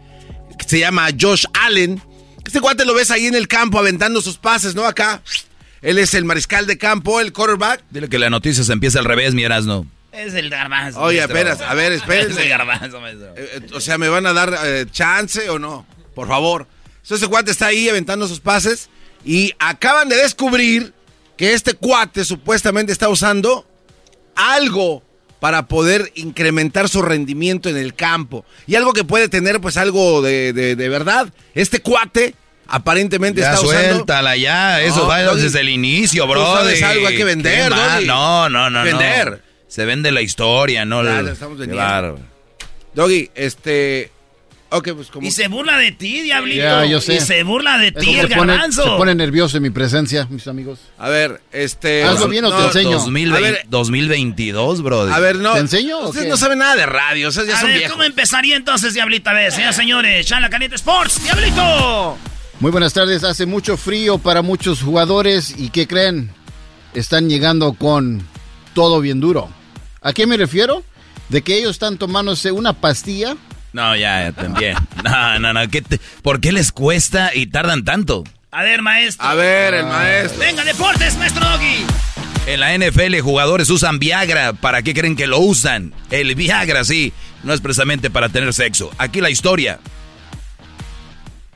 [0.55, 1.99] que se llama Josh Allen,
[2.45, 4.85] este cuate lo ves ahí en el campo aventando sus pases, ¿no?
[4.85, 5.23] Acá.
[5.81, 7.83] Él es el mariscal de campo, el quarterback.
[7.89, 9.85] Dile que la noticia se empieza al revés, mi Erasno.
[10.11, 10.99] Es el garbanzo.
[11.01, 12.31] Oye, esperas, a ver, espérense.
[12.39, 13.33] Es el garbanzo, maestro.
[13.37, 15.85] Eh, eh, o sea, ¿me van a dar eh, chance o no?
[16.15, 16.65] Por favor.
[17.03, 18.89] Entonces, ese cuate está ahí aventando sus pases
[19.23, 20.93] y acaban de descubrir
[21.37, 23.67] que este cuate supuestamente está usando
[24.35, 25.03] algo
[25.39, 28.43] para poder incrementar su rendimiento en el campo.
[28.65, 31.31] Y algo que puede tener pues algo de, de- de verdad.
[31.53, 32.33] Este cuate
[32.69, 33.93] aparentemente Ya está usando...
[33.93, 34.81] suéltala, ya.
[34.81, 36.45] Eso No, va Doggy, desde el inicio, tú bro.
[36.55, 38.05] sabes algo, hay que vender, Doggy.
[38.05, 38.83] No, no, no, no.
[38.83, 39.41] Vender.
[39.67, 42.19] Se vende la historia, no Ya, la- la estamos vendiendo.
[42.93, 44.11] Doggy, este...
[44.69, 45.25] Ok, pues como...
[45.25, 46.61] Y se burla de ti, diablito.
[46.61, 47.15] Ya, yo sé.
[47.15, 48.83] Y se burla de ti, el se pone, garbanzo.
[48.83, 50.79] se pone nervioso en mi presencia, mis amigos.
[50.97, 52.03] A ver, este...
[52.03, 52.91] Hazlo bien o te enseño.
[52.97, 53.61] 2020 A ver.
[53.69, 55.01] 2022, bro.
[55.13, 55.53] A ver, no.
[55.53, 56.29] ¿Te enseño o Ustedes qué?
[56.31, 57.93] no saben nada de radio, o sea, ya A son ver, viejos.
[57.93, 59.29] ¿cómo empezaría entonces, Diablito?
[59.29, 62.17] A ver, señoras señores, Charla Caliente Sports, Diablito.
[62.59, 63.23] Muy buenas tardes.
[63.23, 66.31] Hace mucho frío para muchos jugadores y ¿qué creen?
[66.93, 68.25] Están llegando con
[68.73, 69.49] todo bien duro.
[70.01, 70.83] ¿A qué me refiero?
[71.29, 73.35] De que ellos están tomándose una pastilla.
[73.73, 74.75] No, ya, ya, también.
[75.03, 75.67] No, no, no.
[75.69, 78.23] ¿qué te- ¿Por qué les cuesta y tardan tanto?
[78.51, 79.27] A ver, maestro.
[79.27, 80.39] A ver, el maestro.
[80.39, 81.85] Venga, deportes, maestro Doggy.
[82.47, 84.53] En la NFL jugadores usan Viagra.
[84.53, 85.93] ¿Para qué creen que lo usan?
[86.09, 87.11] El Viagra, sí,
[87.43, 88.89] no es precisamente para tener sexo.
[88.97, 89.79] Aquí la historia.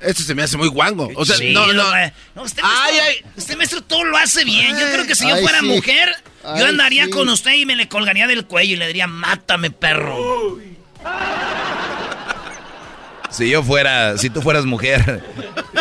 [0.01, 1.09] Esto se me hace muy guango.
[1.15, 1.83] O sea, Sí, no, no.
[2.35, 3.15] no, usted, maestro, Ay, ay.
[3.37, 4.77] usted, maestro, todo lo hace bien.
[4.79, 5.65] Yo creo que si yo Ay, fuera sí.
[5.67, 6.09] mujer,
[6.57, 7.11] yo andaría sí.
[7.11, 10.57] con usted y me le colgaría del cuello y le diría, mátame, perro.
[13.29, 15.23] Si yo fuera, si tú fueras mujer,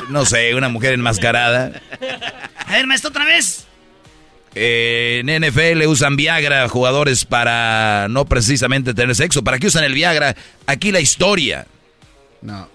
[0.08, 1.72] no sé, una mujer enmascarada.
[2.66, 3.66] A ver, maestro, otra vez.
[4.54, 9.42] Eh, en NFL usan Viagra jugadores para no precisamente tener sexo.
[9.42, 10.36] ¿Para qué usan el Viagra?
[10.66, 11.66] Aquí la historia.
[12.42, 12.68] No.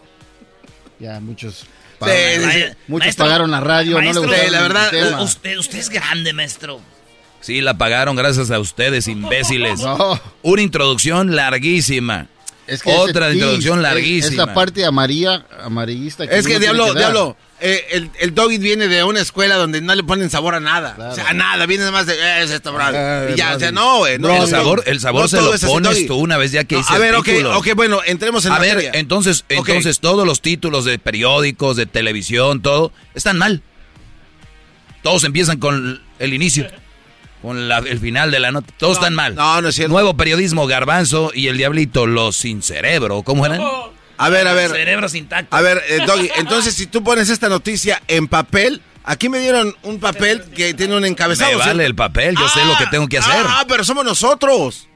[1.00, 1.66] Ya muchos
[2.00, 2.64] pagaron, sí, sí.
[2.88, 5.22] muchos Maestro, pagaron la radio, no maestro, le gustaron sí, la verdad.
[5.22, 6.82] Usted, usted es grande, maestro.
[7.42, 9.80] Sí, la pagaron gracias a ustedes, imbéciles.
[9.84, 10.20] No.
[10.42, 12.28] Una introducción larguísima.
[12.66, 14.32] Es que Otra introducción larguísima.
[14.32, 16.24] Es la parte amarilla, amarillista.
[16.24, 19.80] Es que, uno tiene diablo, diablo, eh, el, el doggy viene de una escuela donde
[19.82, 20.96] no le ponen sabor a nada.
[20.96, 21.12] Claro.
[21.12, 22.84] O sea, a nada, viene nada más de, eh, es esto, bro.
[22.84, 24.20] Ah, y ya, o sea, no, güey.
[24.20, 26.76] No, el no, sabor, el sabor no se lo pones tú una vez ya que
[26.76, 27.58] No, hice A el ver, ok, título.
[27.58, 32.62] ok, bueno, entremos en A ver, entonces, entonces todos los títulos de periódicos, de televisión,
[32.62, 33.62] todo, están mal.
[35.02, 36.68] Todos empiezan con el inicio,
[37.42, 38.74] con la- el final de la nota.
[38.78, 39.36] Todos están mal.
[39.36, 39.94] No, no es cierto.
[39.94, 43.22] Nuevo periodismo, Garbanzo y el Diablito, los sin cerebro.
[43.24, 43.62] ¿Cómo eran?
[44.18, 44.72] A ver, a ver.
[44.72, 45.56] Cerebro sin tacto.
[45.56, 49.76] A ver, eh, Doggy, entonces si tú pones esta noticia en papel, aquí me dieron
[49.84, 51.58] un papel que tiene un encabezado.
[51.76, 53.46] Me el papel, yo sé lo que tengo que hacer.
[53.48, 54.88] Ah, pero somos nosotros.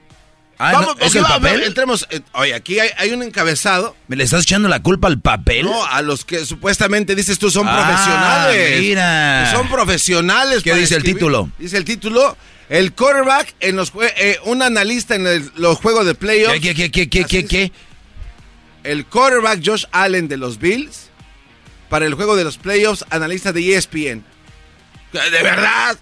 [0.62, 1.06] Ah, Vamos, ¿no?
[1.06, 1.62] ¿Es ok, el va, papel?
[1.62, 2.06] entremos.
[2.10, 3.96] eh, oye, aquí hay, hay un encabezado.
[4.08, 5.64] ¿Me le estás echando la culpa al papel?
[5.64, 8.80] No, a los que supuestamente dices tú son Ah, profesionales.
[8.80, 9.50] mira.
[9.52, 10.62] Son profesionales.
[10.62, 11.50] ¿Qué dice el título?
[11.58, 12.36] Dice el título.
[12.68, 16.60] El quarterback en los jue- eh, un analista en el- los juegos de playoffs.
[16.60, 17.72] ¿Qué, qué, qué, qué, qué, qué?
[18.84, 21.10] El quarterback Josh Allen de los Bills
[21.88, 24.24] para el juego de los playoffs, analista de ESPN.
[25.12, 25.98] ¿De verdad?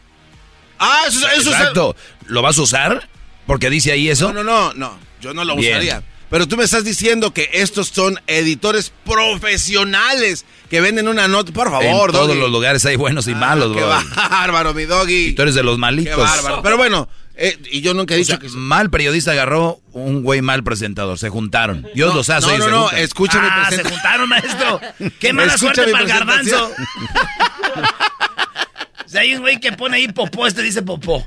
[0.78, 1.96] Ah, eso, eso Exacto.
[2.26, 3.08] ¿Lo vas a usar?
[3.46, 4.32] Porque dice ahí eso.
[4.32, 4.98] No, no, no, no.
[5.20, 5.72] Yo no lo Bien.
[5.78, 6.02] usaría.
[6.30, 11.52] Pero tú me estás diciendo que estos son editores profesionales que venden una nota.
[11.52, 12.38] Por favor, en todos Doggy.
[12.40, 13.88] los lugares hay buenos y malos, Qué bro.
[14.30, 15.28] bárbaro, mi doggy.
[15.28, 16.16] Y tú eres de los Qué malitos.
[16.18, 16.62] bárbaro.
[16.62, 17.08] Pero bueno,
[17.40, 18.48] eh, y yo nunca he O dicho sea, que...
[18.48, 21.18] mal periodista agarró un güey mal presentador.
[21.18, 21.86] Se juntaron.
[21.94, 24.80] Dios No, los hace no, no, no, mi Ah, se juntaron, maestro.
[25.20, 26.72] Qué mala Escucha suerte para el garbanzo.
[29.06, 31.24] Si hay un güey que pone ahí popó, este dice popó.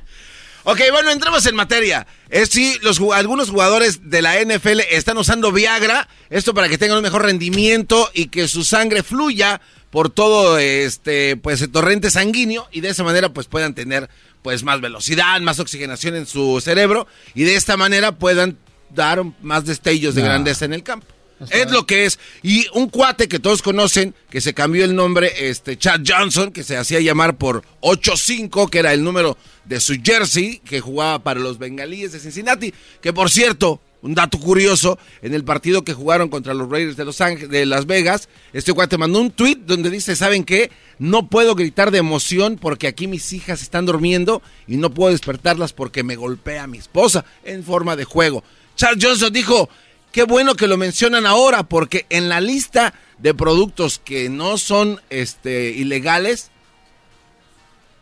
[0.64, 2.06] Ok, bueno, entremos en materia.
[2.30, 6.98] Es sí, los, algunos jugadores de la NFL están usando Viagra, esto para que tengan
[6.98, 12.68] un mejor rendimiento y que su sangre fluya por todo este pues el torrente sanguíneo
[12.72, 14.10] y de esa manera pues puedan tener
[14.42, 18.58] pues más velocidad, más oxigenación en su cerebro y de esta manera puedan
[18.90, 21.08] dar más destellos de grandeza en el campo.
[21.50, 22.20] Es lo que es.
[22.44, 26.64] Y un cuate que todos conocen, que se cambió el nombre, este Chad Johnson, que
[26.64, 31.40] se hacía llamar por 8-5, que era el número de su jersey, que jugaba para
[31.40, 32.74] los bengalíes de Cincinnati.
[33.02, 37.06] Que por cierto, un dato curioso, en el partido que jugaron contra los Raiders de
[37.06, 40.72] Los Ángeles, de Las Vegas, este cuate mandó un tweet donde dice, ¿saben qué?
[40.98, 45.74] No puedo gritar de emoción porque aquí mis hijas están durmiendo y no puedo despertarlas
[45.74, 48.44] porque me golpea mi esposa en forma de juego.
[48.76, 49.70] Charles Johnson dijo,
[50.12, 55.00] qué bueno que lo mencionan ahora porque en la lista de productos que no son
[55.10, 56.50] este, ilegales,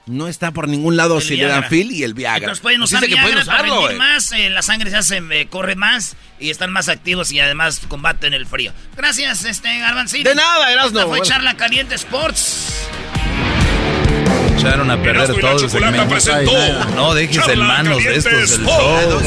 [0.10, 2.38] no está por ningún lado El sildenafil y el Viagra.
[2.39, 5.47] Entonces pueden usar que pueden para usarlo, rendir más, eh, la sangre se hace, eh,
[5.49, 8.74] corre más y están más activos y además combaten el frío.
[8.97, 10.28] Gracias, este Garbancito.
[10.28, 10.99] De nada, Erasno.
[11.01, 11.26] Fue Bueno.
[11.26, 12.88] Charla Caliente Sports.
[14.57, 16.07] Echaron a perder todo el segmento.
[16.10, 19.22] presentó No dejes en manos de estos show.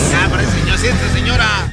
[1.14, 1.72] señora.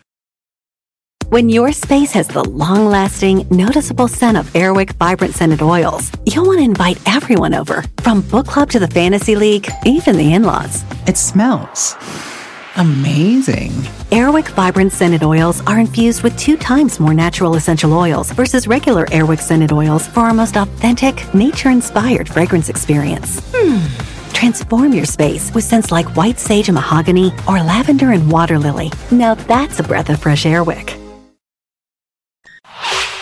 [1.31, 6.45] When your space has the long lasting, noticeable scent of Airwick Vibrant Scented Oils, you'll
[6.45, 10.43] want to invite everyone over, from book club to the fantasy league, even the in
[10.43, 10.83] laws.
[11.07, 11.95] It smells
[12.75, 13.71] amazing.
[14.11, 19.05] Airwick Vibrant Scented Oils are infused with two times more natural essential oils versus regular
[19.05, 23.39] Airwick Scented Oils for our most authentic, nature inspired fragrance experience.
[23.55, 23.79] Hmm.
[24.33, 28.91] Transform your space with scents like white sage and mahogany or lavender and water lily.
[29.11, 31.00] Now that's a breath of fresh Airwick.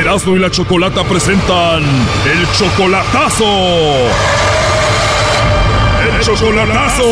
[0.00, 3.44] Erasmo y la Chocolata presentan el chocolatazo.
[6.02, 7.04] El chocolatazo.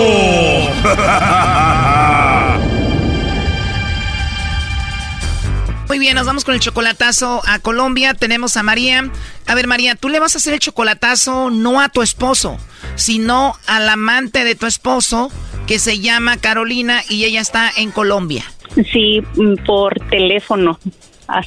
[5.89, 8.15] Muy bien, nos vamos con el chocolatazo a Colombia.
[8.15, 9.11] Tenemos a María.
[9.47, 12.57] A ver, María, tú le vas a hacer el chocolatazo no a tu esposo,
[12.95, 15.31] sino al amante de tu esposo,
[15.67, 18.45] que se llama Carolina y ella está en Colombia.
[18.91, 20.79] Sí, mm, por teléfono,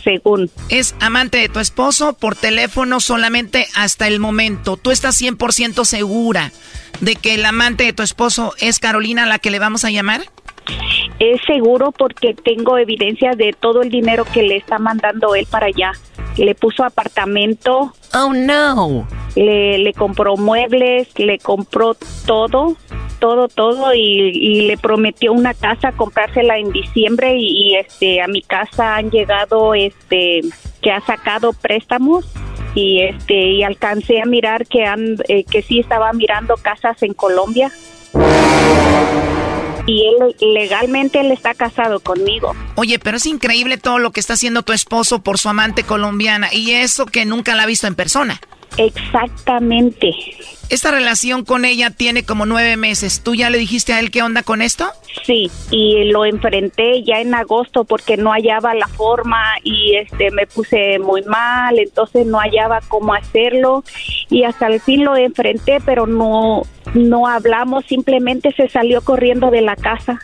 [0.04, 0.50] según.
[0.70, 4.78] Es amante de tu esposo por teléfono solamente hasta el momento.
[4.78, 6.52] ¿Tú estás 100% segura
[7.00, 10.22] de que el amante de tu esposo es Carolina la que le vamos a llamar?
[11.22, 15.68] Es seguro porque tengo evidencia de todo el dinero que le está mandando él para
[15.68, 15.92] allá.
[16.36, 17.94] Le puso apartamento.
[18.16, 19.08] Oh no.
[19.36, 21.96] Le, le compró muebles, le compró
[22.26, 22.76] todo,
[23.20, 28.28] todo, todo y, y le prometió una casa, comprársela en diciembre y, y, este a
[28.28, 30.42] mi casa han llegado este
[30.82, 32.34] que ha sacado préstamos
[32.74, 37.14] y este y alcancé a mirar que han eh, que sí estaba mirando casas en
[37.14, 37.72] Colombia
[39.86, 42.56] y él legalmente él está casado conmigo.
[42.76, 46.54] Oye, pero es increíble todo lo que está haciendo tu esposo por su amante colombiana
[46.54, 48.40] y eso que nunca la ha visto en persona.
[48.78, 50.14] Exactamente.
[50.70, 53.22] Esta relación con ella tiene como nueve meses.
[53.22, 54.90] ¿Tú ya le dijiste a él qué onda con esto?
[55.26, 60.48] Sí, y lo enfrenté ya en agosto porque no hallaba la forma y este me
[60.48, 63.84] puse muy mal, entonces no hallaba cómo hacerlo
[64.30, 66.64] y hasta el fin lo enfrenté, pero no
[66.94, 70.20] no hablamos, simplemente se salió corriendo de la casa.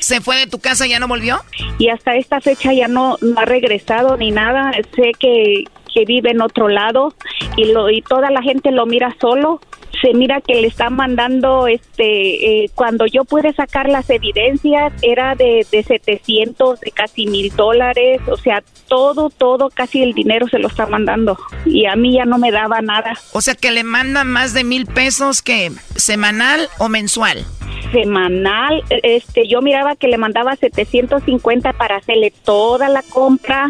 [0.00, 1.40] ¿Se fue de tu casa y ya no volvió?
[1.78, 4.72] Y hasta esta fecha ya no, no ha regresado ni nada.
[4.96, 7.14] Sé que, que vive en otro lado
[7.56, 9.60] y, lo, y toda la gente lo mira solo.
[10.00, 15.34] Se mira que le está mandando, este, eh, cuando yo pude sacar las evidencias, era
[15.34, 20.58] de, de 700, de casi mil dólares, o sea, todo, todo, casi el dinero se
[20.58, 21.38] lo está mandando.
[21.66, 23.18] Y a mí ya no me daba nada.
[23.32, 27.44] O sea, que le manda más de mil pesos que semanal o mensual.
[27.92, 28.82] Semanal.
[29.02, 33.68] Este, yo miraba que le mandaba 750 para hacerle toda la compra,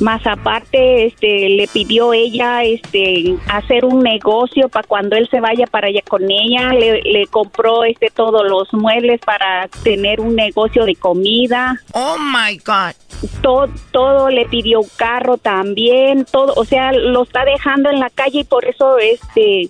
[0.00, 5.66] más aparte, este, le pidió ella, este, hacer un negocio para cuando él se vaya
[5.66, 6.72] para allá con ella.
[6.72, 11.80] Le, le compró, este, todos los muebles para tener un negocio de comida.
[11.92, 12.94] Oh my God.
[13.42, 18.10] Todo, todo le pidió un carro también, todo, o sea, lo está dejando en la
[18.10, 19.68] calle y por eso, este,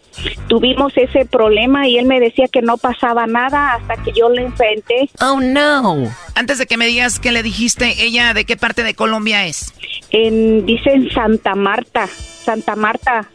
[0.48, 4.42] tuvimos ese problema y él me decía que no pasaba nada hasta que yo le
[4.42, 5.10] enfrenté.
[5.20, 6.08] Oh no.
[6.34, 9.74] Antes de que me digas qué le dijiste, ella de qué parte de Colombia es.
[10.10, 13.28] En, dicen Santa Marta, Santa Marta.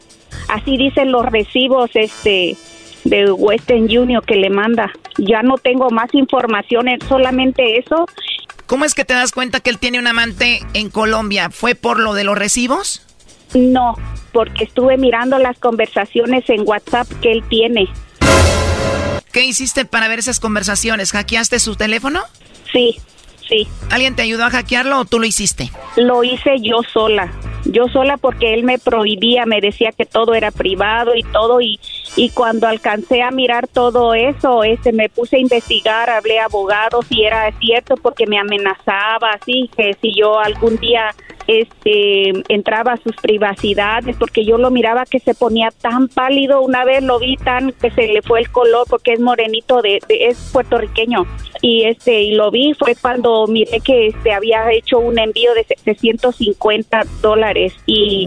[0.48, 2.56] Así dicen los recibos, este,
[3.04, 4.90] de Western Union que le manda.
[5.18, 8.06] Ya no tengo más información, es solamente eso.
[8.70, 11.50] ¿Cómo es que te das cuenta que él tiene un amante en Colombia?
[11.50, 13.04] ¿Fue por lo de los recibos?
[13.52, 13.96] No,
[14.32, 17.88] porque estuve mirando las conversaciones en WhatsApp que él tiene.
[19.32, 21.10] ¿Qué hiciste para ver esas conversaciones?
[21.10, 22.20] ¿Hackeaste su teléfono?
[22.72, 23.00] Sí,
[23.48, 23.66] sí.
[23.90, 25.72] ¿Alguien te ayudó a hackearlo o tú lo hiciste?
[25.96, 27.28] Lo hice yo sola.
[27.64, 31.78] Yo sola porque él me prohibía, me decía que todo era privado y todo y,
[32.16, 37.06] y cuando alcancé a mirar todo eso, este me puse a investigar, hablé a abogados
[37.10, 41.14] y era cierto porque me amenazaba así que si yo algún día
[41.46, 47.02] este entraba sus privacidades porque yo lo miraba que se ponía tan pálido una vez
[47.02, 51.26] lo vi tan que se le fue el color porque es morenito de, es puertorriqueño.
[51.62, 55.64] Y este y lo vi fue cuando miré que este había hecho un envío de
[55.64, 58.26] 750 dólares y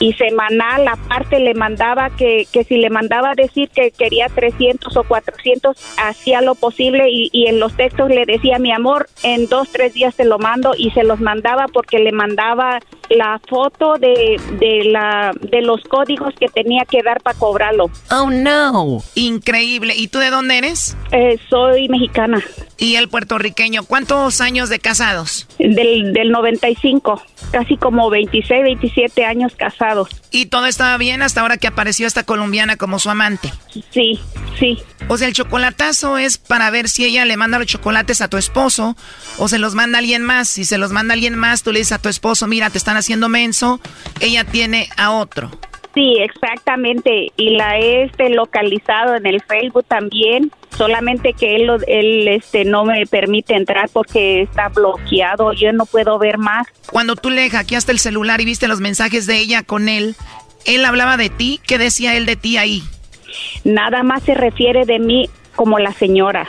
[0.00, 5.04] y semanal aparte le mandaba que, que si le mandaba decir que quería 300 o
[5.04, 9.68] 400 hacía lo posible y, y en los textos le decía mi amor en dos
[9.70, 12.80] tres días te lo mando y se los mandaba porque le mandaba
[13.10, 18.30] la foto de, de la de los códigos que tenía que dar para cobrarlo Oh
[18.30, 19.94] no, increíble.
[19.96, 20.96] ¿Y tú de dónde eres?
[21.12, 22.42] Eh, soy mexicana
[22.76, 23.84] ¿Y el puertorriqueño?
[23.84, 25.46] ¿Cuántos años de casados?
[25.58, 31.56] del, del 95 casi como 26 27 años casados ¿Y todo estaba bien hasta ahora
[31.56, 33.50] que apareció esta colombiana como su amante?
[33.90, 34.20] Sí,
[34.58, 34.78] sí.
[35.08, 38.36] O sea, el chocolatazo es para ver si ella le manda los chocolates a tu
[38.36, 38.94] esposo
[39.38, 40.50] o se los manda a alguien más.
[40.50, 42.76] Si se los manda a alguien más, tú le dices a tu esposo, mira, te
[42.76, 43.80] están haciendo menso,
[44.20, 45.50] ella tiene a otro.
[45.94, 47.32] Sí, exactamente.
[47.36, 50.52] Y la he este, localizado en el Facebook también.
[50.76, 55.52] Solamente que él, él este, no me permite entrar porque está bloqueado.
[55.54, 56.68] Yo no puedo ver más.
[56.92, 60.14] Cuando tú le hackeaste el celular y viste los mensajes de ella con él,
[60.66, 61.60] él hablaba de ti.
[61.66, 62.84] ¿Qué decía él de ti ahí?
[63.64, 66.46] Nada más se refiere de mí como la señora.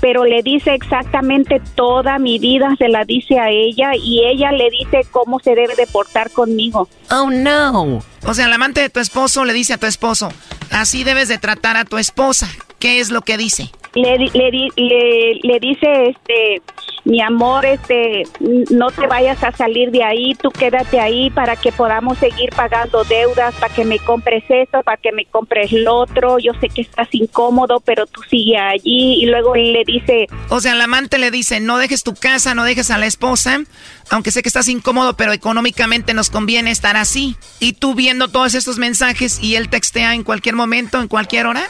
[0.00, 4.70] Pero le dice exactamente toda mi vida, se la dice a ella y ella le
[4.70, 6.88] dice cómo se debe de portar conmigo.
[7.10, 8.00] Oh no.
[8.24, 10.32] O sea, el amante de tu esposo le dice a tu esposo,
[10.70, 12.48] así debes de tratar a tu esposa.
[12.78, 13.70] ¿Qué es lo que dice?
[13.94, 16.62] le, le, le, le dice este
[17.04, 18.24] mi amor este
[18.70, 23.04] no te vayas a salir de ahí tú quédate ahí para que podamos seguir pagando
[23.04, 26.82] deudas para que me compres esto para que me compres lo otro yo sé que
[26.82, 31.18] estás incómodo pero tú sigue allí y luego él le dice O sea, el amante
[31.18, 33.60] le dice, no dejes tu casa, no dejes a la esposa,
[34.10, 37.36] aunque sé que estás incómodo, pero económicamente nos conviene estar así.
[37.60, 41.62] Y tú viendo todos estos mensajes y él textea en cualquier momento, en cualquier hora.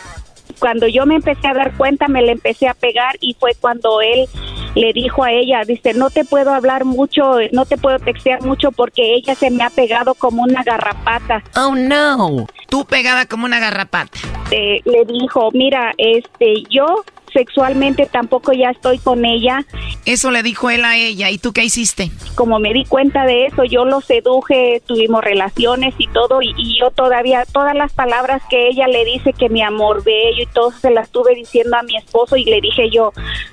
[0.58, 4.00] cuando yo me empecé a dar cuenta me le empecé a pegar y fue cuando
[4.00, 4.26] él
[4.74, 8.72] le dijo a ella, dice, no te puedo hablar mucho, no te puedo textear mucho
[8.72, 11.42] porque ella se me ha pegado como una garrapata.
[11.56, 12.46] Oh no.
[12.68, 14.18] Tú pegada como una garrapata.
[14.50, 19.64] Eh, le dijo, mira, este, yo sexualmente tampoco ya estoy con ella.
[20.04, 21.30] Eso le dijo él a ella.
[21.30, 22.10] ¿Y tú qué hiciste?
[22.34, 26.78] Como me di cuenta de eso, yo lo seduje, tuvimos relaciones y todo, y, y
[26.78, 30.70] yo todavía, todas las palabras que ella le dice que mi amor bello y todo
[30.72, 33.12] se las estuve diciendo a mi esposo y le dije yo,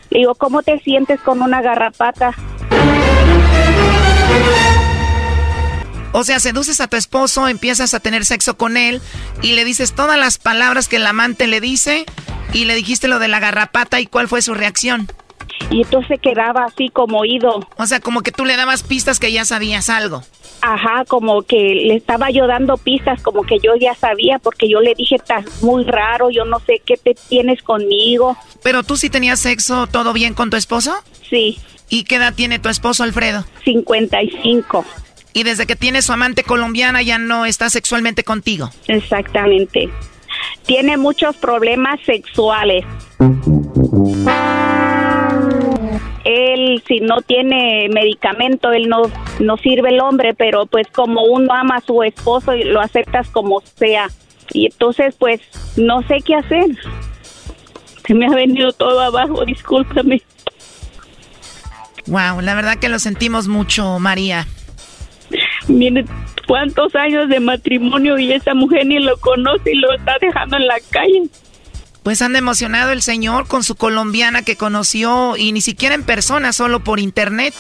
[0.10, 2.36] le digo, ¿cómo te sientes con una garrapata?
[6.14, 9.02] O sea, seduces a tu esposo, empiezas a tener sexo con él
[9.42, 12.06] y le dices todas las palabras que el amante le dice
[12.54, 15.08] y le dijiste lo de la garrapata y cuál fue su reacción.
[15.70, 17.68] Y entonces quedaba así como oído.
[17.78, 20.24] O sea, como que tú le dabas pistas que ya sabías algo.
[20.62, 24.80] Ajá, como que le estaba yo dando pistas, como que yo ya sabía, porque yo
[24.82, 28.36] le dije, estás muy raro, yo no sé qué te tienes conmigo.
[28.64, 30.96] Pero tú sí tenías sexo, todo bien con tu esposo?
[31.30, 31.60] Sí.
[31.90, 33.46] ¿Y qué edad tiene tu esposo, Alfredo?
[33.64, 34.86] 55.
[35.38, 38.72] Y desde que tiene su amante colombiana ya no está sexualmente contigo.
[38.88, 39.88] Exactamente.
[40.66, 42.84] Tiene muchos problemas sexuales.
[46.24, 49.04] Él, si no tiene medicamento, él no,
[49.40, 53.30] no sirve el hombre, pero pues como uno ama a su esposo y lo aceptas
[53.30, 54.10] como sea.
[54.54, 55.40] Y entonces, pues,
[55.76, 56.66] no sé qué hacer.
[58.08, 60.20] Se me ha venido todo abajo, discúlpame.
[62.08, 64.48] Wow, la verdad que lo sentimos mucho, María.
[65.68, 66.06] Mire,
[66.48, 70.68] cuántos años de matrimonio y esa mujer ni lo conoce y lo está dejando en
[70.68, 71.24] la calle.
[72.04, 76.54] Pues han emocionado el señor con su colombiana que conoció y ni siquiera en persona,
[76.54, 77.54] solo por internet,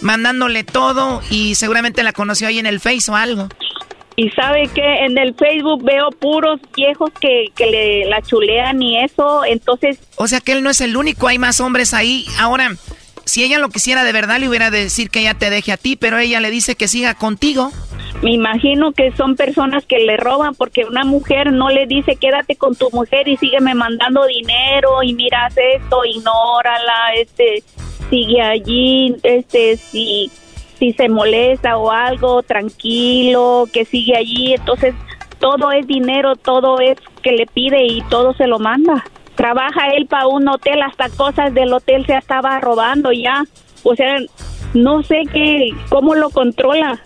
[0.00, 3.48] mandándole todo y seguramente la conoció ahí en el Face o algo.
[4.16, 8.98] Y sabe que en el Facebook veo puros viejos que, que le la chulean y
[9.02, 9.98] eso, entonces...
[10.16, 12.26] O sea que él no es el único, hay más hombres ahí.
[12.38, 12.72] Ahora,
[13.24, 15.76] si ella lo quisiera de verdad, le hubiera de decir que ella te deje a
[15.76, 17.70] ti, pero ella le dice que siga contigo.
[18.22, 22.54] Me imagino que son personas que le roban porque una mujer no le dice quédate
[22.56, 27.64] con tu mujer y sígueme mandando dinero y miras esto, ignórala, este,
[28.10, 30.30] sigue allí, este, si
[30.82, 34.54] si se molesta o algo, tranquilo, que sigue allí.
[34.54, 34.96] Entonces,
[35.38, 39.04] todo es dinero, todo es que le pide y todo se lo manda.
[39.34, 43.44] Trabaja él para un hotel, hasta cosas del hotel se estaba robando ya.
[43.82, 44.18] O sea,
[44.74, 47.00] no sé qué, cómo lo controla.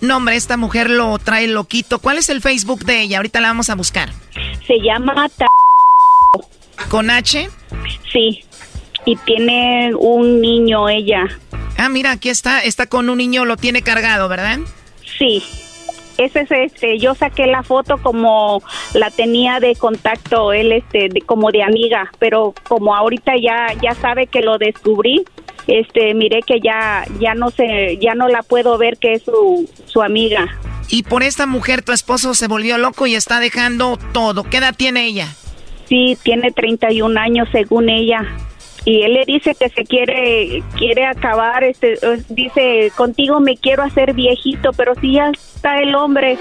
[0.00, 1.98] No, hombre, esta mujer lo trae loquito.
[1.98, 3.18] ¿Cuál es el Facebook de ella?
[3.18, 4.10] Ahorita la vamos a buscar.
[4.66, 5.28] Se llama...
[6.88, 7.48] ¿Con H?
[8.12, 8.44] Sí.
[9.04, 11.24] Y tiene un niño ella.
[11.76, 14.58] Ah, mira, aquí está, está con un niño, lo tiene cargado, ¿verdad?
[15.18, 15.42] Sí.
[16.18, 18.60] Ese es este, yo saqué la foto como
[18.92, 24.26] la tenía de contacto él este como de amiga, pero como ahorita ya ya sabe
[24.26, 25.24] que lo descubrí,
[25.68, 29.70] este miré que ya ya no sé, ya no la puedo ver que es su
[29.86, 30.48] su amiga.
[30.88, 34.42] Y por esta mujer tu esposo se volvió loco y está dejando todo.
[34.42, 35.28] ¿Qué edad tiene ella?
[35.88, 38.26] Sí, tiene 31 años según ella
[38.84, 43.82] y él le dice que se quiere quiere acabar este eh, dice contigo me quiero
[43.82, 46.38] hacer viejito pero si ya está el hombre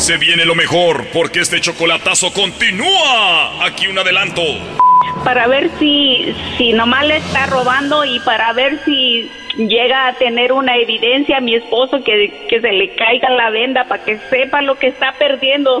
[0.00, 3.66] se viene lo mejor porque este chocolatazo continúa.
[3.66, 4.40] Aquí un adelanto.
[5.24, 10.52] Para ver si si nomás le está robando y para ver si llega a tener
[10.52, 14.62] una evidencia a mi esposo que, que se le caiga la venda para que sepa
[14.62, 15.80] lo que está perdiendo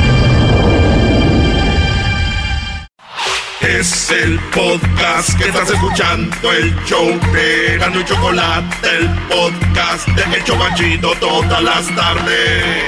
[3.61, 10.43] Es el podcast que estás escuchando, el show de y Chocolate, el podcast de El
[10.43, 12.83] Chocachito todas las tardes.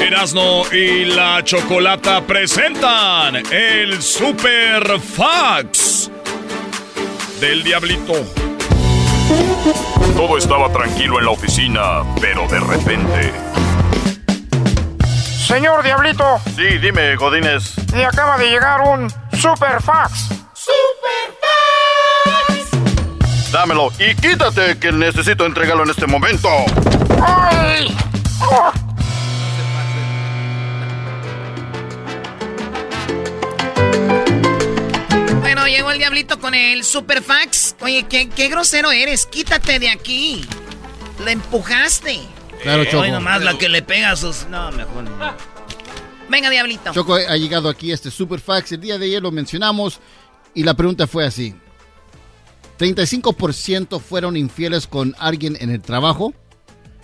[0.00, 6.10] Erasno y la Chocolata presentan el Super Fax
[7.40, 8.14] del Diablito.
[10.16, 13.32] Todo estaba tranquilo en la oficina, pero de repente
[15.48, 16.38] Señor Diablito.
[16.54, 17.72] Sí, dime, Godines.
[17.96, 19.10] Y acaba de llegar un
[19.40, 20.28] super fax.
[20.52, 23.50] ¡Super fax!
[23.50, 26.50] Dámelo y quítate que necesito entregarlo en este momento.
[27.24, 27.96] ¡Ay!
[35.40, 37.74] Bueno, llegó el diablito con el super fax.
[37.80, 39.24] Oye, qué, qué grosero eres.
[39.24, 40.46] Quítate de aquí.
[41.24, 42.37] Le empujaste.
[42.62, 42.98] Claro, Choco.
[43.00, 44.46] Hoy nomás la que le pega a sus.
[44.46, 45.04] No, mejor.
[46.28, 46.92] Venga, Diablito.
[46.92, 48.72] Choco ha llegado aquí este super fax.
[48.72, 50.00] El día de ayer lo mencionamos
[50.54, 51.54] y la pregunta fue así:
[52.78, 56.34] ¿35% fueron infieles con alguien en el trabajo?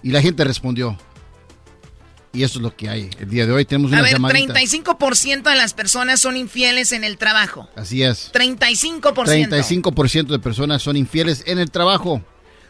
[0.02, 0.98] Y la gente respondió.
[2.35, 3.10] Y eso es lo que hay.
[3.20, 4.55] El día de hoy tenemos una A ver, llamadita.
[4.55, 7.68] 35% de las personas son infieles en el trabajo.
[7.76, 8.32] Así es.
[8.32, 9.14] 35%.
[9.14, 12.22] 35% de personas son infieles en el trabajo.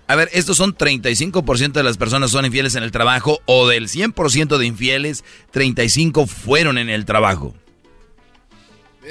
[0.06, 3.88] A ver, estos son 35% de las personas son infieles en el trabajo o del
[3.88, 7.54] 100% de infieles, 35 fueron en el trabajo.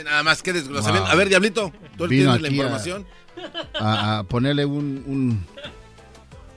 [0.06, 1.10] Nada más que desglosamiento.
[1.10, 3.06] A ver, Diablito, tú tienes la información.
[3.80, 5.45] A, a ponerle un, un,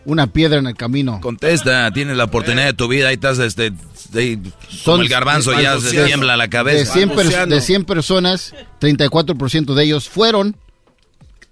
[0.04, 1.20] una piedra en el camino.
[1.20, 3.72] Contesta, tienes la oportunidad de tu vida, ahí estás este,
[4.10, 4.38] de,
[4.84, 6.78] como el garbanzo, de- ya se tiembla la cabeza.
[6.78, 10.56] De 100, per- de 100 personas, 34% de ellos fueron.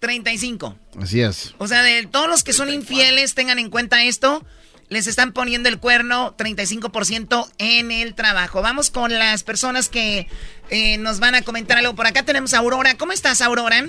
[0.04, 0.76] 35.
[1.00, 1.54] Así es.
[1.56, 4.44] O sea, de todos los que son infieles, tengan en cuenta esto.
[4.90, 8.60] Les están poniendo el cuerno 35% en el trabajo.
[8.60, 10.28] Vamos con las personas que
[10.68, 11.94] eh, nos van a comentar algo.
[11.94, 12.98] Por acá tenemos a Aurora.
[12.98, 13.86] ¿Cómo estás, Aurora?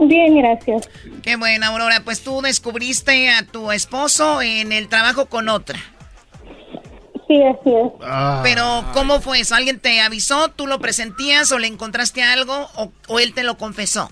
[0.00, 0.88] Bien, gracias.
[1.22, 2.00] Qué buena, Aurora.
[2.04, 5.78] Pues tú descubriste a tu esposo en el trabajo con otra.
[7.28, 7.92] Sí, así es.
[8.42, 9.54] Pero, ¿cómo fue eso?
[9.54, 10.48] ¿Alguien te avisó?
[10.48, 12.70] ¿Tú lo presentías o le encontraste algo?
[12.76, 14.10] ¿O, o él te lo confesó?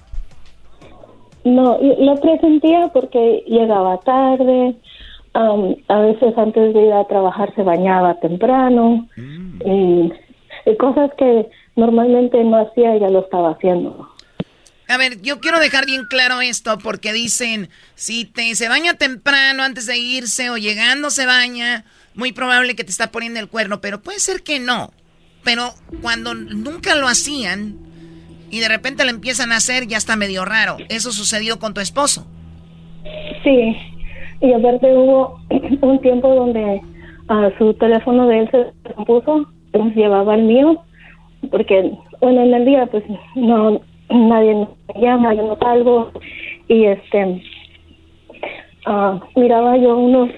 [1.44, 4.76] No, lo presentía porque llegaba tarde,
[5.32, 9.08] am, a veces antes de ir a trabajar se bañaba temprano,
[9.64, 10.12] y,
[10.66, 14.08] y cosas que normalmente no hacía, ella lo estaba haciendo.
[14.88, 19.62] A ver, yo quiero dejar bien claro esto porque dicen, si te se baña temprano
[19.62, 21.84] antes de irse o llegando se baña,
[22.14, 24.92] muy probable que te está poniendo el cuerno, pero puede ser que no.
[25.44, 25.72] Pero
[26.02, 27.78] cuando nunca lo hacían
[28.50, 30.76] y de repente lo empiezan a hacer, ya está medio raro.
[30.88, 32.26] Eso sucedió con tu esposo.
[33.44, 33.76] Sí,
[34.40, 35.40] y aparte hubo
[35.80, 36.80] un tiempo donde
[37.28, 40.82] a su teléfono de él se compuso, pues llevaba el mío,
[41.50, 43.04] porque, bueno, en el día pues
[43.36, 44.54] no, nadie
[44.94, 46.10] me llama, yo no salgo,
[46.68, 47.42] y este,
[48.86, 50.30] ah, miraba yo unos,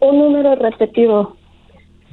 [0.00, 1.36] un número repetido.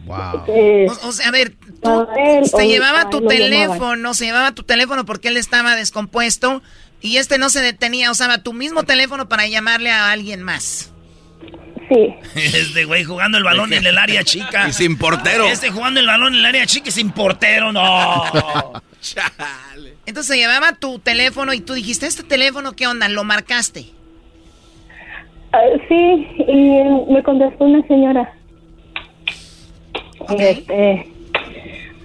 [0.06, 0.18] Wow.
[0.48, 2.07] O, o sea, a ver, tú,
[2.45, 6.61] se llevaba tu teléfono, se llevaba tu teléfono porque él estaba descompuesto
[7.01, 10.91] y este no se detenía, usaba tu mismo teléfono para llamarle a alguien más.
[11.89, 12.15] Sí.
[12.35, 14.69] Este güey jugando el balón en el área chica.
[14.69, 15.45] Y sin portero.
[15.47, 18.23] Este jugando el balón en el área chica y sin portero, no.
[20.05, 23.09] Entonces se llevaba tu teléfono y tú dijiste, ¿este teléfono qué onda?
[23.09, 23.85] ¿Lo marcaste?
[25.53, 25.59] Ah,
[25.89, 28.33] sí, y me contestó una señora.
[30.29, 31.11] Y este,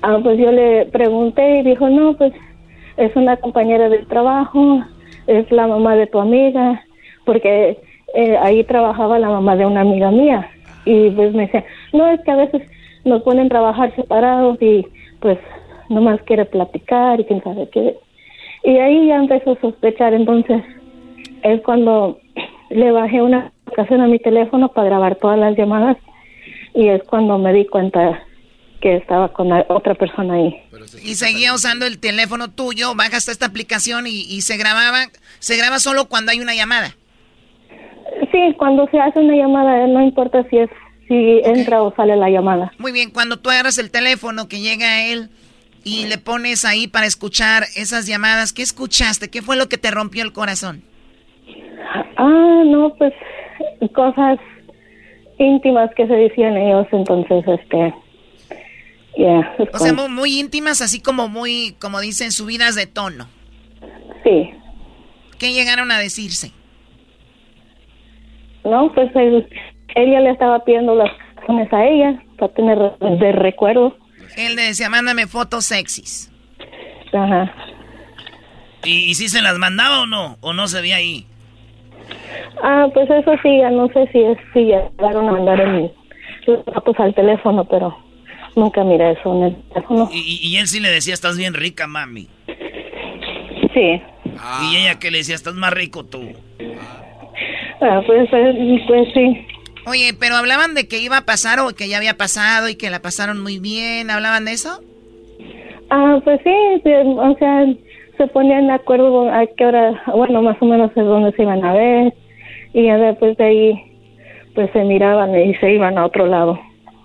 [0.07, 2.33] ah, pues yo le pregunté y dijo, no, pues
[2.97, 4.83] es una compañera del trabajo,
[5.27, 6.83] es la mamá de tu amiga,
[7.25, 7.79] porque
[8.15, 10.49] eh, ahí trabajaba la mamá de una amiga mía.
[10.85, 12.63] Y pues me decía, no, es que a veces
[13.05, 14.87] nos ponen a trabajar separados y
[15.21, 15.39] pues
[15.89, 17.97] nomás quiere platicar y quién sabe qué.
[18.63, 20.63] Y ahí ya empezó a sospechar, entonces
[21.43, 22.19] es cuando
[22.71, 25.97] le bajé una aplicación a mi teléfono para grabar todas las llamadas
[26.75, 28.26] y es cuando me di cuenta
[28.87, 30.63] que estaba con la otra persona ahí.
[31.03, 35.07] Y seguía usando el teléfono tuyo, bajaste esta aplicación y, y se grababa,
[35.41, 36.95] se graba solo cuando hay una llamada.
[38.31, 40.71] Sí, cuando se hace una llamada, no importa si es
[41.09, 42.71] si entra o sale la llamada.
[42.79, 45.31] Muy bien, cuando tú agarras el teléfono que llega a él
[45.83, 49.31] y le pones ahí para escuchar esas llamadas, ¿qué escuchaste?
[49.31, 50.85] ¿Qué fue lo que te rompió el corazón?
[52.19, 53.13] Ah, no, pues
[53.95, 54.39] cosas
[55.39, 57.93] íntimas que se decían ellos, entonces, este,
[59.73, 63.29] O sea, muy, muy íntimas, así como muy, como dicen, subidas de tono.
[64.25, 64.51] sí.
[65.39, 66.51] ¿Qué llegaron a decirse?
[68.65, 69.47] No, pues él,
[69.95, 72.79] ella le estaba pidiendo las canciones a ella para tener
[73.19, 73.95] de recuerdo.
[74.39, 76.33] Él le decía, mándame fotos sexys.
[77.13, 77.53] Ajá.
[78.85, 80.39] ¿Y, y si se las mandaba o no?
[80.41, 81.27] ¿O no se veía ahí?
[82.63, 85.93] Ah, pues eso sí, ya no sé si es si llegaron a mandar en
[86.47, 87.95] los datos al teléfono, pero
[88.57, 90.09] nunca miré eso en el teléfono.
[90.13, 92.29] Y, él sí le decía, estás bien rica, mami.
[93.75, 94.03] Sí.
[94.63, 96.23] Y ella que le decía, estás más rico tú.
[97.81, 99.47] Ah, pues, eh, pues sí.
[99.87, 102.91] Oye, pero hablaban de que iba a pasar o que ya había pasado y que
[102.91, 104.11] la pasaron muy bien.
[104.11, 104.81] ¿Hablaban de eso?
[105.91, 107.67] Ah, pues sí, sí, o sea,
[108.17, 111.65] se ponían de acuerdo a qué hora, bueno, más o menos es donde se iban
[111.65, 112.15] a ver.
[112.73, 113.83] Y ya después de ahí,
[114.55, 116.59] pues se miraban y se iban a otro lado.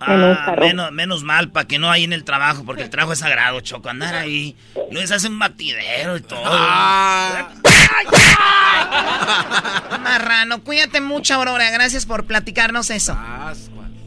[0.08, 0.66] En un Ah, carro.
[0.66, 3.60] menos, menos mal, para que no hay en el trabajo, porque el trabajo es sagrado,
[3.60, 3.88] Choco.
[3.88, 4.56] Andar ahí,
[5.04, 6.42] se hace un batidero y todo.
[10.02, 11.70] Marrano, cuídate mucho, Aurora.
[11.70, 13.16] Gracias por platicarnos eso.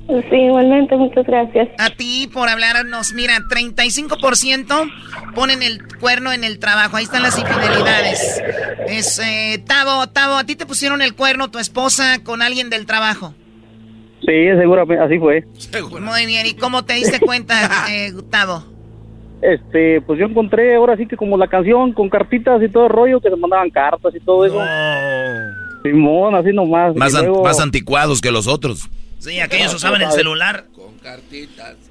[0.08, 1.68] Sí, igualmente, muchas gracias.
[1.80, 3.14] A ti por hablarnos.
[3.14, 4.92] Mira, 35%
[5.34, 6.98] ponen el cuerno en el trabajo.
[6.98, 8.42] Ahí están las infidelidades.
[8.88, 12.86] Es, eh, Tavo, Tavo, ¿a ti te pusieron el cuerno tu esposa con alguien del
[12.86, 13.34] trabajo?
[14.26, 15.44] Sí, seguramente, así fue.
[16.02, 18.64] Muy bien, ¿y cómo te diste cuenta, eh, Tavo?
[19.42, 22.90] Este, pues yo encontré ahora sí que como la canción con cartitas y todo el
[22.92, 24.60] rollo, que se mandaban cartas y todo eso.
[25.84, 26.96] Simón, así nomás.
[26.96, 28.90] Más, Y an- luego- más anticuados que los otros.
[29.20, 30.66] Sí, aquellos usaban el celular.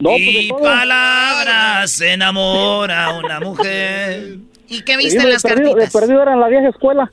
[0.00, 4.38] No, pues, y palabras se enamora una mujer.
[4.68, 5.92] ¿Y qué Sí, viste en las perdido- cartitas?
[5.92, 7.10] De perdido era en la vieja escuela.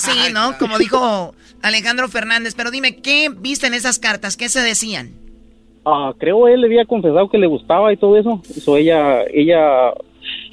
[0.00, 0.56] Sí, ¿no?
[0.58, 2.54] Como dijo Alejandro Fernández.
[2.56, 4.36] Pero dime, ¿qué viste en esas cartas?
[4.36, 5.10] ¿Qué se decían?
[5.84, 8.42] Ah, creo él le había confesado que le gustaba y todo eso.
[8.54, 9.92] Eso ella, ella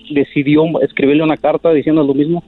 [0.10, 2.44] decidió escribirle una carta diciendo lo mismo.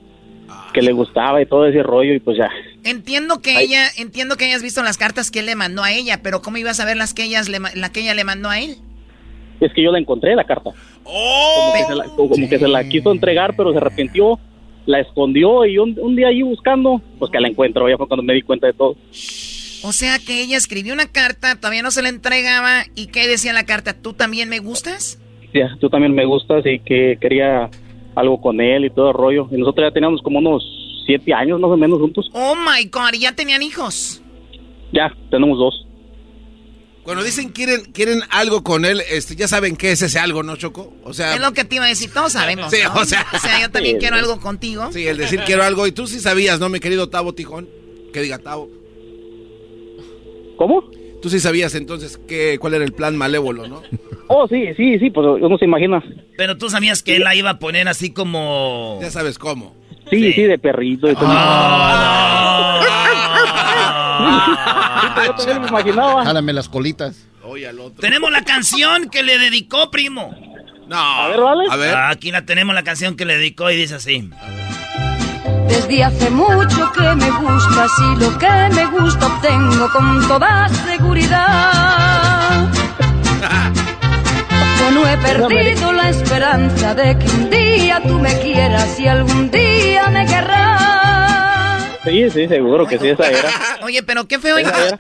[0.74, 2.50] Que le gustaba y todo ese rollo y pues ya.
[2.84, 6.22] Entiendo que ella, entiendo que hayas visto las cartas que él le mandó a ella,
[6.24, 8.60] pero ¿cómo ibas a ver las que ellas le, la que ella le mandó a
[8.60, 8.78] él?
[9.60, 10.72] Es que yo la encontré la carta.
[11.04, 14.40] como, que se la, como que se la quiso entregar, pero se arrepintió,
[14.92, 17.90] la escondió y un, un día ahí buscando, pues que la encuentro.
[17.90, 18.96] Ya fue cuando me di cuenta de todo.
[19.84, 23.52] O sea que ella escribió una carta, todavía no se la entregaba, ¿y qué decía
[23.54, 23.94] la carta?
[24.00, 25.20] ¿Tú también me gustas?
[25.54, 27.70] Ya, tú también me gustas y que quería
[28.16, 29.48] algo con él y todo el rollo.
[29.52, 30.64] Y nosotros ya teníamos como unos
[31.06, 32.30] siete años más o menos juntos.
[32.34, 34.22] Oh my God, ¿y ya tenían hijos?
[34.94, 35.88] Ya, tenemos dos.
[37.04, 40.56] Cuando dicen quieren quieren algo con él, este, ya saben qué es ese algo, ¿no,
[40.56, 40.94] Choco?
[41.04, 42.70] O sea, Es lo que te iba a decir, todos sabemos.
[42.72, 42.94] Sí, ¿no?
[43.02, 43.26] o sea-
[43.60, 44.92] yo también Sí, quiero algo contigo.
[44.92, 47.68] sí, el decir quiero algo y tú sí sabías, ¿no, mi querido Tavo Tijón?
[48.14, 48.70] Que diga Tavo.
[50.58, 50.84] ¿Cómo?
[51.22, 53.82] Tú sí sabías entonces qué cuál era el plan malévolo, ¿no?
[54.28, 56.04] Oh, sí, sí, sí, pues uno se imagina.
[56.38, 59.00] Pero tú sabías que él la iba a poner así como...
[59.02, 59.76] Ya sabes cómo.
[60.10, 61.28] Sí, sí, de perrito y todo.
[65.26, 66.26] yo también me imaginaba.
[66.26, 67.16] Jálame las colitas.
[67.44, 68.02] Oye al otro.
[68.02, 70.34] Tenemos la canción que le dedicó, primo.
[70.88, 70.98] No.
[70.98, 71.64] A ver, ¿vale?
[71.70, 71.96] A ver.
[71.96, 74.30] Aquí la tenemos, la canción que le dedicó y dice así.
[75.68, 82.70] Desde hace mucho que me buscas y lo que me gusta obtengo con toda seguridad.
[84.80, 89.50] Yo no he perdido la esperanza de que un día tú me quieras y algún
[89.50, 90.81] día me querrás.
[92.04, 93.50] Sí, sí, seguro que sí, esa era.
[93.84, 94.56] Oye, pero qué feo,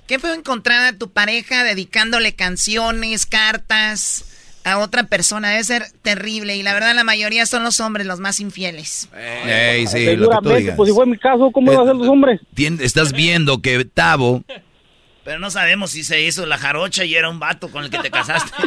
[0.07, 4.25] qué feo encontrar a tu pareja dedicándole canciones, cartas
[4.63, 5.49] a otra persona.
[5.49, 6.55] Debe ser terrible.
[6.55, 9.09] Y la verdad, la mayoría son los hombres los más infieles.
[9.45, 10.75] Ey, sí, lo que tú digas.
[10.77, 12.39] pues si fue mi caso, ¿cómo iban a ser los hombres?
[12.55, 14.43] Estás viendo que Tavo
[15.23, 17.97] Pero no sabemos si se hizo la jarocha y era un vato con el que
[17.97, 18.51] te casaste.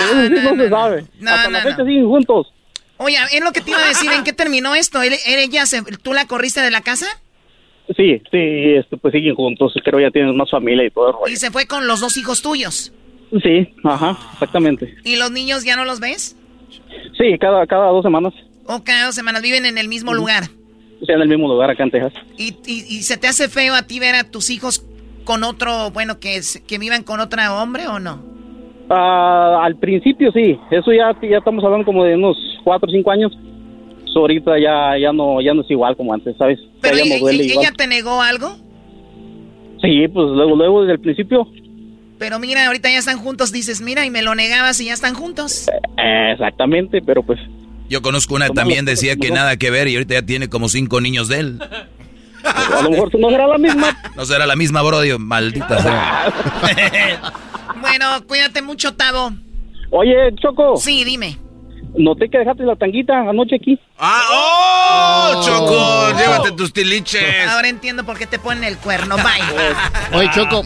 [0.00, 1.04] Eso sí no, se sabe.
[1.20, 1.70] No, Hasta no, la no.
[1.70, 2.52] fecha siguen juntos.
[2.98, 4.10] Oye, es lo que te iba a decir.
[4.12, 5.00] ¿En qué terminó esto?
[5.02, 7.06] ¿Él- él- ella se- ¿Tú la corriste de la casa?
[7.96, 8.38] Sí, sí,
[8.76, 9.72] este, pues siguen juntos.
[9.84, 11.32] Creo ya tienen más familia y todo el rollo.
[11.32, 12.92] Y se fue con los dos hijos tuyos.
[13.42, 14.94] Sí, ajá, exactamente.
[15.04, 16.36] ¿Y los niños ya no los ves?
[17.18, 18.34] Sí, cada, cada dos semanas.
[18.66, 20.44] ¿O cada dos semanas viven en el mismo lugar?
[21.00, 22.12] O sea, en el mismo lugar acá en Texas.
[22.36, 24.84] ¿Y, y, y se te hace feo a ti ver a tus hijos
[25.24, 28.22] con otro, bueno, que, que vivan con otro hombre o no?
[28.90, 33.10] Ah, al principio sí, eso ya, ya estamos hablando como de unos cuatro o cinco
[33.10, 33.32] años.
[34.12, 36.58] So, ahorita ya, ya no, ya no es igual como antes, ¿sabes?
[36.80, 37.76] Pero ya ella, no duele ella igual.
[37.76, 38.56] te negó algo.
[39.82, 41.46] Sí, pues luego, luego desde el principio.
[42.18, 45.14] Pero mira, ahorita ya están juntos, dices, mira, y me lo negabas y ya están
[45.14, 45.68] juntos.
[45.98, 47.38] Eh, exactamente, pero pues
[47.88, 51.00] Yo conozco una también decía que nada que ver y ahorita ya tiene como cinco
[51.00, 51.60] niños de él.
[52.44, 53.96] a lo mejor no será la misma.
[54.16, 56.32] No será la misma, bro, Dios, maldita sea.
[57.88, 59.32] Bueno, cuídate mucho, Tavo.
[59.90, 60.76] Oye, Choco.
[60.76, 61.38] Sí, dime.
[61.96, 63.78] Noté que dejaste la tanguita anoche aquí.
[63.98, 65.32] ¡Ah!
[65.34, 65.42] ¡Oh!
[65.42, 67.48] Choco, llévate tus tiliches.
[67.48, 69.16] Ahora entiendo por qué te ponen el cuerno.
[69.16, 70.16] Bye.
[70.18, 70.62] Oye, Choco,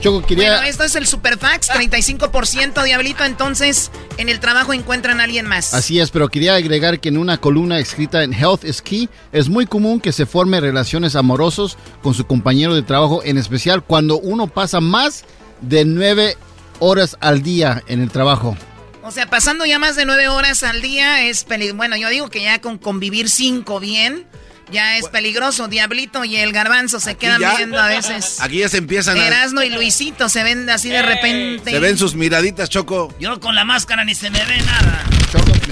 [0.00, 0.52] Choco, quería...
[0.52, 3.24] Bueno, esto es el Superfax, 35%, Diablito.
[3.24, 5.74] Entonces, en el trabajo encuentran a alguien más.
[5.74, 9.48] Así es, pero quería agregar que en una columna escrita en Health is Key es
[9.48, 14.18] muy común que se forme relaciones amorosos con su compañero de trabajo, en especial cuando
[14.18, 15.24] uno pasa más
[15.62, 16.36] de nueve
[16.78, 18.56] horas al día en el trabajo.
[19.02, 21.76] O sea, pasando ya más de nueve horas al día es peligroso.
[21.76, 24.26] Bueno, yo digo que ya con convivir cinco bien,
[24.72, 25.68] ya es peligroso.
[25.68, 27.56] Diablito y el garbanzo se quedan ya?
[27.56, 28.36] viendo a veces.
[28.40, 29.26] Aquí ya se empiezan a...
[29.26, 31.70] Erasno y Luisito se ven así de repente.
[31.70, 33.14] Se ven sus miraditas, Choco.
[33.20, 35.04] Yo con la máscara ni se me ve nada.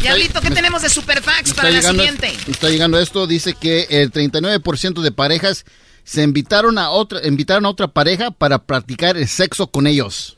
[0.01, 2.33] Diablito, ¿qué me- tenemos de Superfax para la siguiente?
[2.47, 5.65] está llegando esto, dice que el 39% de parejas
[6.05, 10.37] se invitaron a otra, invitaron a otra pareja para practicar el sexo con ellos.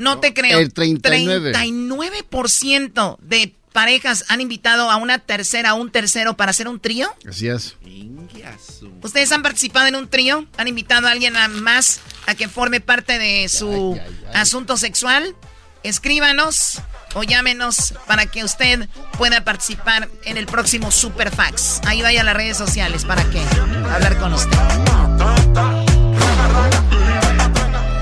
[0.00, 0.58] No te creo.
[0.58, 1.52] El 39.
[1.52, 7.14] 39% de parejas han invitado a una tercera, a un tercero para hacer un trío.
[7.28, 7.76] Así es.
[9.02, 10.46] ¿Ustedes han participado en un trío?
[10.56, 14.00] ¿Han invitado a alguien a más a que forme parte de su
[14.34, 15.36] asunto sexual?
[15.82, 16.80] Escríbanos
[17.14, 21.80] o llámenos para que usted pueda participar en el próximo Superfax.
[21.84, 23.40] Ahí vaya a las redes sociales para que
[23.90, 24.58] hablar con usted.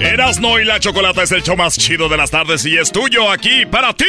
[0.00, 3.30] Erasno y la Chocolata es el show más chido de las tardes y es tuyo
[3.30, 4.04] aquí para ti.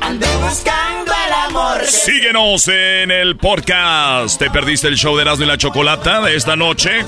[0.00, 1.84] Ando buscando el amor.
[1.84, 4.38] Síguenos en el podcast.
[4.38, 7.04] ¿Te perdiste el show de Erasmo y la Chocolata de esta noche?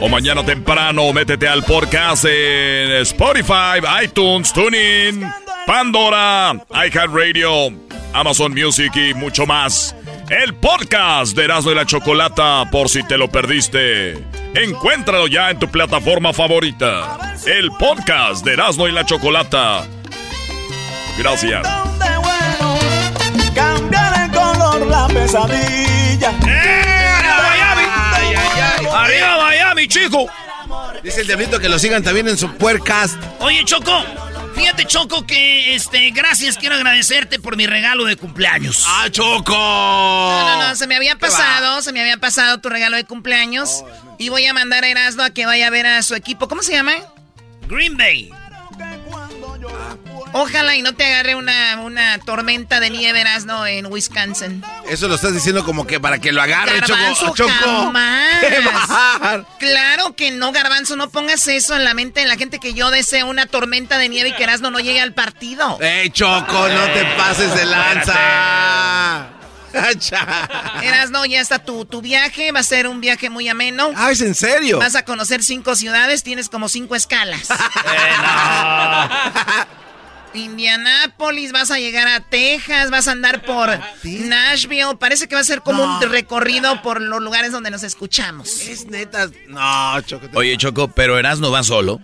[0.00, 5.26] o mañana temprano métete al podcast en Spotify, iTunes, TuneIn,
[5.66, 7.72] Pandora, iHeartRadio,
[8.12, 9.94] Amazon Music y mucho más.
[10.28, 14.14] El podcast de Erasmo y la Chocolata, por si te lo perdiste.
[14.56, 17.18] Encuéntralo ya en tu plataforma favorita.
[17.44, 19.86] El podcast de Erasmo y la Chocolata.
[21.18, 21.60] Gracias.
[23.54, 26.32] Cambiar el color, la pesadilla.
[28.94, 30.26] ¡Arriba Miami, chico!
[31.02, 33.22] Dice el diablito que lo sigan también en su podcast.
[33.40, 34.02] Oye, Choco,
[34.56, 38.84] fíjate, Choco, que este, gracias, quiero agradecerte por mi regalo de cumpleaños.
[38.86, 39.52] ¡Ah, Choco!
[39.54, 43.84] No, no, no, se me había pasado, se me había pasado tu regalo de cumpleaños.
[44.18, 46.48] y voy a mandar a Erasmo a que vaya a ver a su equipo.
[46.48, 46.94] ¿Cómo se llama?
[47.68, 48.30] Green Bay.
[50.32, 54.62] Ojalá y no te agarre una, una tormenta de nieve, Erasmo, en Wisconsin.
[54.88, 57.50] Eso lo estás diciendo como que para que lo agarre, Garbanzo, Choco.
[57.52, 57.92] Choco.
[59.58, 62.90] Claro que no, Garbanzo, no pongas eso en la mente de la gente que yo
[62.90, 65.78] deseo una tormenta de nieve y que Erasmo no llegue al partido.
[65.80, 69.30] ¡Ey, Choco, no te pases de lanza!
[70.82, 73.90] Erasno, ya está tu, tu viaje, va a ser un viaje muy ameno.
[73.94, 74.78] Ah, ¿es en serio?
[74.78, 77.48] Vas a conocer cinco ciudades, tienes como cinco escalas.
[80.36, 83.70] Indianápolis, vas a llegar a Texas, vas a andar por
[84.04, 84.96] Nashville.
[84.98, 88.60] Parece que va a ser como un recorrido por los lugares donde nos escuchamos.
[88.60, 89.28] Es neta.
[89.48, 90.28] No, Choco.
[90.28, 92.00] te- Oye, Choco, pero Erasmo va solo.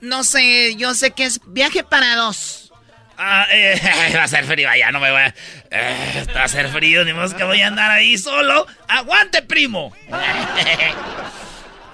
[0.00, 2.70] No sé, yo sé que es viaje para dos.
[3.18, 3.80] Ah, eh,
[4.16, 5.34] va a ser frío allá, no me voy a...
[5.70, 8.66] eh, va a ser frío, ni modo que voy a andar ahí solo.
[8.88, 9.94] ¡Aguante, primo!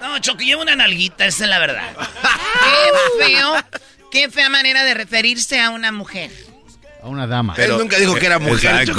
[0.01, 1.93] No, Choco, llevo una nalguita, esa es la verdad.
[1.95, 3.55] Qué feo,
[4.13, 6.31] qué fea manera de referirse a una mujer.
[7.01, 7.55] A una dama.
[7.57, 8.87] Él nunca dijo que era mujer.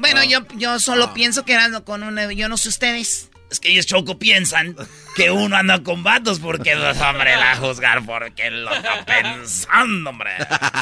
[0.00, 2.32] Bueno, yo, yo solo pienso que Erasmo con una...
[2.32, 3.30] Yo no sé ustedes.
[3.50, 4.76] Es que ellos, Choco, piensan
[5.16, 10.30] que uno anda con vatos porque, pues, hombre, la juzgar porque lo está pensando, hombre.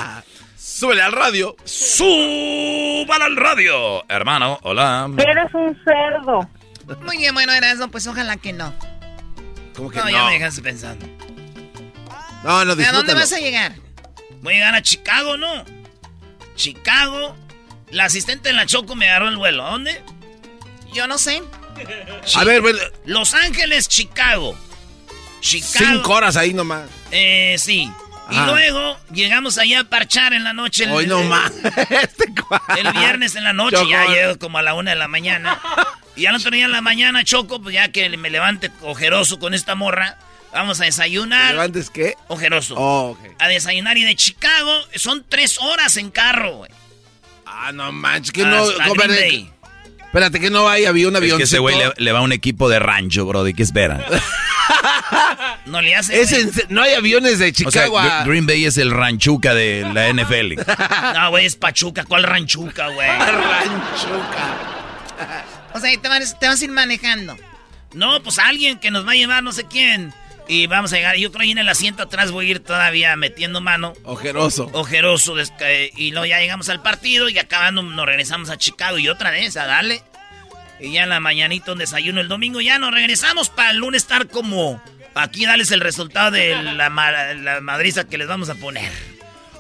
[0.59, 1.57] Súbele al radio.
[1.65, 4.05] ¡Súbala al radio!
[4.11, 5.09] Hermano, hola.
[5.16, 6.51] Eres un cerdo.
[7.01, 8.74] Muy bien, bueno, Erasmo, pues ojalá que no.
[9.74, 10.11] ¿Cómo que No, no?
[10.11, 11.07] ya me dejaste pensando.
[12.44, 13.74] No, no, ¿A dónde vas a llegar?
[14.42, 15.64] Voy a llegar a Chicago, ¿no?
[16.54, 17.36] Chicago.
[17.90, 19.66] La asistente de la Choco me agarró el vuelo.
[19.66, 20.02] ¿A dónde?
[20.92, 21.42] Yo no sé.
[22.34, 24.58] A ver, bueno, Los Ángeles, Chicago.
[25.40, 25.84] Chicago.
[25.92, 26.88] cinco horas ahí nomás.
[27.10, 27.90] Eh, sí.
[28.28, 30.84] Y luego llegamos allá a parchar en la noche.
[30.84, 31.30] el- Hoy no el-.
[31.90, 32.32] Este
[32.76, 33.88] El viernes en la noche, Choco.
[33.90, 35.60] ya llego como a la una de la mañana.
[36.16, 39.54] Y al otro día en la mañana, Choco, pues ya que me levante ojeroso con
[39.54, 40.18] esta morra,
[40.52, 41.52] vamos a desayunar.
[41.52, 42.14] ¿Levantes qué?
[42.28, 42.74] Ojeroso.
[42.77, 43.20] Oh, ok.
[43.39, 46.70] A desayunar y de Chicago son tres horas en carro, güey.
[47.47, 48.56] Ah, no manches, que no.
[48.64, 49.52] Hasta comer- Green Bay.
[50.06, 51.36] Espérate, que no hay avión, Es avión.
[51.39, 53.44] que ese güey le, le va a un equipo de rancho, bro.
[53.44, 54.05] ¿De qué espera?
[55.66, 56.20] No le hace.
[56.20, 58.90] Es en no hay aviones de O sea, Chicago a- Gr- Green Bay es el
[58.90, 60.55] ranchuca de la NFL.
[61.14, 62.05] No, güey, es Pachuca.
[62.05, 63.09] ¿Cuál ranchuca, güey?
[63.98, 64.55] Ranchuca.
[65.74, 67.36] O sea, te vas, te vas a ir manejando.
[67.94, 70.12] No, pues alguien que nos va a llevar, no sé quién.
[70.48, 71.16] Y vamos a llegar.
[71.16, 73.94] Yo creo que en el asiento atrás voy a ir todavía metiendo mano.
[74.05, 74.70] Ojeroso.
[74.73, 75.35] Ojeroso.
[75.97, 78.98] Y luego ya llegamos al partido y acabando nos regresamos a Chicago.
[78.98, 80.02] Y otra vez, a darle.
[80.78, 84.02] Y ya en la mañanita un desayuno el domingo ya nos regresamos para el lunes
[84.02, 84.81] estar como...
[85.18, 88.93] Aquí darles el resultado de la, ma- la madriza que les vamos a poner.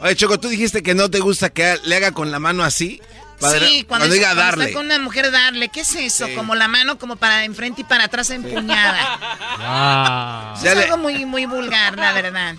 [0.02, 3.00] Oye, Choco, tú dijiste que no te gusta que le haga con la mano así.
[3.38, 4.64] Sí, cuando, diga cuando darle.
[4.64, 5.68] está con una mujer darle.
[5.68, 6.26] ¿Qué es eso?
[6.26, 6.34] Sí.
[6.34, 9.18] Como la mano como para enfrente y para atrás empuñada.
[9.58, 10.54] Ah.
[10.62, 12.56] Es algo muy, muy vulgar, la verdad.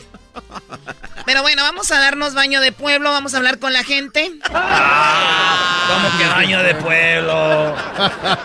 [1.26, 4.32] Pero bueno, vamos a darnos baño de pueblo, vamos a hablar con la gente.
[4.44, 7.76] Como que baño de pueblo.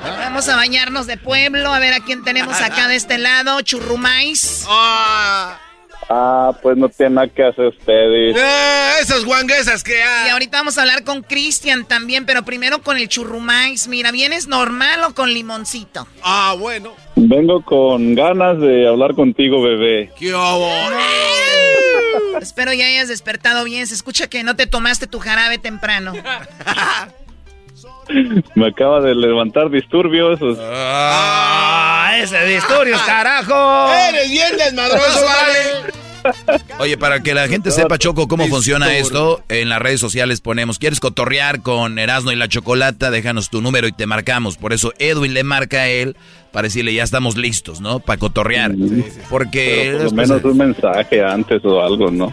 [0.03, 3.61] Vamos a bañarnos de pueblo, a ver a quién tenemos acá de este lado.
[3.61, 4.65] Churrumais.
[4.69, 5.59] Ah,
[6.09, 8.37] Ah, pues no tiene nada que hacer ustedes.
[8.37, 10.31] eh, esas guanguesas que Y hay.
[10.31, 13.89] ahorita vamos a hablar con Cristian también, pero primero con el churrumais.
[13.89, 16.07] Mira, ¿vienes normal o con limoncito?
[16.23, 16.93] Ah, bueno.
[17.17, 20.11] Vengo con ganas de hablar contigo, bebé.
[20.19, 20.35] ¿Qué?
[22.41, 23.87] Espero ya hayas despertado bien.
[23.87, 26.13] Se escucha que no te tomaste tu jarabe temprano.
[28.55, 30.39] Me acaba de levantar disturbios.
[30.61, 31.92] ¡Ah!
[32.17, 33.93] ¡Ese disturbios, carajo!
[33.93, 36.03] Eres bien desmadroso, vale.
[36.79, 40.79] Oye, para que la gente sepa, Choco, cómo funciona esto, en las redes sociales ponemos,
[40.79, 43.11] ¿quieres cotorrear con Erasmo y la Chocolata?
[43.11, 44.57] Déjanos tu número y te marcamos.
[44.57, 46.17] Por eso Edwin le marca a él
[46.53, 48.01] para decirle, ya estamos listos, ¿no?
[48.01, 48.73] Para cotorrear.
[49.31, 49.91] Porque...
[49.93, 52.33] Pero por lo menos un mensaje antes o algo, ¿no?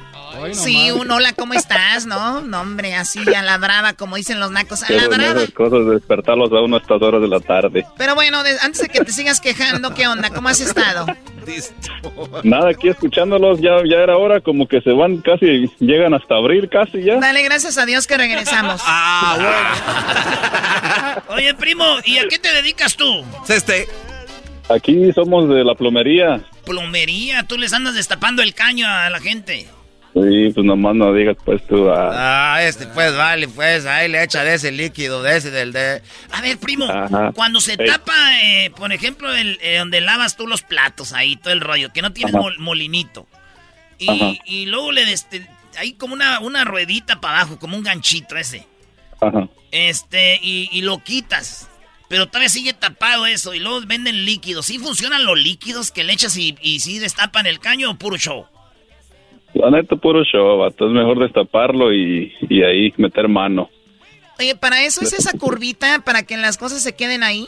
[0.53, 2.05] Sí, un hola, ¿cómo estás?
[2.05, 2.41] ¿No?
[2.41, 5.41] No, hombre, así a la brava, como dicen los nacos, a Qué la son brava.
[5.43, 7.85] esas cosas, despertarlos a uno a estas horas de la tarde.
[7.97, 10.29] Pero bueno, de- antes de que te sigas quejando, ¿qué onda?
[10.29, 11.05] ¿Cómo has estado?
[12.43, 16.69] Nada, aquí escuchándolos, ya, ya era hora, como que se van casi, llegan hasta abril
[16.69, 17.15] casi ya.
[17.19, 18.81] Dale, gracias a Dios que regresamos.
[21.29, 23.23] Oye, primo, ¿y a qué te dedicas tú?
[23.47, 23.87] Este.
[24.69, 26.41] Aquí somos de la plomería.
[26.65, 29.67] Plomería, tú les andas destapando el caño a la gente.
[30.13, 31.89] Sí, pues nomás no digas pues tú.
[31.91, 35.71] ah, Ah, este, pues vale, pues ahí le echa de ese líquido, de ese, del
[35.71, 36.01] de.
[36.31, 37.31] A ver, primo, Ajá.
[37.33, 37.85] cuando se Ey.
[37.87, 41.93] tapa, eh, por ejemplo, el, eh, donde lavas tú los platos, ahí todo el rollo,
[41.93, 43.27] que no tienes mol- molinito.
[43.99, 47.83] Y, y luego le des, te- hay como una, una ruedita para abajo, como un
[47.83, 48.65] ganchito ese.
[49.21, 49.47] Ajá.
[49.71, 51.69] Este, y, y lo quitas.
[52.07, 53.53] Pero todavía sigue tapado eso.
[53.53, 54.65] Y luego venden líquidos.
[54.65, 58.17] ¿Sí funcionan los líquidos que le echas y, y sí destapan el caño o puro
[58.17, 58.47] show?
[59.53, 60.87] La neta, puro show, vato.
[60.87, 63.69] Es mejor destaparlo y, y ahí meter mano.
[64.39, 65.99] Oye, ¿para eso es esa curvita?
[66.05, 67.47] ¿Para que las cosas se queden ahí?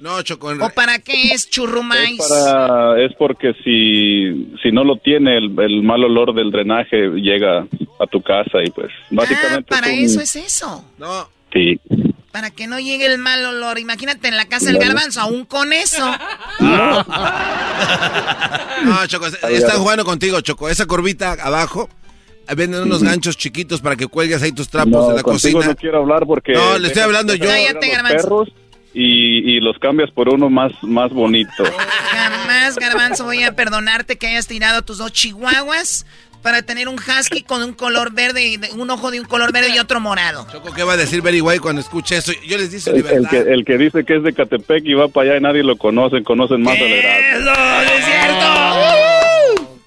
[0.00, 0.50] No, Choco.
[0.50, 2.18] en ¿O para qué es churrumais?
[2.18, 7.08] Es, para, es porque si, si no lo tiene, el, el mal olor del drenaje
[7.10, 7.66] llega
[8.00, 9.66] a tu casa y pues básicamente...
[9.72, 10.84] Ah, Para es un- eso es eso.
[10.98, 11.28] No.
[11.52, 11.78] Sí.
[12.32, 13.78] Para que no llegue el mal olor.
[13.78, 16.10] Imagínate en la casa del garbanzo, aún con eso.
[18.84, 20.68] No, Choco, es- están jugando contigo, Choco.
[20.68, 21.88] Esa curvita abajo,
[22.56, 25.66] venden unos ganchos chiquitos para que cuelgues ahí tus trapos No, de la cocina.
[25.66, 26.52] no quiero hablar porque...
[26.52, 27.46] No, le estoy hablando yo.
[28.08, 28.48] perros
[28.94, 31.64] y, y los cambias por uno más, más bonito.
[32.10, 36.04] Jamás, garbanzo, voy a perdonarte que hayas tirado tus dos chihuahuas
[36.42, 39.52] para tener un husky con un color verde, y de- un ojo de un color
[39.52, 40.46] verde y otro morado.
[40.50, 42.32] Choco, ¿qué va a decir Very White cuando escuche eso?
[42.46, 43.30] Yo les dije El, el libertad.
[43.30, 45.76] que, el que dice que es de Catepec y va para allá y nadie lo
[45.76, 47.52] conoce, conocen más al Erasmo.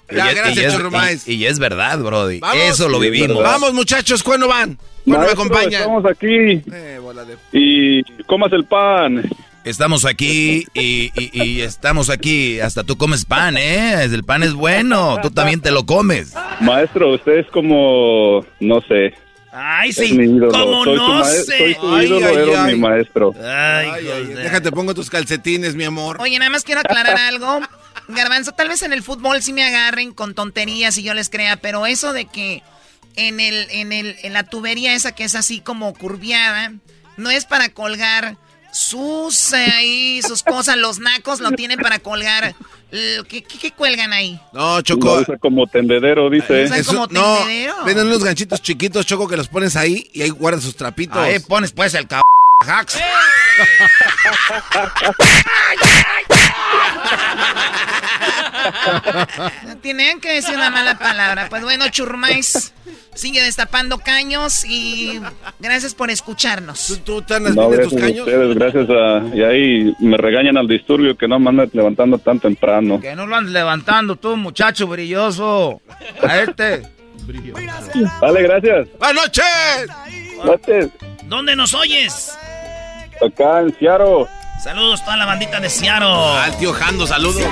[0.08, 2.38] Ya, y, es- gracias, y es, y- y es verdad, Brody.
[2.38, 2.56] Vamos.
[2.64, 3.42] Eso lo es vivimos.
[3.42, 4.78] Vamos, muchachos, ¿cuándo van?
[5.04, 5.80] ¿Cuándo Maestro, me acompañan?
[5.82, 9.28] Estamos aquí Eh, bola de- y comas el pan.
[9.66, 12.60] Estamos aquí y, y- y estamos aquí.
[12.60, 14.04] Hasta tú comes pan, ¿eh?
[14.04, 15.18] El pan es bueno.
[15.20, 16.34] Tú también te lo comes.
[16.60, 19.12] Maestro, usted es como, no sé.
[19.52, 20.12] Ay, sí.
[20.12, 20.52] mi ídolo.
[20.52, 21.44] ¿Cómo soy no sé?
[21.44, 22.74] soy su Ay, ídolo, ay, ay.
[22.74, 23.34] mi maestro.
[23.44, 24.04] Ay,
[24.36, 26.18] déjate, pongo tus calcetines, mi amor.
[26.20, 27.60] Oye, nada más quiero aclarar algo.
[28.06, 31.56] Garbanzo, tal vez en el fútbol sí me agarren con tonterías y yo les crea,
[31.56, 32.62] pero eso de que
[33.16, 36.72] en el, en el, en la tubería esa que es así como curviada,
[37.16, 38.36] no es para colgar
[38.76, 42.54] sus eh, ahí, sus cosas, los nacos lo tienen para colgar.
[42.92, 44.38] eh, ¿Qué, qué, qué cuelgan ahí?
[44.52, 45.14] No, Lo Choco.
[45.14, 46.64] usa como tendedero, dice.
[46.64, 47.38] Usan eso- como no,
[47.86, 51.16] venden unos ganchitos chiquitos, Choco, que los pones ahí y ahí guardan sus trapitos.
[51.16, 52.20] Ahí pones pues el cab...
[52.66, 52.98] hacks.
[59.82, 61.48] Tenían que decir una mala palabra.
[61.48, 62.72] Pues bueno, Churmais
[63.14, 65.20] sigue destapando caños y
[65.58, 67.00] gracias por escucharnos.
[67.04, 68.26] ¿Tú, tú andas No, viendo tus gracias a caños?
[68.26, 69.36] ustedes, gracias a...
[69.36, 73.00] Y ahí me regañan al disturbio que no me andan levantando tan temprano.
[73.00, 75.80] Que no lo andes levantando tú, muchacho brilloso.
[76.22, 76.82] A este.
[78.20, 78.88] Vale, gracias.
[78.98, 79.44] ¡Buenas noches!
[80.44, 80.90] Gracias.
[81.24, 82.36] ¿Dónde nos oyes?
[83.24, 84.26] Acá en Seattle.
[84.62, 86.08] Saludos a toda la bandita de Seattle.
[86.08, 87.42] Al tío Jando, saludos.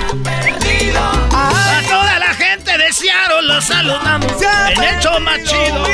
[1.31, 4.31] A toda la gente de Seattle los saludamos.
[4.31, 5.85] El show más chido.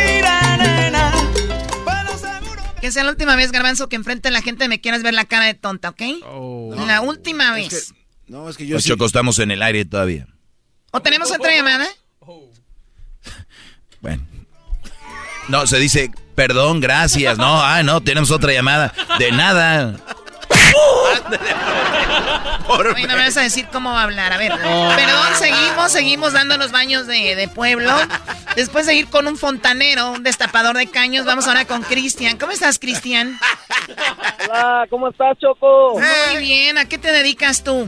[2.79, 5.25] Que sea la última vez, Garbanzo, que enfrente a la gente me quieras ver la
[5.25, 6.01] cara de tonta, ¿ok?
[6.87, 7.71] La última vez.
[7.73, 8.89] Es que- no, es que yo Pues sí.
[8.89, 10.25] Choco, estamos en el aire todavía.
[10.91, 11.85] ¿O tenemos otra llamada?
[13.99, 14.23] Bueno.
[15.47, 17.37] No, se dice, perdón, gracias.
[17.37, 18.93] No, ah, no, tenemos otra llamada.
[19.19, 19.97] De nada.
[22.67, 24.33] Oye, no me vas a decir cómo va a hablar.
[24.33, 27.91] A ver, perdón, seguimos, seguimos dándonos baños de, de pueblo.
[28.55, 32.37] Después de ir con un fontanero, un destapador de caños, vamos ahora con Cristian.
[32.37, 33.39] ¿Cómo estás, Cristian?
[34.49, 35.99] Hola, ¿cómo estás, Choco?
[35.99, 37.87] Muy bien, ¿a qué te dedicas tú?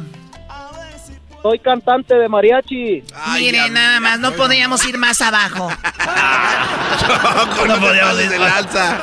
[1.42, 3.04] Soy cantante de mariachi.
[3.34, 5.70] Mire, nada más, no podíamos ir más abajo.
[7.00, 9.02] Choco, no podíamos decir alza.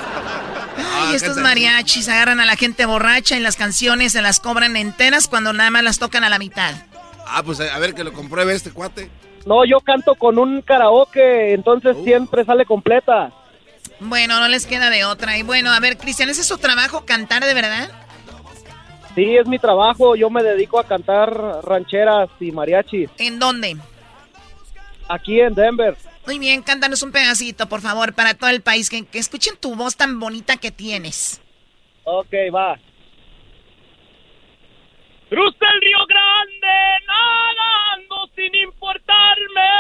[0.93, 5.28] Ay, estos mariachis agarran a la gente borracha y las canciones se las cobran enteras
[5.28, 6.74] cuando nada más las tocan a la mitad.
[7.27, 9.11] Ah, pues a ver que lo compruebe este cuate.
[9.47, 13.32] No, yo canto con un karaoke, entonces siempre sale completa.
[14.01, 15.39] Bueno, no les queda de otra.
[15.39, 17.90] Y bueno, a ver, Cristian, ¿ese es su trabajo, cantar de verdad?
[19.15, 20.16] Sí, es mi trabajo.
[20.16, 21.32] Yo me dedico a cantar
[21.65, 23.77] rancheras y mariachis ¿En dónde?
[25.09, 25.97] aquí en Denver.
[26.31, 29.97] Muy bien, cántanos un pedacito, por favor, para todo el país, que, escuchen tu voz
[29.97, 31.43] tan bonita que tienes.
[32.05, 32.78] Ok, va.
[35.28, 36.69] Crucé el río Grande
[37.09, 39.70] nadando sin importarme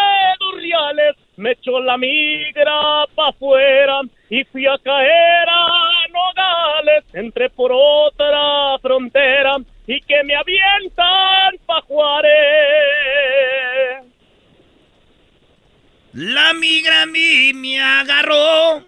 [0.56, 1.14] reales.
[1.36, 8.76] me echó la migra pa' afuera y fui a caer a Nogales, entré por otra
[8.82, 12.30] frontera y que me avientan pa' Juárez.
[16.12, 18.86] La migra a mí me agarró.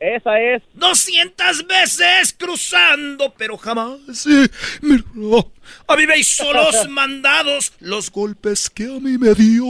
[0.00, 0.62] Esa es.
[0.74, 4.48] 200 veces cruzando, pero jamás eh,
[4.82, 5.02] me.
[5.86, 9.64] A mí me hizo los mandados, los golpes que a mí me dio,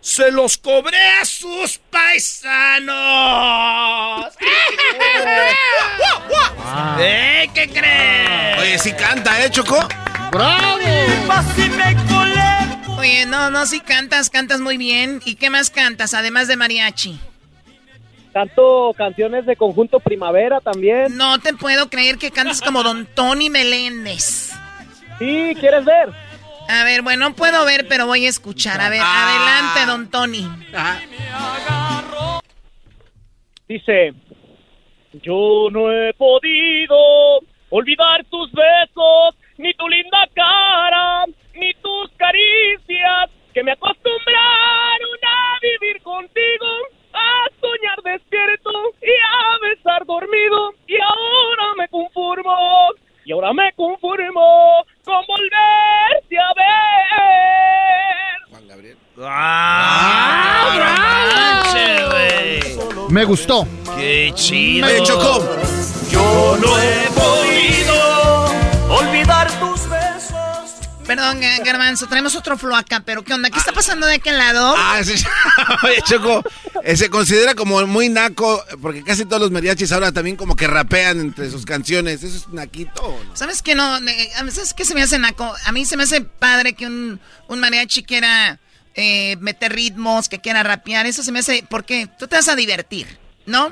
[0.00, 2.96] se los cobré a sus paisanos.
[7.00, 7.48] ¿Eh?
[7.54, 8.58] ¿Qué crees?
[8.58, 9.88] Oye, sí canta, ¿eh, Choco?
[10.30, 10.78] ¡Bravo!
[12.98, 15.20] Oye, no, no, si cantas, cantas muy bien.
[15.24, 17.18] ¿Y qué más cantas, además de mariachi?
[18.32, 21.16] Canto canciones de conjunto primavera también.
[21.16, 24.52] No te puedo creer que cantes como Don Tony Meléndez.
[25.18, 26.10] Sí, ¿quieres ver?
[26.68, 28.80] A ver, bueno, no puedo ver, pero voy a escuchar.
[28.80, 29.72] A ver, Ah.
[29.74, 30.46] adelante, Don Tony.
[33.68, 34.12] Dice,
[35.22, 36.96] yo no he podido
[37.70, 41.24] olvidar tus besos, ni tu linda cara,
[41.58, 46.66] ni tus caricias, que me acostumbraron a vivir contigo,
[47.12, 48.70] a soñar despierto
[49.02, 52.56] y a besar dormido, y ahora me conformo,
[53.24, 56.68] y ahora me conformo con volverte a ver.
[59.20, 60.76] ¡Ah,
[61.74, 62.60] manche, güey!
[63.10, 63.66] Me gustó.
[63.96, 64.86] ¡Qué chido!
[64.86, 65.40] Me chocó.
[66.10, 67.96] Yo no he podido
[69.00, 69.77] olvidar tus besos.
[71.08, 73.50] Perdón, Ga- Garbanzo, traemos otro flow acá, pero ¿qué onda?
[73.50, 74.74] ¿Qué está pasando de aquel lado?
[74.78, 75.14] Ah, sí.
[75.84, 76.44] Oye, Choco,
[76.84, 80.66] eh, se considera como muy naco, porque casi todos los mariachis ahora también como que
[80.66, 82.22] rapean entre sus canciones.
[82.22, 83.34] ¿Eso es naquito o no?
[83.34, 83.98] ¿Sabes qué no?
[84.52, 85.52] ¿Sabes qué se me hace naco?
[85.64, 87.18] A mí se me hace padre que un,
[87.48, 88.60] un mariachi quiera
[88.94, 91.06] eh, meter ritmos, que quiera rapear.
[91.06, 91.64] Eso se me hace...
[91.70, 93.68] Porque tú te vas a divertir, ¿no?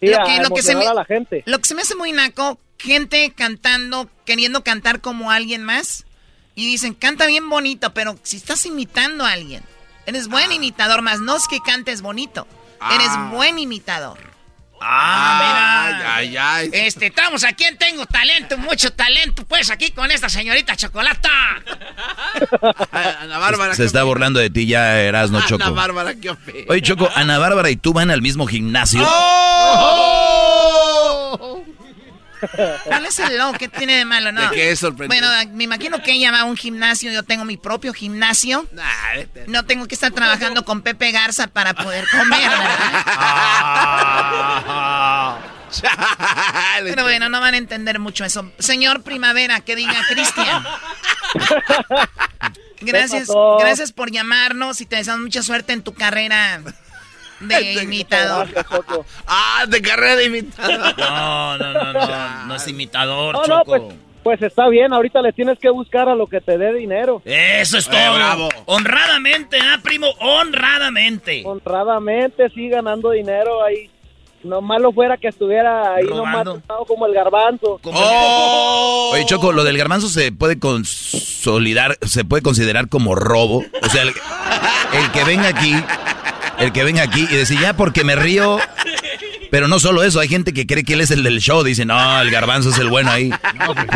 [0.00, 1.42] Sí, a emocionar a la gente.
[1.46, 6.04] Lo que se me hace muy naco, gente cantando, queriendo cantar como alguien más.
[6.54, 9.62] Y dicen, canta bien bonito, pero si estás imitando a alguien,
[10.06, 12.46] eres buen imitador, más no es que cantes bonito.
[12.90, 14.18] Eres buen imitador.
[14.80, 16.16] Ah, mira.
[16.16, 20.76] Ay, ay, Este, estamos aquí en Tengo Talento, mucho talento, pues aquí con esta señorita
[20.76, 21.30] Chocolata.
[22.92, 23.74] Ana Bárbara.
[23.74, 25.72] Se está burlando de ti ya, Erasno Ana Choco.
[25.72, 26.66] Bárbara, qué ofe.
[26.68, 29.02] Oye, Choco, Ana Bárbara y tú van al mismo gimnasio.
[30.38, 31.64] ¡Oh!
[32.84, 33.54] ¿Cuál es el logo?
[33.54, 34.32] ¿Qué tiene de malo?
[34.32, 34.42] No.
[34.42, 35.26] ¿De qué es sorprendente?
[35.26, 37.10] Bueno, me imagino que ella va a un gimnasio.
[37.12, 38.68] Yo tengo mi propio gimnasio.
[39.46, 42.76] No tengo que estar trabajando con Pepe Garza para poder comer, ¿verdad?
[46.82, 48.50] Pero bueno, no van a entender mucho eso.
[48.58, 50.64] Señor Primavera, que diga Cristian.
[52.80, 56.60] Gracias, gracias por llamarnos y te deseamos mucha suerte en tu carrera
[57.40, 58.48] de imitador.
[59.26, 60.94] Ah, de carrera de imitador.
[60.98, 63.64] No, no, no, no, no es imitador, No, no, Choco.
[63.64, 63.82] pues,
[64.22, 67.22] pues está bien, ahorita le tienes que buscar a lo que te dé dinero.
[67.24, 68.14] Eso es Eh, todo.
[68.14, 68.48] bravo.
[68.66, 70.08] Honradamente, ¿ah, primo?
[70.20, 71.42] Honradamente.
[71.44, 73.88] Honradamente, sí, ganando dinero ahí.
[74.42, 76.52] No malo fuera que estuviera ahí nomás Robando.
[76.54, 77.80] sentado como el garbanzo.
[79.12, 83.64] Oye, Choco, lo del garbanzo se puede consolidar, se puede considerar como robo.
[83.82, 85.74] O sea, el, el que venga aquí,
[86.58, 88.58] el que venga aquí y decir, ya porque me río.
[89.50, 91.62] Pero no solo eso, hay gente que cree que él es el del show.
[91.62, 93.30] Dice, no, el garbanzo es el bueno ahí.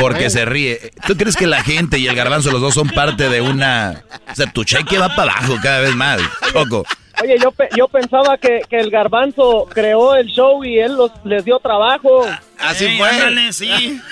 [0.00, 0.92] Porque se ríe.
[1.06, 4.04] ¿Tú crees que la gente y el garbanzo, los dos, son parte de una.
[4.30, 6.20] O sea, tu cheque va para abajo cada vez más,
[6.52, 6.84] Choco.
[7.22, 11.10] Oye, yo, pe- yo pensaba que, que el garbanzo creó el show y él los,
[11.24, 12.26] les dio trabajo.
[12.58, 14.00] Así Ey, ándale, sí.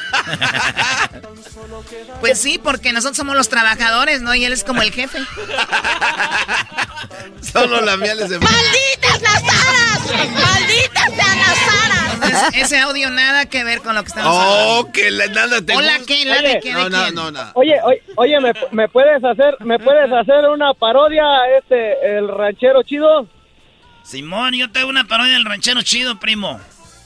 [2.20, 4.35] Pues sí, porque nosotros somos los trabajadores, ¿no?
[4.35, 5.18] Y él es como el jefe.
[7.40, 8.39] Solo la miel es de...
[8.39, 10.30] ¡Malditas las aras!
[10.32, 12.14] ¡Malditas sean las aras!
[12.14, 14.40] Entonces, ese audio nada que ver con lo que estamos Oh,
[14.80, 14.93] hablando.
[14.93, 16.14] que la, nada te Hola, gusta.
[16.14, 16.24] ¿qué?
[16.24, 16.68] ¿La de qué?
[16.74, 17.14] ¿De No, no, quién?
[17.14, 17.51] no, no.
[17.55, 21.24] Oye, oye, oye, ¿me, me puedes hacer me puedes hacer una parodia
[21.59, 22.97] este el ranchero chido?
[24.02, 26.58] Simón, yo tengo una parodia del ranchero chido, primo.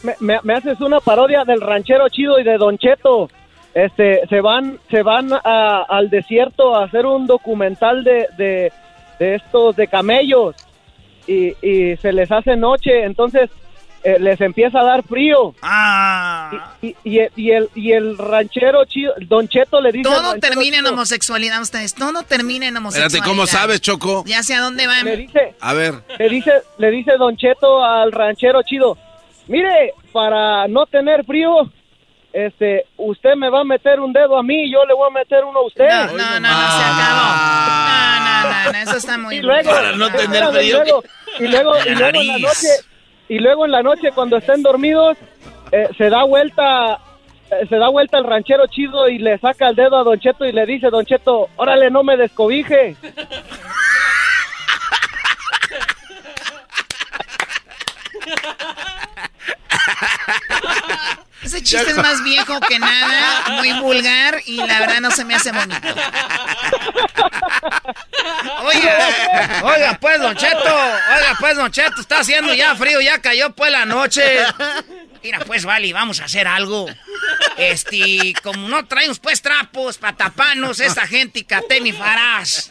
[0.02, 3.28] Me, me- me haces una parodia del ranchero chido y de Don Cheto.
[3.74, 8.73] Este, se van se van a- al desierto a hacer un documental de, de,
[9.19, 10.55] de estos de camellos
[11.27, 13.48] y, y se les hace noche, entonces
[14.05, 15.55] eh, les empieza a dar frío.
[15.62, 16.74] Ah.
[16.83, 20.09] Y, y, y y el, y el ranchero chido, Don Cheto le dice...
[20.09, 21.95] Todo termina en homosexualidad, ustedes.
[21.95, 23.15] Todo termina en homosexualidad.
[23.15, 24.24] Espérate, ¿cómo sabes, Choco?
[24.27, 25.05] Ya sé a dónde van.
[25.05, 25.95] Le dice, A ver.
[26.19, 28.97] le dice, le dice Don Cheto al ranchero chido,
[29.49, 31.70] mire, para no tener frío,
[32.33, 35.12] este, usted me va a meter un dedo a mí y yo le voy a
[35.12, 35.89] meter uno a usted.
[35.89, 37.27] No, no, no, no, se acabó.
[37.37, 40.83] No, no, no, no, eso está muy Y luego, Para no tener espérame, y frío.
[40.85, 41.05] luego,
[41.39, 42.69] y luego, y luego en la noche,
[43.28, 45.16] y luego en la noche cuando estén dormidos,
[45.70, 46.99] eh, se da vuelta,
[47.51, 50.44] eh, se da vuelta el ranchero chido y le saca el dedo a Don Cheto
[50.44, 52.97] y le dice, Don Cheto, órale, no me descobije.
[61.43, 65.35] Ese chiste es más viejo que nada, muy vulgar y la verdad no se me
[65.35, 65.89] hace bonito.
[68.62, 73.51] Oiga, oiga, pues, Don Cheto, oiga, pues, Don Cheto, está haciendo ya frío, ya cayó
[73.55, 74.23] pues la noche.
[75.23, 76.86] Mira, pues, vale, vamos a hacer algo.
[77.56, 82.70] Este, como no traemos pues trapos para taparnos esta gente y catemi farás.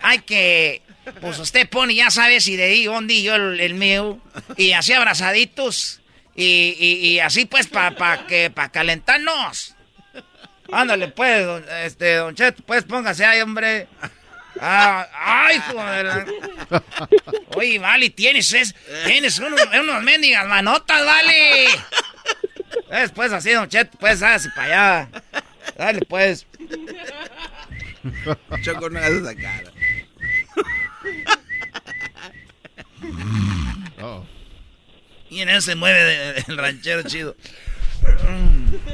[0.00, 0.82] Hay que,
[1.20, 4.18] pues usted pone, ya sabes, y de ahí, donde yo el, el mío,
[4.56, 6.00] y así abrazaditos,
[6.38, 9.74] y, y, y así pues, para pa que, para calentarnos.
[10.70, 13.88] Ándale, pues, don, este, Don Cheto, pues, póngase ahí, hombre.
[14.60, 16.26] Ah, ay, joder.
[17.56, 18.72] Oye, vale, tienes, es,
[19.04, 21.66] tienes unos, unos mendigas manotas, vale.
[22.88, 24.66] Después así, don Cheto, pues, hágase para
[25.02, 25.22] allá.
[25.76, 26.46] Dale, pues.
[28.62, 29.72] Choco, no hagas esa cara.
[35.30, 37.36] Y en eso se mueve de- de- el ranchero chido.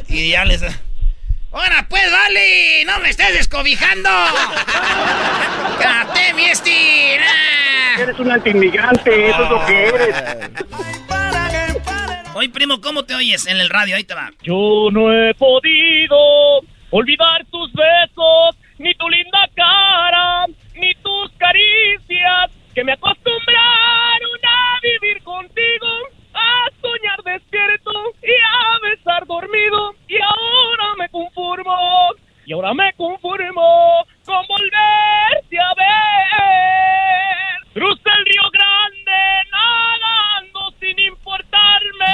[0.09, 0.63] Y ya les...
[1.53, 2.85] ¡Ahora pues, vale!
[2.85, 4.09] ¡No me estés descobijando!
[5.81, 7.27] ¡Cate, mi estina!
[7.99, 10.17] Eres un antiinmigrante, eso es lo que eres.
[12.35, 13.95] Oye, primo, ¿cómo te oyes en el radio?
[13.95, 14.33] Ahí te va.
[14.43, 16.17] Yo no he podido
[16.91, 25.23] olvidar tus besos, ni tu linda cara, ni tus caricias, que me acostumbraron a vivir
[25.23, 25.87] contigo,
[26.35, 27.93] a soñar despierto
[28.23, 32.11] y a besar dormido, y ahora me conformo,
[32.47, 37.73] y ahora me conformo con volverte a ver.
[37.75, 39.21] Cruza el río Grande
[39.51, 42.07] nadando sin importarme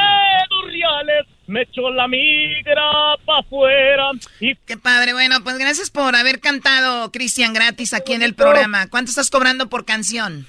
[0.49, 1.27] dos reales.
[1.47, 4.11] Me echó la migra pa' afuera.
[4.39, 8.89] Y Qué padre, bueno, pues gracias por haber cantado, Cristian, gratis aquí en el programa.
[8.89, 10.47] ¿Cuánto estás cobrando por canción?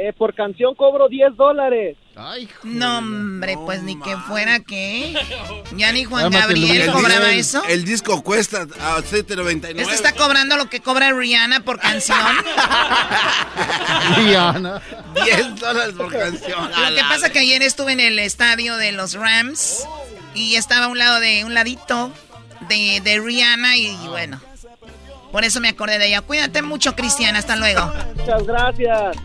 [0.00, 1.96] Eh, por canción cobro 10 dólares.
[2.62, 5.12] No, hombre, pues ni que fuera que.
[5.76, 7.64] Ya ni Juan Gabriel cobraba El- eso.
[7.68, 9.80] El disco cuesta a 7.99.
[9.80, 12.16] Este está cobrando lo que cobra Rihanna por canción.
[14.16, 14.80] Rihanna.
[15.24, 16.70] 10 dólares por canción.
[16.70, 19.84] Lo que pasa que ayer estuve en el estadio de los Rams
[20.34, 22.12] y estaba a un lado de un ladito
[22.68, 24.40] de, de Rihanna y, y bueno.
[25.32, 26.20] Por eso me acordé de ella.
[26.22, 27.36] Cuídate mucho, Cristian.
[27.36, 27.92] Hasta luego.
[28.16, 29.16] Muchas gracias.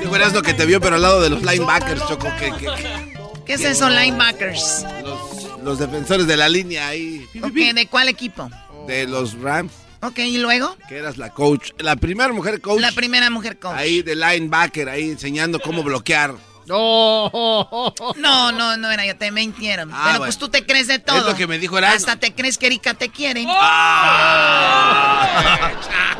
[0.00, 2.28] Dijo Erasmo que te vio, pero al lado de los linebackers, Choco.
[2.38, 3.14] Que, que- que-
[3.46, 4.84] ¿Qué es eso, linebackers?
[5.02, 7.26] los, los defensores de la línea ahí.
[7.42, 8.48] Ok, ¿de cuál equipo?
[8.86, 9.72] De los Rams.
[10.02, 10.76] Ok, ¿y luego?
[10.88, 11.70] Que eras la coach.
[11.78, 12.80] La primera mujer coach.
[12.80, 13.74] La primera mujer coach.
[13.76, 16.34] Ahí de linebacker, ahí enseñando cómo bloquear.
[18.16, 19.90] No, no, no era yo, te mintieron.
[19.92, 20.24] Ah, Pero bueno.
[20.24, 21.18] pues tú te crees de todo.
[21.18, 21.96] Es lo que me dijo Erasmo.
[21.96, 23.44] Hasta te crees que Erika te quiere.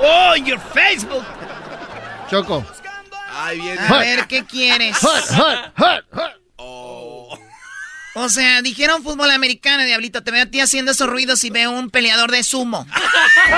[0.01, 1.25] ¡Oh, your Facebook!
[2.31, 2.65] Choco.
[3.37, 3.81] Ahí viene.
[3.81, 4.97] A ver, ¿qué quieres?
[8.17, 10.23] O sea, dijeron fútbol americano, Diablito.
[10.23, 12.87] Te veo a ti haciendo esos ruidos y veo un peleador de sumo.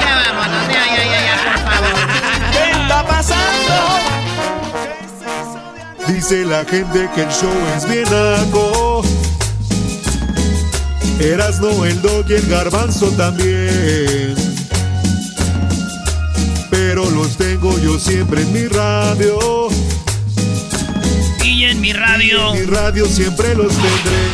[0.00, 2.75] ya vámonos, ya, ya, ya, ya, por favor.
[2.86, 3.74] ¿Qué está pasando?
[6.06, 9.02] Dice la gente que el show es bien naco.
[11.18, 14.36] Erasno, el dog y el garbanzo también.
[16.70, 19.66] Pero los tengo yo siempre en mi radio.
[21.42, 22.54] Y en mi radio.
[22.54, 24.28] En mi radio siempre los tendré.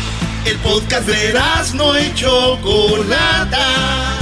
[0.45, 4.12] El podcast de Erasmo y Chocolata.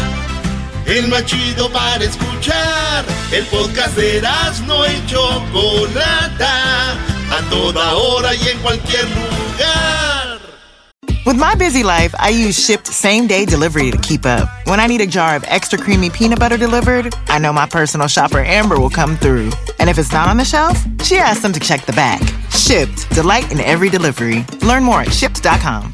[0.91, 3.05] El más chido para escuchar.
[3.31, 6.91] El podcast de Erasmo y Chocolata.
[7.31, 10.39] A toda hora y en cualquier lugar.
[11.25, 14.49] With my busy life, I use Shipped Same Day Delivery to keep up.
[14.65, 18.07] When I need a jar of extra creamy peanut butter delivered, I know my personal
[18.07, 19.51] shopper Amber will come through.
[19.79, 22.21] And if it's not on the shelf, she asks them to check the back.
[22.49, 24.45] Shipped, delight in every delivery.
[24.61, 25.93] Learn more at shipped.com.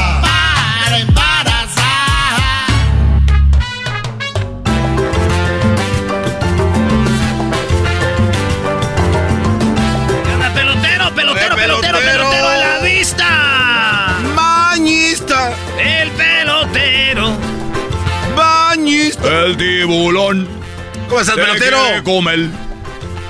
[21.11, 21.77] ¿Cómo estás, te pelotero?
[21.87, 22.39] quiere comer.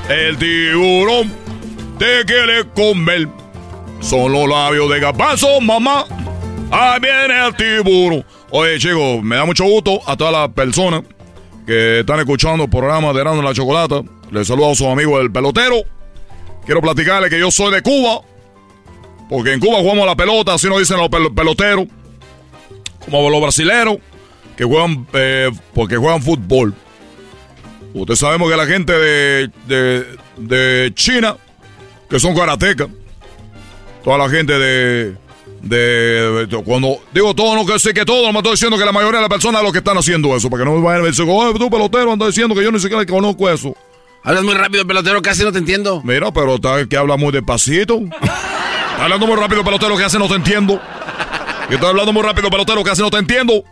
[0.10, 1.32] El tiburón
[1.98, 3.28] te quiere comer.
[4.02, 6.06] Son los labios de garbanzo, mamá.
[6.72, 8.26] Ahí viene el tiburón.
[8.52, 11.02] Oye, chicos, me da mucho gusto a todas las personas
[11.66, 14.02] que están escuchando el programa de Erasmo la Chocolata.
[14.32, 15.78] Les saludo a su amigo el pelotero.
[16.66, 18.22] Quiero platicarles que yo soy de Cuba.
[19.28, 21.86] Porque en Cuba jugamos a la pelota, así nos dicen los pel- peloteros.
[23.10, 23.98] Como los brasileros,
[24.56, 26.76] que juegan, eh, porque juegan fútbol.
[27.94, 31.36] Ustedes sabemos que la gente de, de, de China,
[32.10, 32.88] que son karatecas,
[34.04, 35.16] toda la gente de,
[35.62, 38.86] de, de- Cuando digo todo, no que sé que todo, no me estoy diciendo que
[38.86, 41.02] la mayoría de las personas lo que están haciendo eso, para que no me vayan
[41.04, 43.76] a decir, oye, tú pelotero, andas diciendo que yo ni siquiera conozco eso.
[44.24, 46.02] Hablas muy rápido, pelotero, casi no te entiendo.
[46.06, 48.00] Mira, pero está que habla muy despacito.
[48.22, 50.80] Está hablando muy rápido, pelotero, que hace no te entiendo.
[51.70, 53.64] Y estoy hablando muy rápido, pelotero, que hace no te entiendo.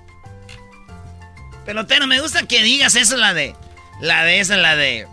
[1.66, 3.56] Pelotero, me gusta que digas eso, la de.
[3.99, 5.07] La de esa, la de.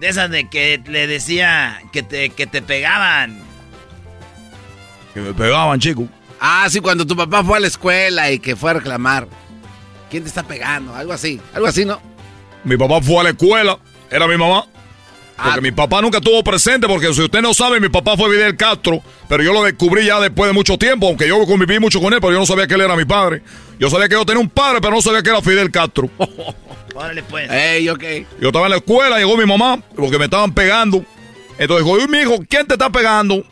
[0.00, 3.40] De esas de que le decía que te, que te pegaban.
[5.14, 6.06] Que me pegaban, chico.
[6.38, 9.26] Ah, sí, cuando tu papá fue a la escuela y que fue a reclamar.
[10.10, 10.94] ¿Quién te está pegando?
[10.94, 12.00] Algo así, algo así, ¿no?
[12.62, 13.78] Mi papá fue a la escuela,
[14.10, 14.66] era mi mamá.
[15.42, 18.56] Porque mi papá nunca estuvo presente, porque si usted no sabe, mi papá fue Fidel
[18.56, 22.12] Castro, pero yo lo descubrí ya después de mucho tiempo, aunque yo conviví mucho con
[22.14, 23.42] él, pero yo no sabía que él era mi padre.
[23.78, 26.08] Yo sabía que yo tenía un padre, pero no sabía que era Fidel Castro.
[26.94, 27.50] Órale, pues.
[27.50, 28.02] Ey, ok.
[28.40, 31.04] Yo estaba en la escuela, llegó mi mamá, porque me estaban pegando.
[31.58, 33.44] Entonces dijo, "Uy, mi hijo, ¿quién te está pegando?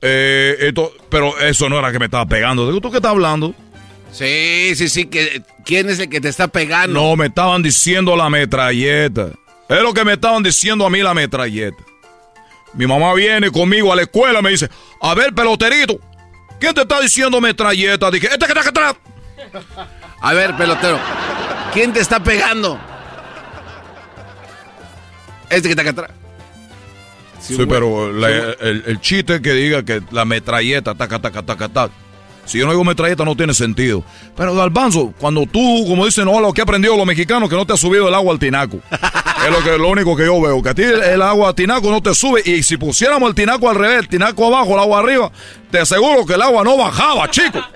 [0.00, 2.66] Eh, esto, pero eso no era que me estaba pegando.
[2.66, 3.54] Digo, ¿tú qué estás hablando?
[4.12, 7.00] Sí, sí, sí, que ¿quién es el que te está pegando?
[7.00, 9.30] No, me estaban diciendo la metralleta.
[9.68, 11.76] Es lo que me estaban diciendo a mí la metralleta.
[12.74, 14.68] Mi mamá viene conmigo a la escuela y me dice,
[15.00, 15.98] a ver, peloterito,
[16.60, 18.10] ¿quién te está diciendo metralleta?
[18.10, 18.96] Dije, este que está acá atrás.
[20.20, 20.98] A ver, pelotero,
[21.72, 22.76] ¿quién te está pegando?
[25.48, 26.10] Este que está acá atrás.
[27.40, 28.28] Sí, pero la-
[28.60, 31.94] el, el chiste que diga que la metralleta, taca, taca, taca, taca.
[32.48, 34.02] Si yo no digo metralleta, no tiene sentido.
[34.34, 37.66] Pero Galbanzo, cuando tú, como dicen, no, lo que he aprendido los mexicanos, que no
[37.66, 38.78] te ha subido el agua al tinaco.
[38.90, 41.54] es lo, que, lo único que yo veo, que a ti el, el agua al
[41.54, 42.40] tinaco no te sube.
[42.46, 45.30] Y si pusiéramos el tinaco al revés, el tinaco abajo, el agua arriba,
[45.70, 47.62] te aseguro que el agua no bajaba, chico.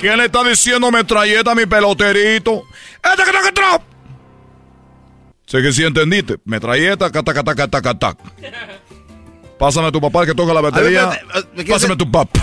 [0.00, 2.62] ¿Quién le está diciendo metralleta a mi peloterito?
[3.02, 3.82] ¡Este que está!
[5.44, 6.38] Sé que sí entendiste.
[6.44, 8.16] Metralleta, cata, cata, cata, cata.
[9.60, 11.10] Pásame a tu papá que toca la batería.
[11.12, 12.40] eh, ¿me quieres Pásame a tu papá.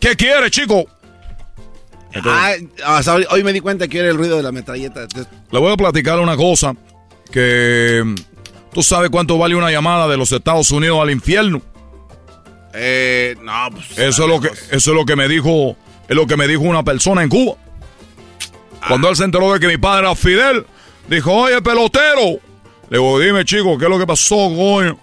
[0.00, 0.86] ¿Qué quiere, chico?
[2.24, 2.54] Ah,
[2.86, 5.06] hasta hoy, hoy me di cuenta que era el ruido de la metralleta.
[5.50, 6.74] Le voy a platicar una cosa.
[7.30, 8.14] Que mm,
[8.72, 11.60] tú sabes cuánto vale una llamada de los Estados Unidos al infierno.
[12.72, 13.90] Eh, no, pues.
[13.98, 15.76] Eso es lo que, eso es lo que me dijo,
[16.08, 17.56] es lo que me dijo una persona en Cuba.
[18.88, 20.64] Cuando él se enteró de que mi padre era Fidel,
[21.06, 22.40] dijo, oye, pelotero.
[22.92, 24.98] Le digo, dime, chico, ¿qué es lo que pasó, coño?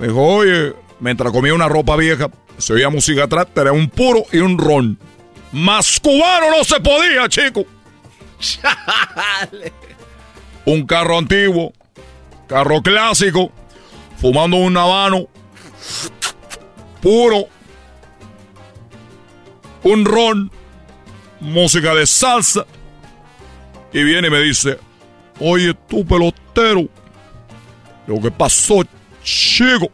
[0.00, 4.38] Dijo, oye, mientras comía una ropa vieja, se oía música atrás, tenía un puro y
[4.38, 4.96] un ron.
[5.50, 7.64] Más cubano no se podía, chico.
[10.64, 11.72] Un carro antiguo,
[12.46, 13.50] carro clásico,
[14.18, 15.26] fumando un habano,
[17.02, 17.48] puro,
[19.82, 20.52] un ron,
[21.40, 22.64] música de salsa.
[23.92, 24.78] Y viene y me dice,
[25.40, 26.88] oye tú pelotero,
[28.06, 28.82] lo que pasó,
[29.22, 29.90] chico.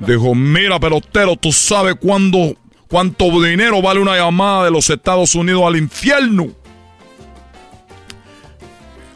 [0.00, 5.76] Dijo, mira pelotero, tú sabes cuánto dinero vale una llamada de los Estados Unidos al
[5.76, 6.48] infierno.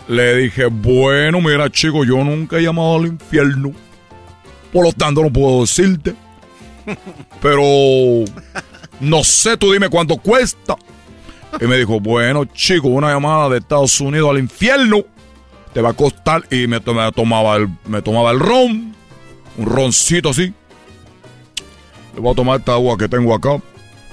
[0.08, 3.72] Le dije, bueno, mira chico, yo nunca he llamado al infierno.
[4.72, 6.14] Por lo tanto, no puedo decirte.
[7.40, 7.62] Pero
[8.98, 10.76] no sé, tú dime cuánto cuesta.
[11.60, 15.04] Y me dijo, bueno, chico, una llamada de Estados Unidos al infierno
[15.72, 16.42] te va a costar.
[16.50, 18.94] Y me, to- me tomaba, el, me tomaba el ron,
[19.56, 20.52] un roncito así.
[22.14, 23.58] Le voy a tomar esta agua que tengo acá,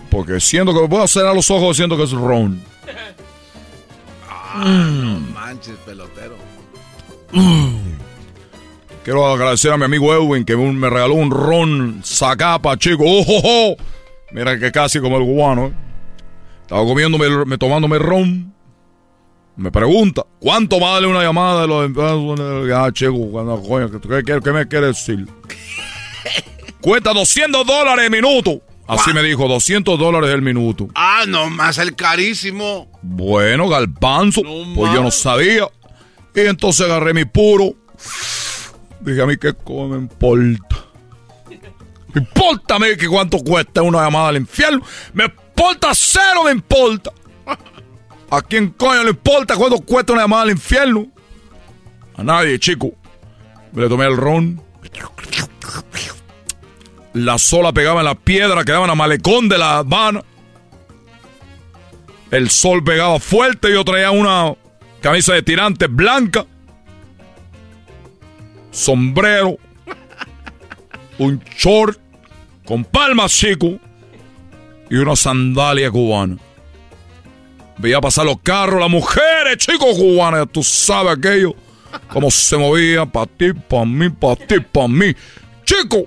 [0.10, 2.62] porque siento que me puedo cerrar los ojos siento que es ron.
[4.56, 6.36] No manches, pelotero.
[9.04, 13.04] Quiero agradecer a mi amigo Edwin que me regaló un ron zacapa, chico.
[13.06, 13.76] ¡Oh, oh!
[14.32, 15.68] Mira que casi como el cubano.
[15.68, 15.74] ¿eh?
[16.62, 18.54] Estaba comiéndome, me, tomándome ron.
[19.60, 21.92] Me pregunta, ¿cuánto vale una llamada de los?
[22.74, 23.12] Ah, chico,
[24.02, 25.28] ¿qué, qué- qué me quiere decir?
[26.82, 28.62] Cuesta 200 dólares el minuto.
[28.88, 30.88] Así me dijo, 200 dólares el minuto.
[30.96, 32.90] Ah, no más el carísimo.
[33.02, 34.42] Bueno, galpanzo,
[34.76, 35.68] pues yo no sabía.
[36.34, 37.76] Y entonces agarré mi puro.
[39.02, 40.86] Dije a mí, ¿qué come me importa?
[42.14, 44.82] Me importa a mí que cuánto cuesta una llamada al infierno.
[45.14, 47.12] Me importa cero, me importa.
[48.32, 51.08] ¿A quién coño le importa cuánto cuesta una llamada al infierno?
[52.16, 52.92] A nadie, chico.
[53.72, 54.62] Me le tomé el ron.
[57.14, 60.24] La sola pegaba en la piedra, quedaba en la malecón de la Habana.
[62.30, 64.54] El sol pegaba fuerte y yo traía una
[65.02, 66.46] camisa de tirantes blanca.
[68.72, 69.58] Sombrero.
[71.18, 72.00] Un short
[72.66, 73.80] con palmas chico.
[74.92, 76.38] Y una sandalia cubana.
[77.80, 80.48] Veía pasar los carros, las mujeres, chicos cubanas.
[80.52, 81.56] Tú sabes aquello.
[82.12, 83.06] Cómo se movía.
[83.06, 85.14] Pa' ti, pa' mí, pa' ti, pa' mí.
[85.64, 86.04] Chico.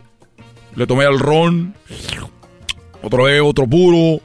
[0.76, 1.74] Le tomé el ron.
[3.02, 4.20] Otra vez, otro puro.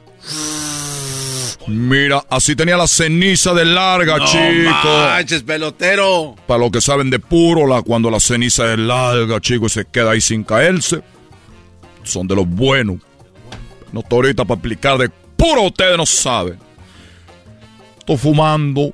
[1.66, 4.88] Mira, así tenía la ceniza de larga, No chico.
[4.88, 6.34] manches, pelotero.
[6.46, 9.84] Para los que saben de puro, la, cuando la ceniza es larga, chico, y se
[9.84, 11.02] queda ahí sin caerse.
[12.04, 12.96] Son de los buenos.
[13.92, 16.58] No estoy ahorita para explicar de puro, ustedes no saben.
[18.16, 18.92] Fumando.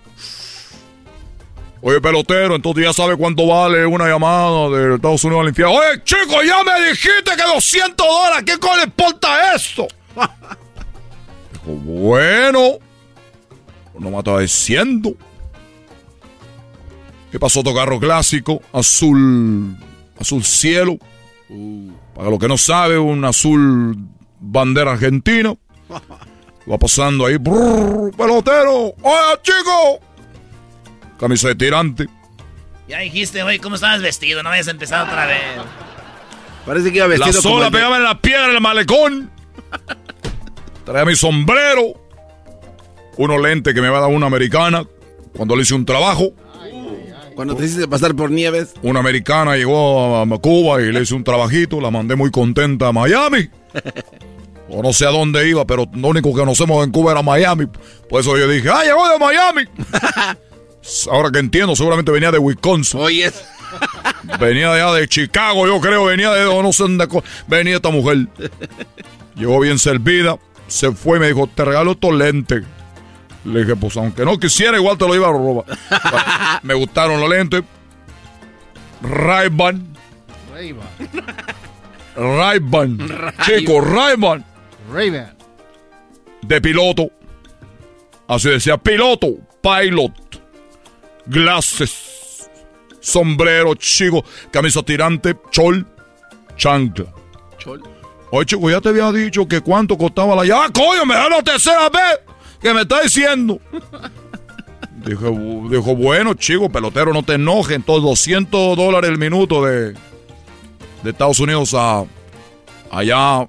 [1.86, 5.74] Oye, pelotero, entonces ya sabe cuánto vale una llamada de Estados Unidos al infierno.
[5.74, 8.45] Oye, chico, ya me dijiste que 200 dólares.
[8.47, 9.86] ¿Qué coño le importa esto?
[11.53, 12.78] Dijo, bueno.
[13.99, 15.15] No me estaba diciendo.
[17.31, 18.62] ¿Qué pasó otro carro clásico?
[18.73, 19.77] Azul.
[20.19, 20.97] Azul cielo.
[22.15, 23.99] Para los que no saben, un azul
[24.41, 25.55] bandera argentina.
[26.70, 27.36] Va pasando ahí.
[27.36, 28.95] brrr, pelotero.
[29.03, 30.01] ¡Oye, chico!
[31.19, 32.07] Camisa de tirante.
[32.89, 34.43] Ya dijiste, oye, ¿cómo estabas vestido?
[34.43, 35.39] No vayas a empezar otra vez.
[36.66, 38.61] Parece que iba vestido La como sola el de- pegaba en la piedra en el
[38.61, 39.31] malecón.
[40.85, 41.95] Traía mi sombrero.
[43.16, 44.85] Unos lentes que me va a dar una americana
[45.36, 46.32] cuando le hice un trabajo.
[47.35, 48.74] Cuando te hiciste pasar por nieves.
[48.82, 51.81] Una americana llegó a, a Cuba y le hice un trabajito.
[51.81, 53.49] La mandé muy contenta a Miami.
[54.69, 57.66] O no sé a dónde iba, pero lo único que conocemos en Cuba era Miami.
[58.09, 59.62] Por eso yo dije, ¡ah, llegó de Miami!
[61.11, 63.01] Ahora que entiendo, seguramente venía de Wisconsin.
[63.01, 63.32] Oye.
[64.39, 67.09] Venía de allá de Chicago, yo creo, venía de no sé dónde
[67.49, 68.28] venía esta mujer.
[69.35, 70.39] Llegó bien servida,
[70.69, 72.65] se fue y me dijo, te regalo estos lentes.
[73.45, 75.65] Le dije, pues aunque no quisiera, igual te lo iba a robar.
[76.62, 77.62] me gustaron los lentes.
[79.03, 79.86] Ray-Ban.
[82.16, 82.99] Ray-Ban.
[83.45, 84.54] Chico, Ray-Ban.
[84.93, 85.36] Ray-Ban.
[86.43, 87.11] De piloto.
[88.28, 89.28] Así decía, piloto,
[89.62, 90.12] pilot.
[91.27, 92.51] Glasses.
[93.01, 94.24] Sombrero, chico.
[94.51, 95.86] Camisa tirante, chol,
[96.56, 97.06] chancla.
[98.31, 100.66] Oye, chico, ya te había dicho que cuánto costaba la llave.
[100.66, 101.06] ¡Ah, coño!
[101.06, 102.20] Me da la tercera vez
[102.61, 103.61] que me está diciendo.
[105.06, 105.31] Dijo,
[105.70, 107.77] dijo, bueno, chico, pelotero, no te enojes.
[107.77, 112.05] Entonces, 200 dólares el minuto de, de Estados Unidos a
[112.90, 113.47] allá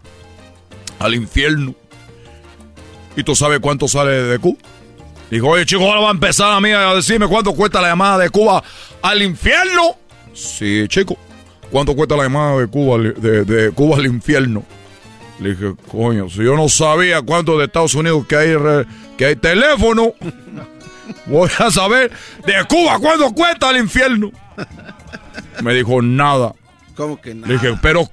[1.00, 1.76] al infierno.
[3.16, 4.58] ¿Y tú sabes cuánto sale de Cuba?
[5.32, 8.20] Dijo, oye, chico, ahora va a empezar a mí a decirme cuánto cuesta la llamada
[8.20, 8.64] de Cuba
[9.02, 9.98] al infierno.
[10.34, 11.18] Sí, chico.
[11.72, 14.64] ¿Cuánto cuesta la llamada de Cuba, de, de Cuba al infierno?
[15.40, 18.56] Le dije, coño, si yo no sabía cuánto de Estados Unidos que hay,
[19.18, 20.14] que hay teléfono,
[21.26, 22.12] voy a saber
[22.46, 24.32] de Cuba cuánto cuesta el infierno.
[25.62, 26.54] Me dijo, nada.
[26.96, 27.48] ¿Cómo que no?
[27.48, 28.10] Le dije, pero,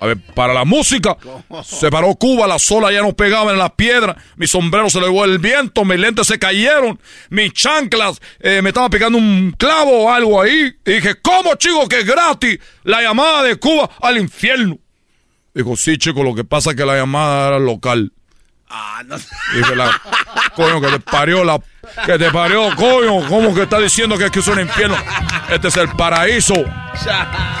[0.00, 1.16] a ver, para la música,
[1.64, 5.06] se paró Cuba, la sola ya no pegaba en las piedras, mi sombrero se le
[5.06, 7.00] llevó el viento, mis lentes se cayeron,
[7.30, 10.74] mis chanclas, eh, me estaba pegando un clavo o algo ahí.
[10.84, 14.78] Y dije, ¿cómo, chico, que es gratis la llamada de Cuba al infierno?
[15.54, 18.12] Dijo, sí, chico, lo que pasa es que la llamada era local.
[18.68, 19.16] Ah, no.
[19.54, 19.90] Dije, la,
[20.54, 21.58] coño, que te parió la...
[22.04, 24.96] Que te parió, coño, ¿cómo que está diciendo que aquí es un infierno?
[25.48, 26.54] Este es el paraíso.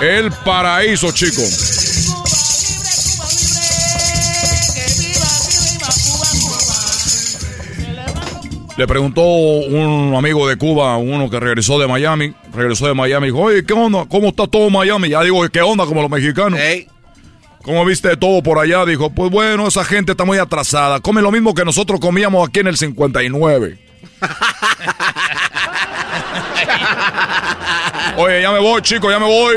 [0.00, 1.42] El paraíso, chico.
[8.76, 13.40] Le preguntó un amigo de Cuba, uno que regresó de Miami, regresó de Miami, dijo,
[13.40, 14.04] oye, ¿qué onda?
[14.06, 15.08] ¿Cómo está todo Miami?
[15.08, 15.86] Ya digo, ¿qué onda?
[15.86, 16.60] Como los mexicanos.
[17.62, 18.84] ¿Cómo viste todo por allá?
[18.84, 21.00] Dijo, pues bueno, esa gente está muy atrasada.
[21.00, 23.78] Come lo mismo que nosotros comíamos aquí en el 59.
[28.18, 29.56] Oye, ya me voy, chicos, ya me voy.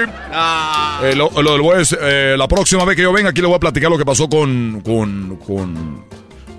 [1.04, 3.60] Eh, lo- lo- lo eh, la próxima vez que yo venga aquí le voy a
[3.60, 6.06] platicar lo que pasó con, con, con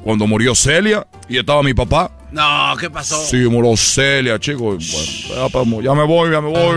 [0.03, 2.11] cuando murió Celia y estaba mi papá.
[2.31, 3.21] No, ¿qué pasó?
[3.27, 5.27] Sí, murió Celia, chicos.
[5.53, 6.77] Bueno, ya, me voy, ya me voy.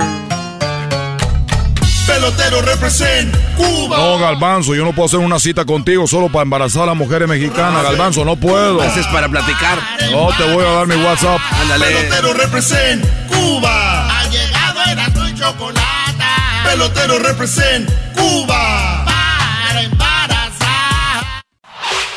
[2.07, 3.97] Pelotero represent Cuba.
[3.97, 7.27] No, Galbanzo, yo no puedo hacer una cita contigo solo para embarazar a las mujeres
[7.29, 8.81] mexicanas, Galbanzo, no puedo.
[8.81, 9.79] Haces para platicar.
[10.11, 11.39] No, te voy a dar mi WhatsApp.
[11.79, 14.19] Pelotero represent Cuba.
[14.19, 16.63] Ha llegado Erasmo y Chocolata.
[16.65, 19.05] Pelotero represent Cuba.
[19.05, 20.12] Para embarazar.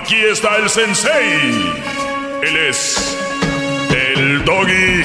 [0.00, 1.72] Aquí está el sensei.
[2.42, 3.16] Él es
[3.90, 5.04] el doggy.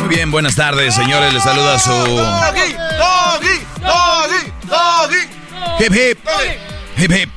[0.00, 1.32] Muy bien, buenas tardes, señores.
[1.32, 1.90] Les saluda su.
[1.90, 5.84] Doggy, doggy, doggy, doggy.
[5.84, 6.18] Hip hip.
[6.96, 7.30] Hip hip.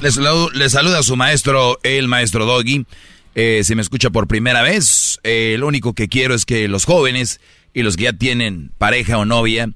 [0.00, 2.86] Les, saludo- les saluda su maestro, el maestro Doggy.
[3.34, 6.84] Eh, si me escucha por primera vez, eh, lo único que quiero es que los
[6.84, 7.40] jóvenes
[7.74, 9.68] y los que ya tienen pareja o novia,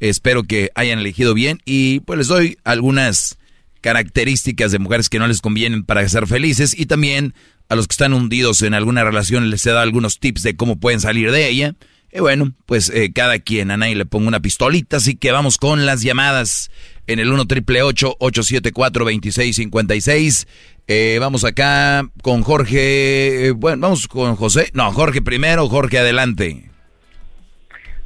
[0.00, 3.38] espero que hayan elegido bien y pues les doy algunas
[3.80, 7.34] características de mujeres que no les convienen para ser felices y también
[7.68, 10.78] a los que están hundidos en alguna relación les he dado algunos tips de cómo
[10.78, 11.74] pueden salir de ella.
[12.10, 15.58] Y bueno, pues eh, cada quien a nadie le pongo una pistolita, así que vamos
[15.58, 16.70] con las llamadas
[17.06, 20.46] en el 1 triple 874 2656
[20.90, 24.70] eh, vamos acá con Jorge, eh, bueno, vamos con José.
[24.72, 26.70] No, Jorge primero, Jorge adelante.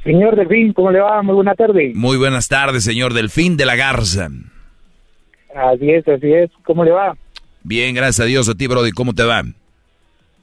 [0.03, 1.21] Señor Delfín, ¿cómo le va?
[1.21, 1.93] Muy buena tarde.
[1.95, 4.27] Muy buenas tardes, señor Delfín de la Garza.
[5.55, 6.51] Así es, así es.
[6.65, 7.15] ¿Cómo le va?
[7.63, 8.91] Bien, gracias a Dios a ti, Brody.
[8.91, 9.43] ¿Cómo te va?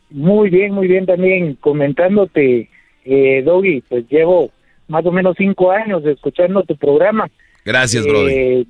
[0.08, 1.56] Muy bien, muy bien también.
[1.60, 2.70] Comentándote,
[3.04, 4.50] eh, Doggy, pues llevo
[4.88, 7.28] más o menos cinco años escuchando tu programa.
[7.64, 8.32] Gracias, Brody.
[8.32, 8.66] Eh,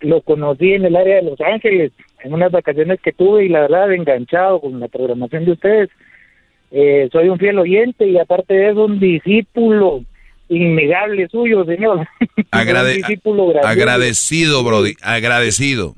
[0.00, 1.92] lo conocí en el área de Los Ángeles,
[2.22, 5.90] en unas vacaciones que tuve y la verdad enganchado con la programación de ustedes.
[6.70, 10.04] Eh, soy un fiel oyente y aparte de eso un discípulo
[10.48, 12.06] innegable suyo, señor.
[12.50, 13.02] Agrade-
[13.64, 15.94] agradecido, Brody, agradecido.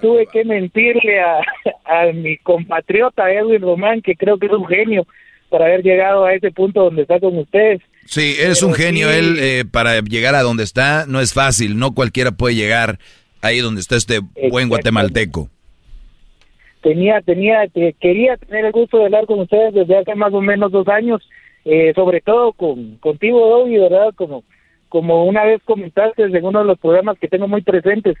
[0.00, 1.38] tuve que mentirle a,
[1.84, 5.06] a mi compatriota Edwin Román, que creo que es un genio,
[5.48, 7.80] para haber llegado a ese punto donde está con ustedes.
[8.06, 9.08] Sí, eres un genio.
[9.10, 9.18] sí.
[9.18, 11.78] Él, eh, para llegar a donde está, no es fácil.
[11.78, 12.98] No cualquiera puede llegar
[13.40, 15.48] ahí donde está este buen guatemalteco.
[16.82, 20.42] Tenía, tenía, te- quería tener el gusto de hablar con ustedes desde hace más o
[20.42, 21.22] menos dos años,
[21.64, 24.14] eh, sobre todo con contigo, Dobby, ¿verdad?
[24.14, 24.44] Como,
[24.88, 28.16] como una vez comentaste en uno de los programas que tengo muy presentes,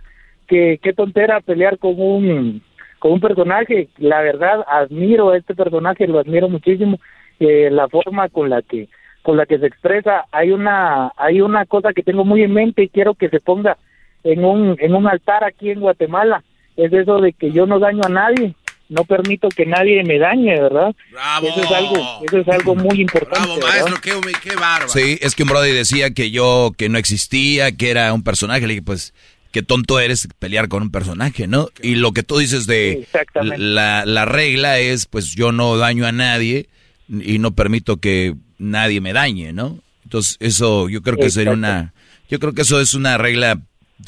[0.46, 2.62] que qué tontera pelear con un
[2.98, 3.88] con un personaje.
[3.98, 6.98] La verdad, admiro a este personaje, lo admiro muchísimo.
[7.40, 8.88] eh, la forma con la que
[9.22, 10.26] con la que se expresa.
[10.32, 13.76] Hay una hay una cosa que tengo muy en mente y quiero que se ponga
[14.22, 16.44] en un en un altar aquí en Guatemala.
[16.76, 18.54] Es eso de que yo no daño a nadie,
[18.88, 20.94] no permito que nadie me dañe, ¿verdad?
[21.42, 23.46] Eso es algo eso es algo muy importante.
[23.46, 23.68] Bravo, ¿verdad?
[23.68, 24.88] maestro, qué, qué bárbaro.
[24.88, 28.62] Sí, es que un Brody decía que yo, que no existía, que era un personaje.
[28.62, 29.14] Le dije, pues,
[29.52, 31.68] qué tonto eres pelear con un personaje, ¿no?
[31.80, 33.06] Y lo que tú dices de
[33.42, 36.68] la, la regla es, pues, yo no daño a nadie
[37.08, 39.78] y no permito que nadie me dañe, ¿no?
[40.04, 41.92] Entonces, eso yo creo que sería una...
[42.28, 43.60] Yo creo que eso es una regla,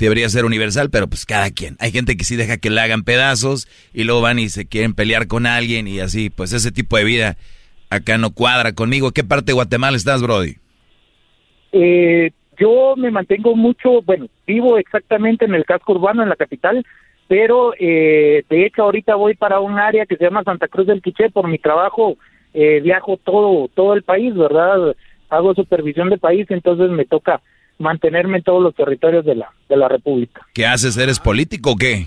[0.05, 1.77] debería ser universal, pero pues cada quien.
[1.81, 4.95] Hay gente que sí deja que le hagan pedazos y luego van y se quieren
[4.95, 7.37] pelear con alguien y así, pues ese tipo de vida
[7.91, 9.13] acá no cuadra conmigo.
[9.13, 10.57] ¿Qué parte de Guatemala estás, Brody?
[11.73, 16.85] Eh, yo me mantengo mucho, bueno, vivo exactamente en el casco urbano, en la capital,
[17.29, 21.03] pero eh, de hecho ahorita voy para un área que se llama Santa Cruz del
[21.03, 22.17] Quiché por mi trabajo,
[22.55, 24.97] eh, viajo todo todo el país, ¿verdad?
[25.29, 27.43] Hago supervisión de país, entonces me toca
[27.79, 30.47] mantenerme en todos los territorios de la de la República.
[30.55, 30.97] ¿Qué haces?
[30.97, 32.07] ¿Eres político o qué?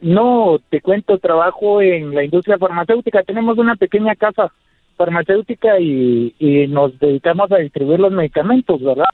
[0.00, 3.22] No, te cuento, trabajo en la industria farmacéutica.
[3.22, 4.50] Tenemos una pequeña casa
[4.96, 9.08] farmacéutica y, y nos dedicamos a distribuir los medicamentos, ¿verdad?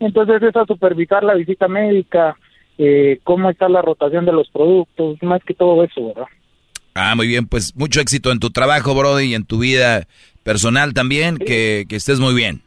[0.00, 2.36] Entonces es a supervisar la visita médica,
[2.78, 6.26] eh, cómo está la rotación de los productos, más que todo eso, ¿verdad?
[6.94, 10.06] Ah, muy bien, pues mucho éxito en tu trabajo, Brody, y en tu vida
[10.42, 12.62] personal también, que, que estés muy bien.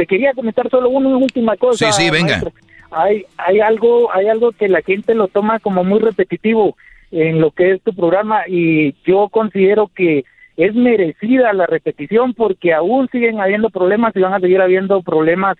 [0.00, 1.92] Te quería comentar solo una última cosa.
[1.92, 2.38] Sí, sí, venga.
[2.38, 2.52] maestro.
[2.90, 6.74] Hay, hay algo, hay algo que la gente lo toma como muy repetitivo
[7.10, 10.24] en lo que es tu programa y yo considero que
[10.56, 15.58] es merecida la repetición porque aún siguen habiendo problemas y van a seguir habiendo problemas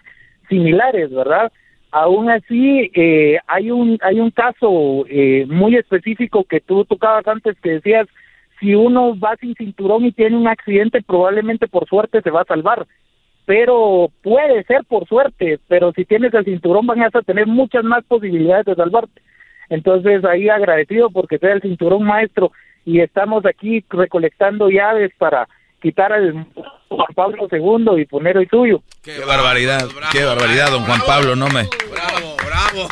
[0.49, 1.53] similares, ¿verdad?
[1.91, 7.61] Aún así, eh, hay un hay un caso eh, muy específico que tú tocabas antes
[7.61, 8.09] que decías
[8.59, 12.47] si uno va sin cinturón y tiene un accidente probablemente por suerte se va a
[12.47, 12.87] salvar
[13.51, 18.05] pero puede ser por suerte, pero si tienes el cinturón van a tener muchas más
[18.05, 19.21] posibilidades de salvarte.
[19.69, 22.53] Entonces ahí agradecido porque sea el cinturón maestro
[22.85, 25.49] y estamos aquí recolectando llaves para
[25.83, 26.47] quitar al
[26.91, 28.85] Juan Pablo II y poner el suyo.
[29.03, 31.65] Qué barbaridad, qué barbaridad, don Juan Pablo, no me...
[31.91, 32.89] Bravo, bravo.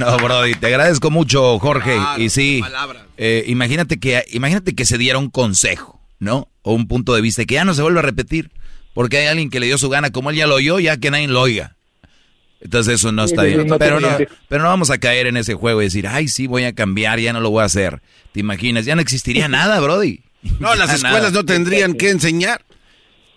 [0.00, 1.98] No, Brody, te agradezco mucho, Jorge.
[2.16, 2.62] y sí,
[3.18, 6.48] eh, imagínate, que, imagínate que se diera un consejo, ¿no?
[6.62, 8.50] O un punto de vista que ya no se vuelva a repetir.
[8.94, 11.10] Porque hay alguien que le dio su gana, como él ya lo oyó, ya que
[11.10, 11.76] nadie lo oiga.
[12.60, 13.66] Entonces eso no está bien.
[13.78, 14.08] Pero no,
[14.48, 17.18] pero no vamos a caer en ese juego y decir, ay, sí, voy a cambiar,
[17.18, 18.00] ya no lo voy a hacer.
[18.32, 18.84] ¿Te imaginas?
[18.84, 20.20] Ya no existiría nada, Brody.
[20.60, 22.64] No, las escuelas no tendrían que enseñar.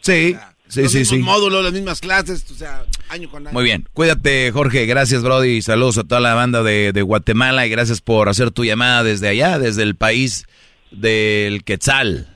[0.02, 0.36] Sí,
[0.68, 1.18] sí, sí, sí.
[1.18, 3.54] módulos, las mismas clases, o sea, año con año.
[3.54, 3.88] Muy bien.
[3.94, 4.86] Cuídate, Jorge.
[4.86, 5.62] Gracias, Brody.
[5.62, 9.28] Saludos a toda la banda de, de Guatemala y gracias por hacer tu llamada desde
[9.28, 10.46] allá, desde el país
[10.92, 12.35] del Quetzal.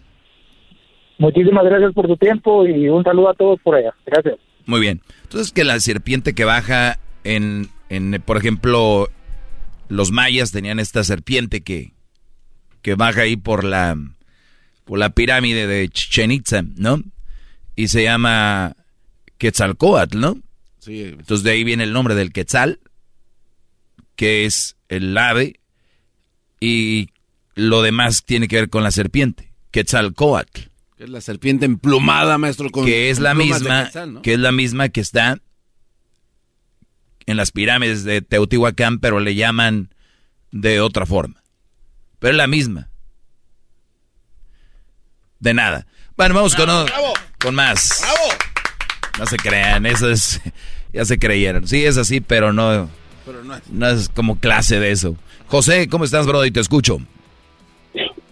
[1.20, 3.94] Muchísimas gracias por tu tiempo y un saludo a todos por allá.
[4.06, 4.40] Gracias.
[4.66, 5.02] Muy bien.
[5.24, 9.10] Entonces que la serpiente que baja en, en por ejemplo,
[9.90, 11.92] los mayas tenían esta serpiente que,
[12.82, 13.98] que baja ahí por la,
[14.86, 17.04] por la pirámide de Chichen Itza, ¿no?
[17.76, 18.78] Y se llama
[19.38, 20.38] Quetzalcoatl, ¿no?
[20.80, 21.04] Sí.
[21.04, 22.80] Entonces de ahí viene el nombre del Quetzal,
[24.16, 25.60] que es el ave,
[26.62, 27.10] y
[27.56, 30.69] lo demás tiene que ver con la serpiente, Quetzalcoatl.
[31.00, 32.70] Que es la serpiente emplumada, maestro.
[32.70, 33.90] Con que es la misma,
[34.22, 35.40] que es la misma que está
[37.26, 39.94] en las pirámides de Teotihuacán, pero le llaman
[40.52, 41.42] de otra forma.
[42.20, 42.90] Pero es la misma.
[45.40, 45.88] De nada.
[46.18, 46.68] Bueno, vamos con,
[47.40, 48.04] con más.
[49.18, 50.42] No se crean, eso es.
[50.92, 51.66] Ya se creyeron.
[51.66, 52.90] Sí, es así, pero no.
[53.70, 54.10] no, es.
[54.10, 55.16] como clase de eso.
[55.48, 56.52] José, ¿cómo estás, Brody?
[56.52, 57.00] Te escucho.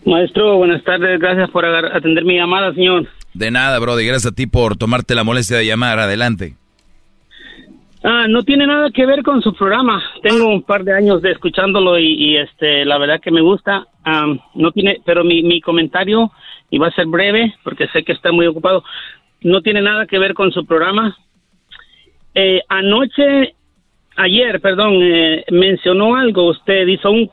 [0.08, 1.20] Maestro, buenas tardes.
[1.20, 3.08] Gracias por atender mi llamada, señor.
[3.34, 4.06] De nada, Brody.
[4.06, 6.00] Gracias a ti por tomarte la molestia de llamar.
[6.00, 6.56] Adelante.
[8.04, 10.02] Ah, no tiene nada que ver con su programa.
[10.24, 13.86] Tengo un par de años de escuchándolo y, este, la verdad que me gusta.
[14.56, 16.32] no tiene, pero mi, mi comentario
[16.70, 18.86] y va a ser breve porque sé que está muy ocupado.
[19.42, 21.18] No tiene nada que ver con su programa.
[22.34, 23.56] Eh, anoche,
[24.16, 26.48] ayer, perdón, eh, mencionó algo.
[26.48, 27.30] Usted hizo un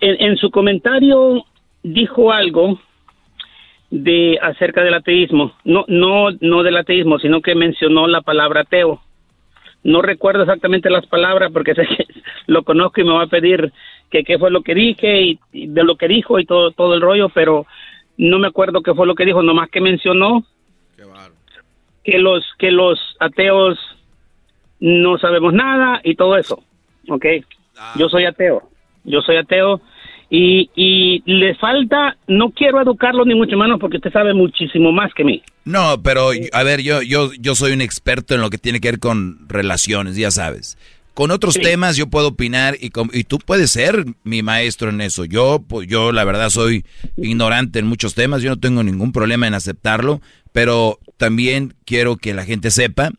[0.00, 1.44] en, en su comentario
[1.86, 2.80] dijo algo
[3.90, 9.00] de acerca del ateísmo, no no no del ateísmo, sino que mencionó la palabra ateo.
[9.84, 12.06] No recuerdo exactamente las palabras porque sé que
[12.46, 13.72] lo conozco y me va a pedir
[14.10, 17.00] que qué fue lo que dije y, de lo que dijo y todo todo el
[17.00, 17.66] rollo, pero
[18.16, 20.44] no me acuerdo qué fue lo que dijo, nomás que mencionó
[22.02, 23.78] que los que los ateos
[24.80, 26.62] no sabemos nada y todo eso,
[27.08, 27.26] ¿ok?
[27.96, 28.68] Yo soy ateo,
[29.04, 29.80] yo soy ateo
[30.28, 35.12] y, y le falta, no quiero educarlo ni mucho menos porque usted sabe muchísimo más
[35.14, 35.42] que mí.
[35.64, 38.90] No, pero a ver, yo, yo, yo soy un experto en lo que tiene que
[38.90, 40.78] ver con relaciones, ya sabes.
[41.14, 45.24] Con otros temas yo puedo opinar y, y tú puedes ser mi maestro en eso.
[45.24, 46.84] Yo, pues, yo la verdad soy
[47.16, 50.20] ignorante en muchos temas, yo no tengo ningún problema en aceptarlo,
[50.52, 53.12] pero también quiero que la gente sepa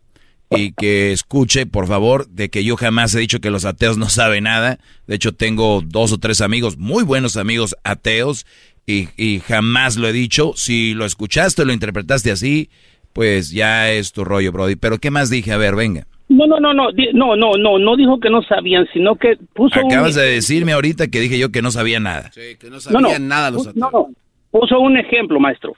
[0.50, 4.10] y que escuche, por favor, de que yo jamás he dicho que los ateos no
[4.10, 4.80] saben nada.
[5.08, 8.46] De hecho, tengo dos o tres amigos, muy buenos amigos ateos,
[8.86, 10.54] y, y jamás lo he dicho.
[10.56, 12.70] Si lo escuchaste o lo interpretaste así,
[13.14, 14.76] pues ya es tu rollo, Brody.
[14.76, 15.52] Pero ¿qué más dije?
[15.52, 16.08] A ver, venga.
[16.30, 19.80] No, no, no, no, no, no, no, no dijo que no sabían, sino que puso
[19.80, 22.32] Acabas de decirme ahorita que dije yo que no sabía nada.
[22.34, 23.76] Sí, que no sabían nada los ateos.
[23.78, 24.10] No, no,
[24.52, 25.76] puso un ejemplo, maestro.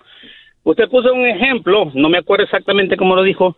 [0.64, 3.58] Usted puso un ejemplo, no me acuerdo exactamente cómo lo dijo,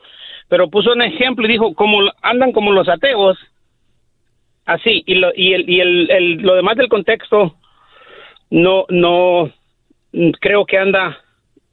[0.52, 3.38] pero puso un ejemplo y dijo, como andan como los ateos,
[4.66, 7.56] así, y lo, y el, y el, lo demás del contexto,
[8.50, 9.50] no, no,
[10.42, 11.20] creo que anda,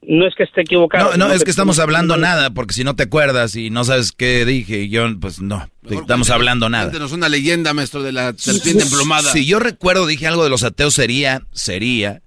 [0.01, 1.17] no es que esté equivocado.
[1.17, 4.13] No, no, es que estamos hablando nada, porque si no te acuerdas y no sabes
[4.13, 6.89] qué dije, yo, pues no, estamos hablando nada.
[7.13, 9.29] Una leyenda, maestro, de la serpiente emplumada.
[9.33, 12.21] Si yo recuerdo, dije algo de los ateos, sería, sería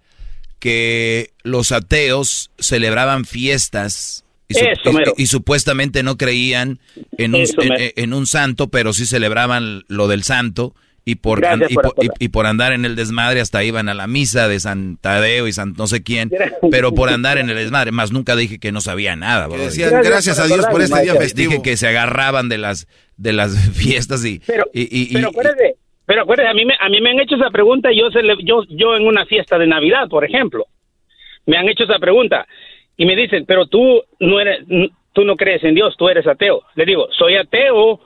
[0.59, 4.22] que los ateos celebraban fiestas
[5.17, 6.79] y, supuestamente no creían
[7.19, 10.75] en un, en, un santo, pero sí celebraban lo del santo.
[11.05, 11.43] Y por,
[12.21, 15.53] y, por, andar en el desmadre hasta iban a la misa de San Tadeo y
[15.53, 16.31] San no sé quién,
[16.71, 19.49] pero por andar en el desmadre, más nunca dije que no sabía nada.
[19.49, 21.51] Decían, gracias, a Dios por este día festivo.
[21.51, 24.41] Dije que se agarraban de las de las fiestas y...
[24.47, 25.77] Pero, y, pero acuérdate,
[26.07, 28.09] pero acuérdate, a mí, me, a mí me han hecho esa pregunta y yo,
[28.45, 30.67] yo, yo en una fiesta de Navidad, por ejemplo,
[31.47, 32.47] me han hecho esa pregunta
[33.03, 34.61] y me dicen, pero tú no eres,
[35.13, 36.63] tú no crees en Dios, tú eres ateo.
[36.77, 37.99] Le digo, soy ateo,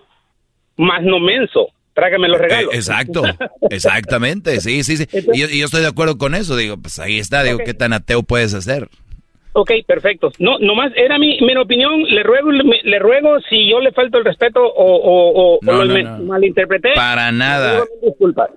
[0.78, 1.68] más no menso.
[1.92, 2.72] Trágame los regalos.
[2.72, 3.22] Eh, exacto,
[3.70, 5.06] exactamente, sí, sí, sí.
[5.34, 8.22] y, yo, estoy de acuerdo con eso, digo, pues ahí está, digo, ¿qué tan ateo
[8.22, 8.88] puedes hacer?
[9.52, 10.32] Ok, perfecto.
[10.38, 12.02] No, nomás era mi, mi opinión.
[12.04, 16.94] Le ruego, le ruego si yo le falto el respeto o, o, malinterpreté.
[16.94, 17.84] Para nada.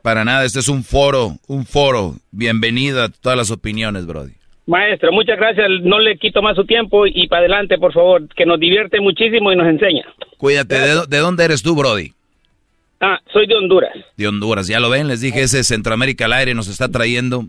[0.01, 0.45] Para nada.
[0.45, 2.15] Este es un foro, un foro.
[2.31, 4.38] Bienvenido a todas las opiniones, Brody.
[4.69, 5.67] Maestro, muchas gracias.
[5.81, 9.51] No le quito más su tiempo y para adelante, por favor, que nos divierte muchísimo
[9.51, 10.03] y nos enseña.
[10.37, 10.75] Cuídate.
[11.07, 12.13] ¿De, dónde eres tú, Brody?
[13.01, 13.91] Ah, soy de Honduras.
[14.15, 17.45] De Honduras, ya lo ven, les dije, ese Centroamérica al aire nos está trayendo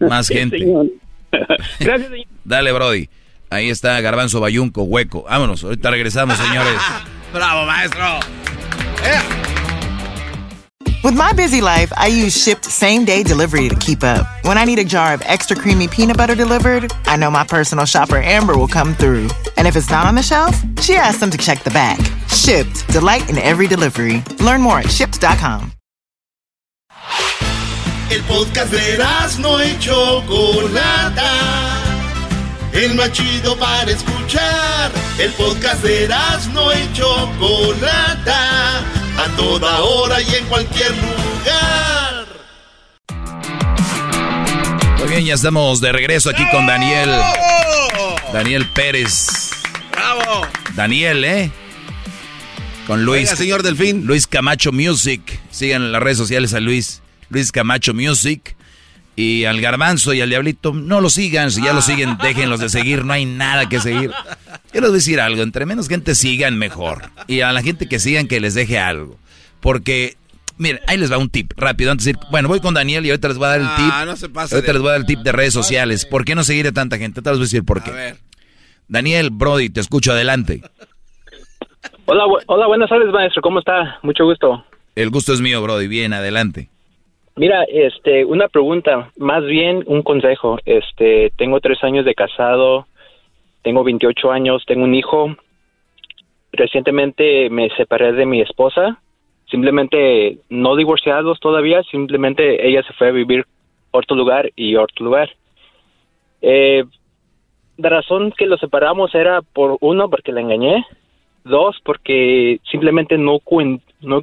[0.00, 0.58] más gente.
[1.78, 2.26] Gracias, señor.
[2.44, 3.08] Dale, Brody.
[3.48, 5.22] Ahí está Garbanzo Bayunco, hueco.
[5.22, 6.80] Vámonos, ahorita regresamos, señores.
[7.32, 8.18] Bravo, maestro.
[11.06, 14.26] With my busy life, I use Shipped Same Day Delivery to keep up.
[14.44, 17.84] When I need a jar of extra creamy peanut butter delivered, I know my personal
[17.84, 19.28] shopper Amber will come through.
[19.56, 22.00] And if it's not on the shelf, she asks them to check the back.
[22.26, 22.88] Shipped.
[22.88, 24.24] Delight in every delivery.
[24.40, 25.70] Learn more at shipped.com.
[28.10, 28.98] El podcast de
[29.38, 31.30] no y Chocolata.
[32.72, 34.90] El más chido para escuchar.
[35.20, 36.08] El podcast de
[36.52, 39.05] no y Chocolata.
[39.18, 42.26] A toda hora y en cualquier lugar.
[44.98, 47.10] Muy bien, ya estamos de regreso aquí con Daniel.
[48.32, 49.50] Daniel Pérez.
[49.92, 50.46] ¡Bravo!
[50.74, 51.50] Daniel, ¿eh?
[52.86, 53.28] Con Luis.
[53.28, 54.06] Oiga, señor Delfín.
[54.06, 55.40] Luis Camacho Music.
[55.50, 57.02] Sigan en las redes sociales a Luis.
[57.28, 58.55] Luis Camacho Music.
[59.18, 61.50] Y al garbanzo y al diablito, no lo sigan.
[61.50, 63.04] Si ya lo siguen, déjenlos de seguir.
[63.04, 64.10] No hay nada que seguir.
[64.12, 65.42] A decir algo.
[65.42, 67.10] Entre menos gente sigan, mejor.
[67.26, 69.18] Y a la gente que sigan, que les deje algo.
[69.60, 70.16] Porque,
[70.58, 71.90] miren, ahí les va un tip rápido.
[71.90, 73.90] Antes de ir, bueno, voy con Daniel y ahorita les voy a dar el tip.
[73.90, 76.04] Ah, no se pase ahorita de- les voy a dar el tip de redes sociales.
[76.04, 77.20] ¿Por qué no seguir a tanta gente?
[77.20, 77.90] Ahorita les voy a decir por qué.
[77.90, 78.16] A ver.
[78.86, 80.60] Daniel, Brody, te escucho adelante.
[82.04, 83.40] Hola, bu- hola, buenas tardes, maestro.
[83.42, 83.98] ¿Cómo está?
[84.02, 84.64] Mucho gusto.
[84.94, 85.88] El gusto es mío, Brody.
[85.88, 86.68] Bien, adelante.
[87.38, 90.58] Mira, este, una pregunta, más bien un consejo.
[90.64, 92.86] Este, tengo tres años de casado,
[93.62, 95.36] tengo 28 años, tengo un hijo.
[96.52, 99.02] Recientemente me separé de mi esposa,
[99.50, 103.44] simplemente no divorciados todavía, simplemente ella se fue a vivir
[103.90, 105.28] otro lugar y otro lugar.
[106.40, 106.84] Eh,
[107.76, 110.86] la razón que lo separamos era por uno, porque la engañé,
[111.44, 113.40] dos, porque simplemente no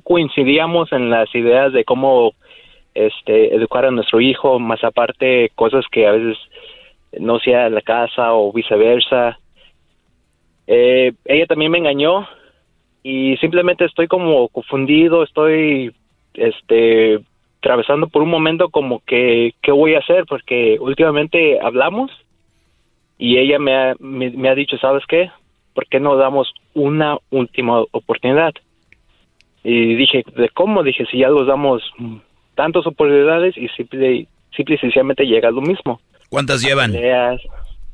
[0.01, 2.33] coincidíamos en las ideas de cómo
[2.93, 6.37] este, educar a nuestro hijo, más aparte cosas que a veces
[7.19, 9.37] no sea la casa o viceversa.
[10.67, 12.27] Eh, ella también me engañó
[13.03, 15.93] y simplemente estoy como confundido, estoy
[16.33, 17.19] este
[17.59, 22.11] atravesando por un momento como que qué voy a hacer porque últimamente hablamos
[23.17, 25.31] y ella me ha, me, me ha dicho, ¿sabes qué?
[25.73, 28.53] ¿Por qué no damos una última oportunidad?
[29.63, 30.83] Y dije, ¿de cómo?
[30.83, 31.81] Dije, si ya los damos
[32.55, 35.99] tantas oportunidades y simple, simple y sencillamente llega lo mismo.
[36.29, 36.91] ¿Cuántas llevan?
[36.91, 37.41] Peleas.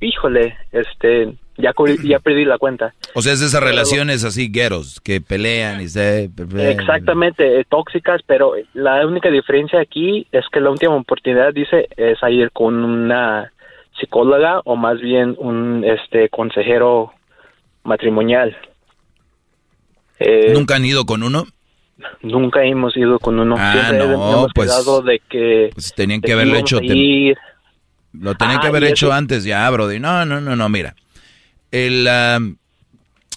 [0.02, 1.73] Híjole, este, ya,
[2.03, 2.94] ya perdí la cuenta.
[3.14, 6.30] O sea, es de esas relaciones así, gueros, que pelean y se...
[6.57, 12.23] Exactamente, eh, tóxicas, pero la única diferencia aquí es que la última oportunidad, dice, es
[12.23, 13.52] a ir con una
[13.99, 17.11] psicóloga o más bien un este consejero
[17.84, 18.56] matrimonial.
[20.19, 21.45] Eh, ¿Nunca han ido con uno?
[22.22, 23.56] Nunca hemos ido con uno.
[23.58, 24.72] Ah, Siempre no, pues-
[25.06, 25.70] de que...
[25.74, 26.80] Pues tenían de que haberlo hecho.
[26.80, 30.00] Lo tenían Ah, que haber hecho eso- antes ya, Brody.
[30.00, 30.96] No, no, no, no, mira.
[31.72, 32.08] El,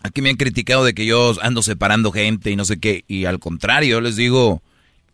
[0.02, 3.05] aquí me han criticado de que yo ando separando gente y no sé qué.
[3.09, 4.62] Y al contrario, yo les digo,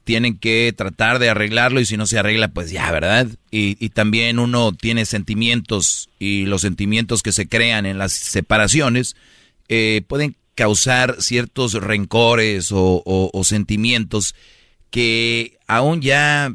[0.04, 3.26] tienen que tratar de arreglarlo y si no se arregla, pues ya, ¿verdad?
[3.50, 9.16] Y, y también uno tiene sentimientos y los sentimientos que se crean en las separaciones
[9.68, 14.34] eh, pueden causar ciertos rencores o, sentimientos
[14.90, 16.52] que aún ya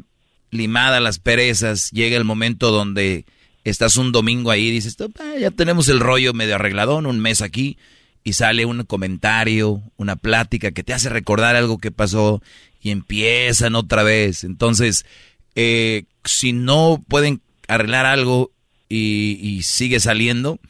[0.50, 3.24] limada las perezas, llega el momento donde
[3.64, 7.40] estás un domingo ahí y dices, "Ah, ya tenemos el rollo medio arregladón, un mes
[7.40, 7.78] aquí,
[8.22, 12.42] y sale un comentario, una plática que te hace recordar algo que pasó
[12.82, 14.44] y empiezan otra vez.
[14.44, 15.06] Entonces,
[15.54, 18.52] eh, si no pueden arreglar algo
[18.86, 20.60] y, y sigue saliendo,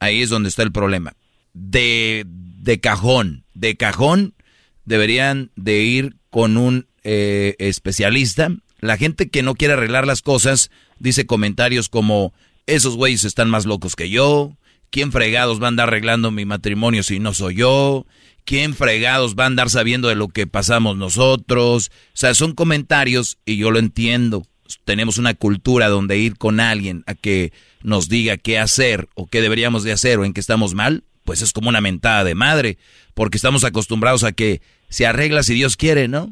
[0.00, 1.14] ahí es donde está el problema.
[1.52, 2.26] De,
[2.60, 4.34] de cajón, de cajón,
[4.84, 8.50] deberían de ir con un eh, especialista.
[8.80, 12.34] La gente que no quiere arreglar las cosas dice comentarios como,
[12.66, 14.56] esos güeyes están más locos que yo,
[14.90, 18.06] ¿quién fregados va a andar arreglando mi matrimonio si no soy yo?
[18.44, 21.90] ¿Quién fregados va a andar sabiendo de lo que pasamos nosotros?
[22.08, 24.44] O sea, son comentarios y yo lo entiendo.
[24.84, 29.40] Tenemos una cultura donde ir con alguien a que nos diga qué hacer o qué
[29.40, 32.76] deberíamos de hacer o en qué estamos mal, pues es como una mentada de madre,
[33.14, 36.24] porque estamos acostumbrados a que se arregla si Dios quiere, ¿no?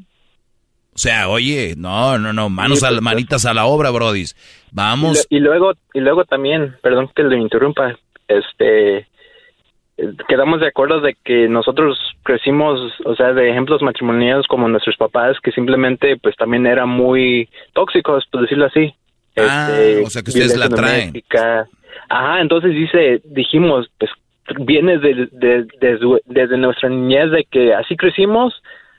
[0.93, 4.35] O sea, oye, no, no, no, manos Sí, pues, manitas a la obra, brodis.
[4.73, 5.25] Vamos.
[5.31, 7.97] Y, lo- y luego y luego también, perdón que lo interrumpa,
[8.27, 9.07] este
[10.27, 15.37] quedamos de acuerdo de que nosotros crecimos, o sea, de ejemplos matrimoniales como nuestros papás
[15.41, 18.93] que simplemente pues también eran muy tóxicos, por decirlo así.
[19.37, 21.13] Ah, Este, o sea que ustedes la traen.
[22.09, 24.11] Ajá, entonces dice, dijimos, pues
[24.61, 28.55] viene de- de- desde, desde nuestra niñez de que así crecimos,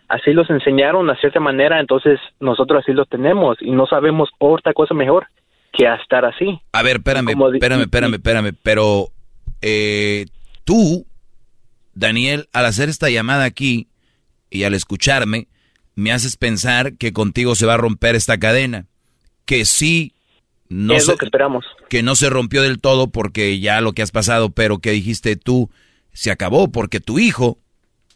[0.07, 4.73] así los enseñaron a cierta manera, entonces nosotros así lo tenemos y no sabemos otra
[4.73, 5.27] cosa mejor
[5.73, 6.59] que a estar así.
[6.73, 9.07] A ver, espérame, espérame, espérame, espérame, pero
[9.61, 10.25] eh,
[10.63, 11.05] tú,
[11.93, 13.87] Daniel, al hacer esta llamada aquí
[14.49, 15.47] y al escucharme,
[15.95, 18.85] me haces pensar que contigo se va a romper esta cadena,
[19.45, 20.13] que sí
[20.69, 21.65] no es se, lo que esperamos.
[21.89, 25.35] Que no se rompió del todo porque ya lo que has pasado, pero que dijiste
[25.35, 25.69] tú
[26.13, 27.57] se acabó porque tu hijo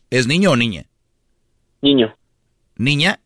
[0.09, 0.85] es niño o niña.
[1.81, 2.15] Niño.
[2.77, 3.19] ¿Niña?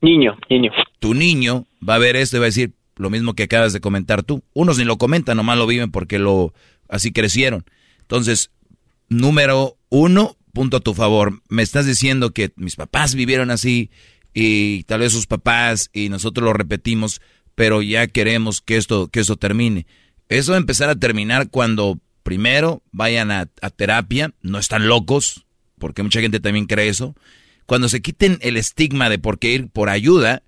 [0.00, 0.72] Niño, niño.
[0.98, 3.80] Tu niño va a ver esto y va a decir lo mismo que acabas de
[3.80, 4.42] comentar tú.
[4.52, 6.52] Unos ni lo comentan, nomás lo viven porque lo
[6.88, 7.64] así crecieron.
[8.00, 8.50] Entonces,
[9.08, 11.42] número uno, punto a tu favor.
[11.48, 13.90] Me estás diciendo que mis papás vivieron así
[14.34, 17.20] y tal vez sus papás y nosotros lo repetimos,
[17.58, 19.84] pero ya queremos que esto, que esto termine.
[20.28, 25.44] Eso va a empezar a terminar cuando primero vayan a, a terapia, no están locos,
[25.76, 27.16] porque mucha gente también cree eso.
[27.66, 30.44] Cuando se quiten el estigma de por qué ir por ayuda,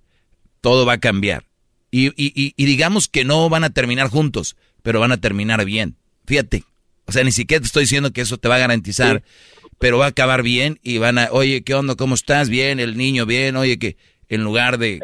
[0.61, 1.43] todo va a cambiar.
[1.91, 5.65] Y, y, y, y digamos que no van a terminar juntos, pero van a terminar
[5.65, 5.97] bien.
[6.25, 6.63] Fíjate,
[7.07, 9.21] o sea, ni siquiera te estoy diciendo que eso te va a garantizar,
[9.79, 11.95] pero va a acabar bien y van a, oye, ¿qué onda?
[11.95, 12.47] ¿Cómo estás?
[12.47, 13.97] Bien, el niño bien, oye, que
[14.31, 14.99] en lugar de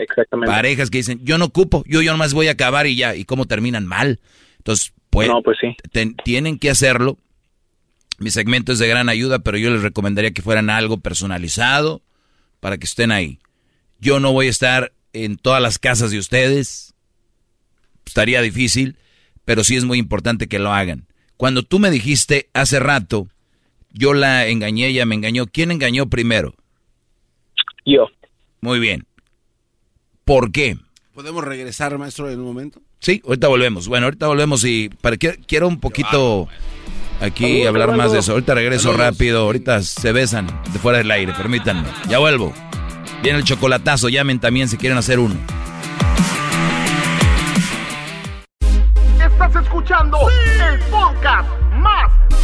[0.46, 3.26] parejas que dicen, yo no ocupo, yo, yo nomás voy a acabar y ya, y
[3.26, 4.20] cómo terminan mal.
[4.58, 5.76] Entonces, pues, No, pues sí.
[5.92, 7.18] ten- tienen que hacerlo.
[8.20, 12.02] Mi segmento es de gran ayuda, pero yo les recomendaría que fueran algo personalizado
[12.60, 13.40] para que estén ahí.
[14.00, 16.94] Yo no voy a estar en todas las casas de ustedes.
[18.06, 18.98] Estaría difícil,
[19.46, 21.06] pero sí es muy importante que lo hagan.
[21.36, 23.28] Cuando tú me dijiste hace rato,
[23.92, 25.46] yo la engañé, ella me engañó.
[25.48, 26.56] ¿Quién engañó primero?
[27.86, 28.08] Yo.
[28.62, 29.06] Muy bien.
[30.28, 30.78] ¿Por qué?
[31.14, 32.82] ¿Podemos regresar, maestro, en un momento?
[33.00, 33.88] Sí, ahorita volvemos.
[33.88, 36.50] Bueno, ahorita volvemos y para que quiero un poquito
[37.22, 38.34] aquí Saludos, hablar más de eso.
[38.34, 39.00] Ahorita regreso Saludos.
[39.00, 39.40] rápido.
[39.44, 41.88] Ahorita se besan de fuera del aire, permítanme.
[42.10, 42.54] Ya vuelvo.
[43.24, 45.36] Viene el chocolatazo, llamen también si quieren hacer uno.
[49.18, 52.12] Estás escuchando el podcast más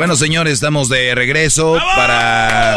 [0.00, 2.74] Bueno, señores, estamos de regreso para...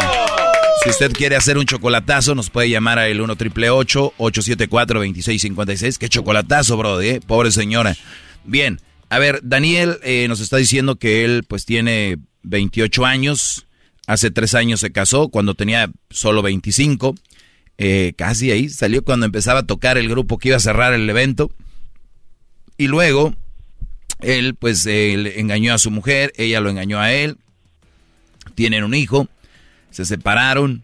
[0.82, 6.10] Si usted quiere hacer un chocolatazo, nos puede llamar al 1 triple 874 2656 Qué
[6.10, 7.22] chocolatazo, bro, ¿eh?
[7.26, 7.96] Pobre señora.
[8.44, 8.78] Bien,
[9.08, 13.64] a ver, Daniel eh, nos está diciendo que él pues tiene 28 años.
[14.06, 17.14] Hace tres años se casó, cuando tenía solo 25.
[17.78, 21.08] Eh, casi ahí, salió cuando empezaba a tocar el grupo que iba a cerrar el
[21.08, 21.50] evento.
[22.76, 23.34] Y luego,
[24.24, 27.36] él pues le engañó a su mujer, ella lo engañó a él.
[28.54, 29.28] Tienen un hijo,
[29.90, 30.82] se separaron.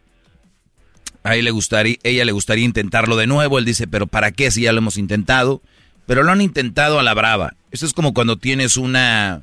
[1.22, 3.58] A él le gustaría, ella le gustaría intentarlo de nuevo.
[3.58, 5.62] Él dice, pero ¿para qué si ya lo hemos intentado?
[6.06, 7.54] Pero lo han intentado a la brava.
[7.70, 9.42] Esto es como cuando tienes una,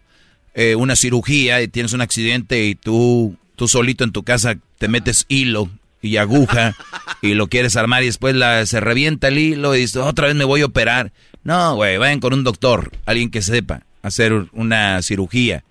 [0.53, 4.87] eh, una cirugía y tienes un accidente y tú, tú solito en tu casa te
[4.87, 5.69] metes hilo
[6.01, 6.75] y aguja
[7.21, 10.35] y lo quieres armar y después la, se revienta el hilo y dices, otra vez
[10.35, 11.11] me voy a operar.
[11.43, 15.63] No, güey, vayan con un doctor, alguien que sepa hacer una cirugía.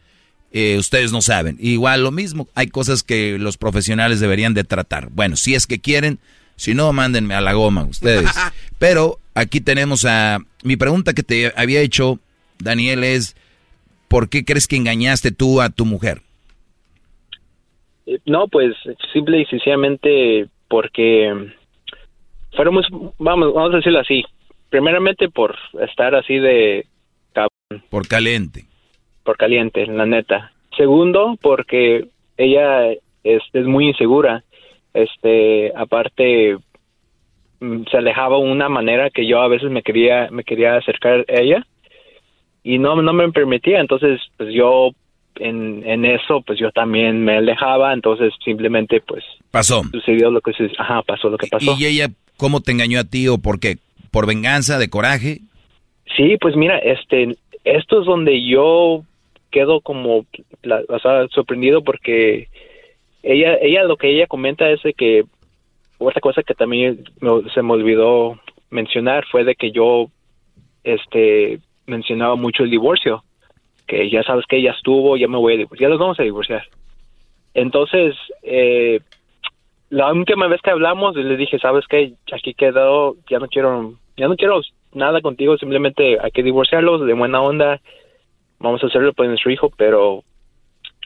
[0.52, 1.56] Eh, ustedes no saben.
[1.60, 5.08] Igual lo mismo, hay cosas que los profesionales deberían de tratar.
[5.10, 6.18] Bueno, si es que quieren,
[6.56, 8.30] si no, mándenme a la goma ustedes.
[8.78, 10.38] Pero aquí tenemos a...
[10.62, 12.18] Mi pregunta que te había hecho,
[12.58, 13.36] Daniel, es,
[14.08, 16.22] ¿por qué crees que engañaste tú a tu mujer?
[18.24, 18.74] No, pues
[19.12, 21.52] simple y sencillamente porque
[22.54, 22.86] fuéramos,
[23.18, 24.24] vamos, vamos a decirlo así,
[24.70, 26.86] primeramente por estar así de
[27.90, 28.64] Por caliente.
[29.24, 30.52] por caliente, la neta.
[30.76, 32.06] Segundo, porque
[32.36, 32.92] ella
[33.24, 34.44] es, es muy insegura.
[34.94, 36.56] Este, aparte,
[37.60, 41.24] mm, se alejaba de una manera que yo a veces me quería, me quería acercar
[41.28, 41.66] a ella
[42.62, 43.80] y no, no me permitía.
[43.80, 44.90] Entonces, pues yo
[45.40, 47.92] en, en eso, pues yo también me alejaba.
[47.92, 49.82] Entonces, simplemente, pues Pasó.
[49.90, 51.74] sucedió lo que se, ajá, pasó lo que pasó.
[51.76, 53.78] ¿Y ella cómo te engañó a ti o por qué?
[54.12, 55.40] ¿Por venganza, de coraje?
[56.16, 57.36] Sí, pues mira, este,
[57.66, 59.02] esto es donde yo
[59.50, 62.48] quedo como, o sea, sorprendido porque
[63.22, 65.24] ella, ella lo que ella comenta es de que
[65.98, 68.38] otra cosa que también me- se me olvidó
[68.70, 70.06] mencionar fue de que yo
[70.84, 73.24] este mencionaba mucho el divorcio
[73.86, 76.22] que ya sabes que ya estuvo ya me voy a divorciar ya nos vamos a
[76.24, 76.64] divorciar.
[77.54, 79.00] Entonces eh,
[79.90, 84.28] la última vez que hablamos le dije sabes que aquí quedó ya no quiero ya
[84.28, 84.60] no quiero
[84.96, 87.80] nada contigo simplemente hay que divorciarlos de buena onda
[88.58, 90.24] vamos a hacerlo por nuestro hijo pero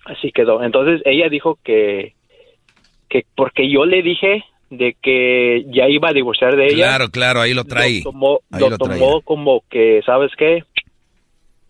[0.07, 2.15] así quedó entonces ella dijo que
[3.09, 7.41] que porque yo le dije de que ya iba a divorciar de ella Claro, claro,
[7.41, 7.99] ahí lo trae.
[7.99, 9.01] lo tomó, Ahí lo lo traía.
[9.01, 10.63] tomó como que sabes qué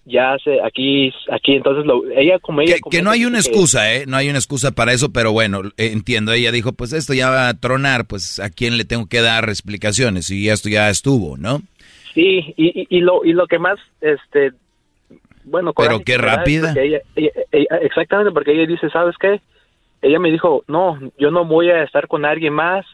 [0.04, 4.04] ya se aquí aquí entonces lo, ella como ella Que no hay una excusa, ¿eh?
[4.06, 6.32] No hay una excusa para eso, pero bueno, eh, entiendo.
[6.32, 9.48] Ella dijo, pues esto ya va a tronar, pues a quién le tengo que dar
[9.48, 11.62] explicaciones y esto ya estuvo, ¿no?
[12.14, 14.52] Sí, y, y, y lo y lo que más este
[15.44, 16.68] bueno, Pero qué rápida.
[16.68, 19.40] porque ella- ella- ella- exactamente porque ella dice, ¿sabes qué?
[20.02, 22.84] Ella me dijo, "No, yo no voy a estar con alguien más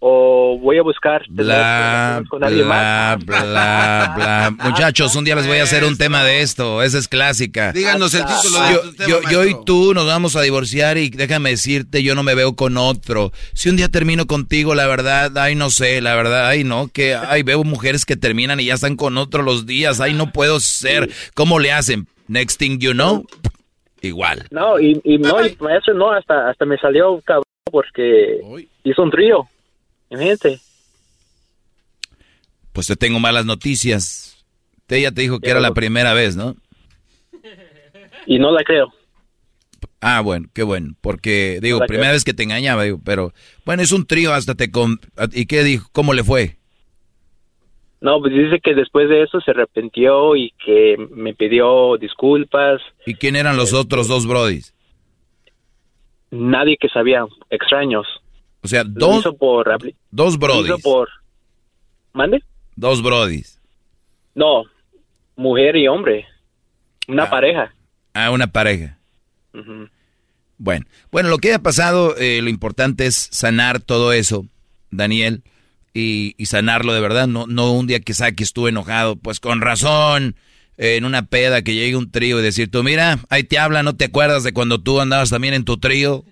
[0.00, 4.56] o voy a buscar Bla, con alguien más." bla, bla, bla.
[4.70, 6.82] Muchachos, un día les voy a hacer un tema de esto.
[6.82, 7.72] Esa es clásica.
[7.72, 11.10] Díganos el título de Yo, tema, yo, yo y tú nos vamos a divorciar y
[11.10, 13.32] déjame decirte, yo no me veo con otro.
[13.54, 17.14] Si un día termino contigo, la verdad, ay, no sé, la verdad, ay, no, que,
[17.14, 20.60] ay, veo mujeres que terminan y ya están con otro los días, ay, no puedo
[20.60, 21.10] ser.
[21.34, 22.06] ¿Cómo le hacen?
[22.28, 23.26] Next thing you know,
[24.02, 24.46] igual.
[24.50, 28.40] No, y, y no, y maestro, no, hasta hasta me salió cabrón porque
[28.84, 29.48] hizo un trío.
[30.10, 30.60] Imagínate.
[32.72, 34.44] Pues te tengo malas noticias.
[34.88, 36.56] Ella te dijo que era la primera vez, ¿no?
[38.26, 38.92] Y no la creo.
[40.00, 42.12] Ah, bueno, qué bueno, porque digo, primera creo.
[42.12, 43.32] vez que te engañaba, digo, pero
[43.64, 45.00] bueno, es un trío, hasta te con
[45.32, 45.88] ¿y qué dijo?
[45.92, 46.56] ¿Cómo le fue?
[48.00, 52.80] No, pues dice que después de eso se arrepintió y que me pidió disculpas.
[53.06, 54.72] ¿Y quién eran los otros dos brodis?
[56.30, 58.06] Nadie que sabía, extraños.
[58.68, 59.66] O sea, Lo dos hizo por
[60.10, 61.08] dos lo brodis, hizo por
[62.12, 62.42] ¿Mande?
[62.76, 63.58] dos brodis.
[64.34, 64.64] No,
[65.36, 66.26] mujer y hombre.
[67.06, 67.72] Una pareja.
[68.12, 68.98] Ah, una pareja.
[70.58, 74.44] Bueno, bueno, lo que ha pasado, eh, lo importante es sanar todo eso,
[74.90, 75.42] Daniel,
[75.94, 79.62] y, y sanarlo de verdad, no, no un día que saque estuve enojado, pues con
[79.62, 80.36] razón,
[80.76, 83.82] eh, en una peda que llegue un trío y decir tú, mira, ahí te habla,
[83.82, 86.24] ¿no te acuerdas de cuando tú andabas también en tu trío?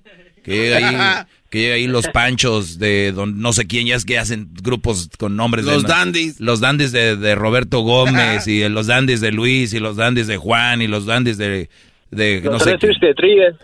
[0.45, 4.05] Que llega ahí, que llega ahí los panchos de don, no sé quién, ya es
[4.05, 5.73] que hacen grupos con nombres de...
[5.73, 6.41] Los no- dandies.
[6.41, 10.37] Los dandies de, de Roberto Gómez y los dandies de Luis y los dandies de
[10.37, 11.69] Juan y los dandies de...
[12.11, 13.55] de Los tres tristes tigres.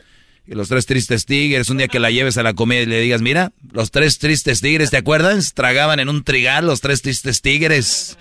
[0.47, 3.01] Y los tres tristes tigres, un día que la lleves a la comida y le
[3.01, 5.55] digas, mira, los tres tristes tigres, ¿te acuerdas?
[5.55, 8.19] Tragaban en un trigal los tres tristes tigres.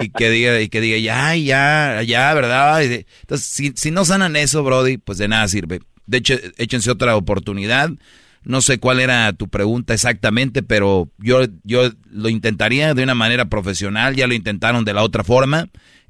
[0.00, 2.82] Y que diga, y que diga, ya, ya, ya, ¿verdad?
[2.82, 5.80] Entonces, si, si no sanan eso, Brody, pues de nada sirve.
[6.06, 7.90] De hecho, échense otra oportunidad.
[8.44, 13.44] No sé cuál era tu pregunta exactamente, pero yo, yo lo intentaría de una manera
[13.46, 15.68] profesional, ya lo intentaron de la otra forma.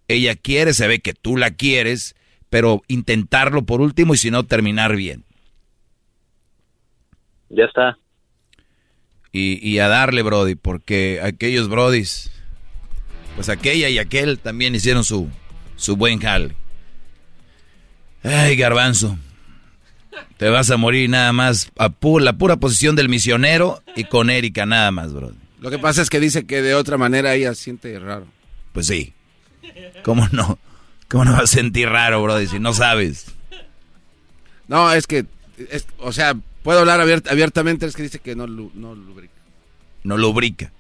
[0.08, 2.16] Ella quiere, se ve que tú la quieres,
[2.48, 5.24] pero intentarlo por último y si no, terminar bien.
[7.50, 7.98] Ya está.
[9.30, 12.30] Y, y a darle, Brody, porque aquellos Brodis,
[13.34, 15.30] pues aquella y aquel también hicieron su,
[15.76, 16.54] su buen jale.
[18.22, 19.18] Ay, garbanzo.
[20.36, 24.28] Te vas a morir nada más a pu- la pura posición del misionero y con
[24.30, 25.36] Erika nada más, Brody.
[25.60, 28.26] Lo que pasa es que dice que de otra manera ella siente raro.
[28.72, 29.12] Pues sí.
[30.02, 30.58] ¿Cómo no?
[31.08, 33.26] ¿Cómo no vas a sentir raro, Brody, si no sabes?
[34.68, 35.26] No, es que,
[35.70, 39.34] es- o sea, puedo hablar abiert- abiertamente, es que dice que no, lu- no lubrica.
[40.04, 40.72] No lubrica.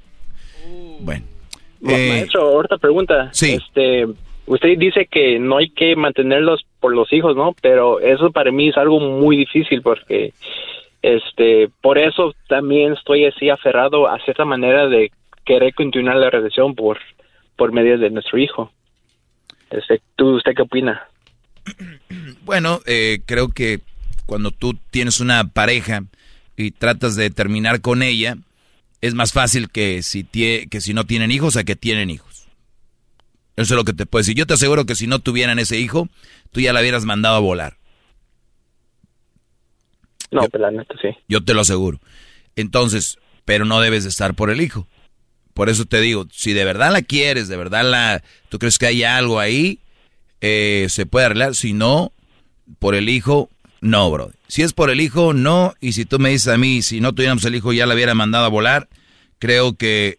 [1.00, 1.24] Bueno.
[1.80, 3.28] Ma- Eh, Maestro, ahorita pregunta.
[3.32, 3.52] sí.
[3.52, 4.06] Este,
[4.46, 7.54] usted dice que no hay que mantenerlos por los hijos, ¿no?
[7.60, 10.32] Pero eso para mí es algo muy difícil porque,
[11.02, 15.10] este, por eso también estoy así aferrado a cierta manera de
[15.44, 16.98] querer continuar la relación por,
[17.56, 18.72] por medio de nuestro hijo.
[19.70, 21.02] Este, ¿tú, ¿Usted qué opina?
[22.44, 23.78] Bueno, eh, creo que
[24.26, 26.02] cuando tú tienes una pareja
[26.56, 28.34] y tratas de terminar con ella,
[29.00, 32.31] es más fácil que si, tie- que si no tienen hijos a que tienen hijos.
[33.56, 34.34] Eso es lo que te puedo decir.
[34.34, 36.08] Yo te aseguro que si no tuvieran ese hijo,
[36.50, 37.76] tú ya la hubieras mandado a volar.
[40.30, 41.08] No, pues la neta sí.
[41.28, 42.00] Yo te lo aseguro.
[42.56, 44.86] Entonces, pero no debes de estar por el hijo.
[45.52, 48.86] Por eso te digo, si de verdad la quieres, de verdad la, tú crees que
[48.86, 49.80] hay algo ahí,
[50.40, 51.54] eh, se puede arreglar.
[51.54, 52.12] Si no,
[52.78, 53.50] por el hijo,
[53.82, 54.30] no, bro.
[54.48, 55.74] Si es por el hijo, no.
[55.80, 58.14] Y si tú me dices a mí, si no tuviéramos el hijo, ya la hubiera
[58.14, 58.88] mandado a volar,
[59.38, 60.18] creo que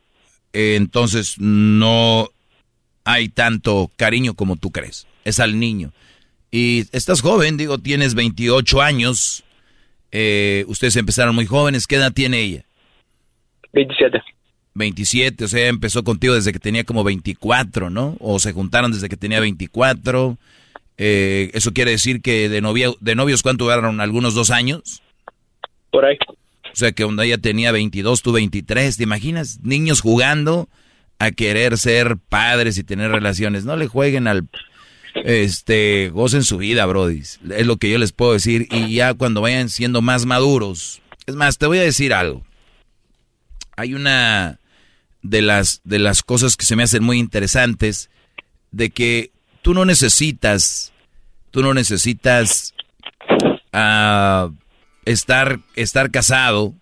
[0.54, 2.30] eh, entonces no
[3.04, 5.08] hay tanto cariño como tú crees.
[5.24, 5.92] Es al niño.
[6.52, 9.44] Y estás joven, digo, tienes 28 años.
[10.12, 11.88] Eh, ustedes empezaron muy jóvenes.
[11.88, 12.66] ¿Qué edad tiene ella?
[13.74, 14.22] 27.
[14.76, 18.18] 27, o sea, empezó contigo desde que tenía como 24, ¿no?
[18.20, 20.38] O se juntaron desde que tenía 24.
[20.98, 24.00] Eh, eso quiere decir que de, novia, de novios, ¿cuánto duraron?
[24.02, 25.02] ¿Algunos dos años?
[25.92, 26.18] Por ahí.
[26.28, 28.98] O sea, que cuando ella tenía 22, tú 23.
[28.98, 29.60] ¿Te imaginas?
[29.62, 30.70] Niños jugando
[31.24, 33.66] a querer ser padres y tener relaciones.
[33.66, 34.48] No le jueguen al...
[35.16, 37.20] Este, gocen su vida, Brody.
[37.20, 38.68] Es lo que yo les puedo decir.
[38.72, 41.02] Y ya cuando vayan siendo más maduros.
[41.26, 42.44] Es más, te voy a decir algo.
[43.76, 44.60] Hay una
[45.22, 48.10] de las, de las cosas que se me hacen muy interesantes,
[48.72, 50.92] de que tú no necesitas,
[51.50, 52.74] tú no necesitas
[53.74, 54.54] uh,
[55.06, 56.76] estar, estar casado.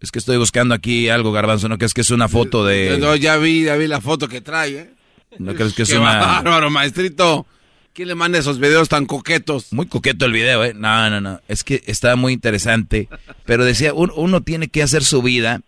[0.00, 1.78] Es que estoy buscando aquí algo, Garbanzo, ¿no?
[1.78, 2.98] Que es que es una foto de...
[3.00, 4.90] No, ya vi, ya vi la foto que trae, ¿eh?
[5.38, 6.18] ¿No crees que es Qué una...
[6.18, 7.46] bárbaro, maestrito.
[7.94, 9.72] ¿Quién le manda esos videos tan coquetos?
[9.72, 10.74] Muy coqueto el video, ¿eh?
[10.74, 11.40] No, no, no.
[11.48, 13.08] Es que estaba muy interesante.
[13.46, 15.62] Pero decía, un- uno tiene que hacer su vida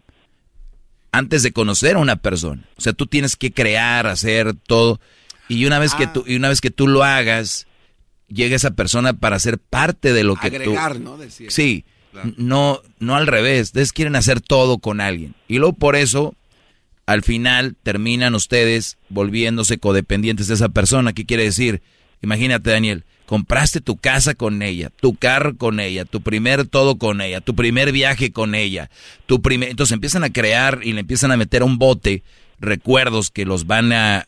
[1.10, 2.68] antes de conocer a una persona.
[2.76, 5.00] O sea, tú tienes que crear, hacer todo.
[5.48, 6.12] Y una vez, que, Ah.
[6.12, 7.66] tú, y una vez que tú lo hagas,
[8.28, 11.00] llega esa persona para ser parte de lo que Agregar, tú...
[11.00, 11.16] ¿no?
[11.16, 11.50] Decía.
[11.50, 11.86] Sí,
[12.37, 13.69] no, no al revés.
[13.69, 15.35] Ustedes quieren hacer todo con alguien.
[15.47, 16.35] Y luego por eso,
[17.07, 21.12] al final, terminan ustedes volviéndose codependientes de esa persona.
[21.12, 21.83] ¿Qué quiere decir?
[22.23, 27.20] Imagínate, Daniel, compraste tu casa con ella, tu carro con ella, tu primer todo con
[27.20, 28.91] ella, tu primer viaje con ella,
[29.27, 29.69] tu primer...
[29.69, 32.23] Entonces empiezan a crear y le empiezan a meter a un bote
[32.59, 34.27] recuerdos que los van a,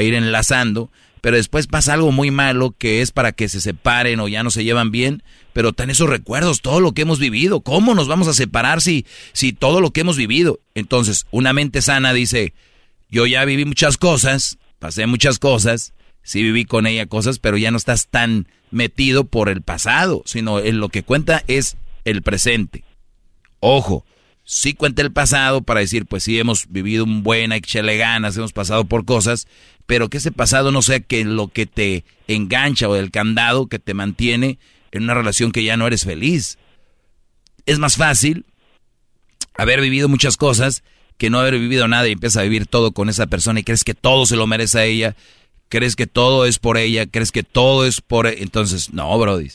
[0.00, 0.90] ir enlazando,
[1.22, 4.50] pero después pasa algo muy malo que es para que se separen o ya no
[4.50, 8.26] se llevan bien, pero están esos recuerdos, todo lo que hemos vivido, ¿cómo nos vamos
[8.26, 10.58] a separar si, si todo lo que hemos vivido?
[10.74, 12.54] Entonces, una mente sana dice,
[13.08, 15.94] yo ya viví muchas cosas, pasé muchas cosas,
[16.24, 20.58] sí viví con ella cosas, pero ya no estás tan metido por el pasado, sino
[20.58, 22.82] en lo que cuenta es el presente.
[23.60, 24.04] Ojo,
[24.44, 28.52] sí cuenta el pasado para decir, pues sí hemos vivido un buen, échale ganas, hemos
[28.52, 29.46] pasado por cosas,
[29.86, 33.78] pero que ese pasado no sea que lo que te engancha o el candado que
[33.78, 34.58] te mantiene
[34.90, 36.58] en una relación que ya no eres feliz.
[37.66, 38.44] Es más fácil
[39.54, 40.82] haber vivido muchas cosas
[41.18, 43.84] que no haber vivido nada y empiezas a vivir todo con esa persona y crees
[43.84, 45.16] que todo se lo merece a ella,
[45.68, 48.26] crees que todo es por ella, crees que todo es por...
[48.26, 49.48] e-, Entonces, no, Brody.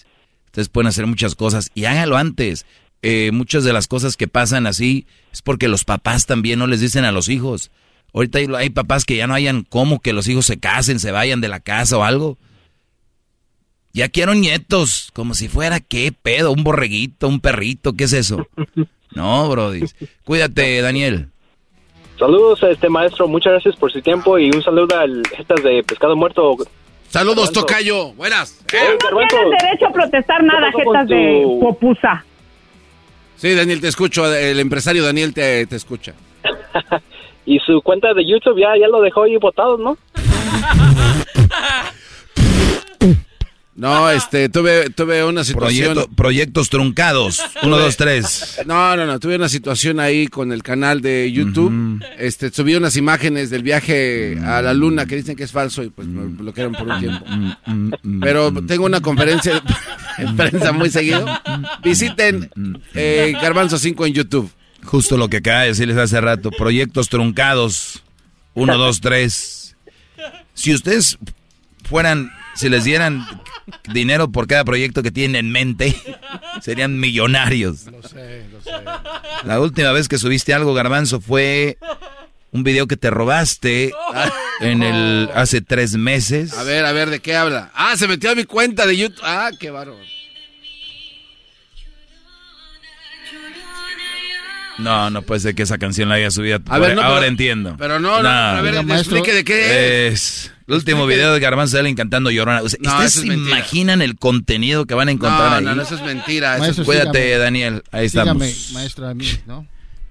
[0.45, 2.65] Ustedes pueden hacer muchas cosas y háganlo antes.
[3.01, 6.79] Eh, muchas de las cosas que pasan así es porque los papás también no les
[6.79, 7.69] dicen a los hijos.
[8.17, 11.11] Ahorita hay, hay papás que ya no hayan cómo que los hijos se casen, se
[11.11, 12.39] vayan de la casa o algo.
[13.93, 18.47] Ya quiero nietos, como si fuera qué pedo, un borreguito, un perrito, ¿qué es eso?
[19.13, 19.85] No, Brody.
[20.25, 21.29] Cuídate, Daniel.
[22.17, 25.83] Saludos a este maestro, muchas gracias por su tiempo y un saludo al estas de
[25.83, 26.57] pescado muerto.
[27.09, 28.13] Saludos, Tocayo.
[28.13, 28.63] Buenas.
[28.63, 32.25] No tienes derecho a protestar nada, ¿Qué pasó con jetas de popusa.
[33.35, 34.33] Sí, Daniel, te escucho.
[34.33, 36.15] El empresario Daniel te, te escucha.
[37.47, 39.97] Y su cuenta de YouTube ya, ya lo dejó ahí botado, ¿no?
[43.75, 45.93] No, este, tuve, tuve una situación.
[45.95, 47.39] Proyecto- proyectos truncados.
[47.61, 48.59] Uno, dos, tres.
[48.65, 52.03] No, no, no, tuve una situación ahí con el canal de YouTube.
[52.17, 55.89] Este, subí unas imágenes del viaje a la luna que dicen que es falso y
[55.91, 57.23] pues me bloquearon por un tiempo.
[58.19, 59.61] Pero tengo una conferencia
[60.17, 61.23] de prensa muy seguido.
[61.83, 62.49] Visiten
[62.95, 64.49] eh, Garbanzo 5 en YouTube.
[64.87, 66.49] Justo lo que acaba de decirles hace rato.
[66.49, 68.03] Proyectos truncados.
[68.53, 69.75] Uno, dos, tres.
[70.53, 71.17] Si ustedes
[71.83, 73.25] fueran, si les dieran
[73.91, 75.95] dinero por cada proyecto que tienen en mente,
[76.61, 77.85] serían millonarios.
[77.85, 78.71] Lo sé, lo sé.
[79.43, 81.77] La última vez que subiste algo, Garbanzo, fue
[82.51, 83.91] un video que te robaste
[84.61, 86.53] en el hace tres meses.
[86.53, 87.71] A ver, a ver, ¿de qué habla?
[87.75, 89.21] Ah, se metió a mi cuenta de YouTube.
[89.23, 89.99] Ah, qué bárbaro.
[94.79, 96.59] No, no puede ser que esa canción la haya subido.
[96.67, 97.75] A ver, no, ahora pero- entiendo.
[97.77, 100.51] pero no, no, a ver, explique de qué es.
[100.67, 102.61] El último video de Garbanzo sale cantando Llorona.
[102.61, 105.63] O sea, No, ¿Ustedes se imaginan el contenido que van a encontrar No, ahí?
[105.63, 106.57] no, no, eso es mentira.
[106.57, 107.37] Maestro, es- Cuídate, sígame.
[107.43, 107.83] Daniel.
[107.91, 108.71] Ahí Sígame, estamos.
[108.73, 109.65] maestro, a mí, ¿no?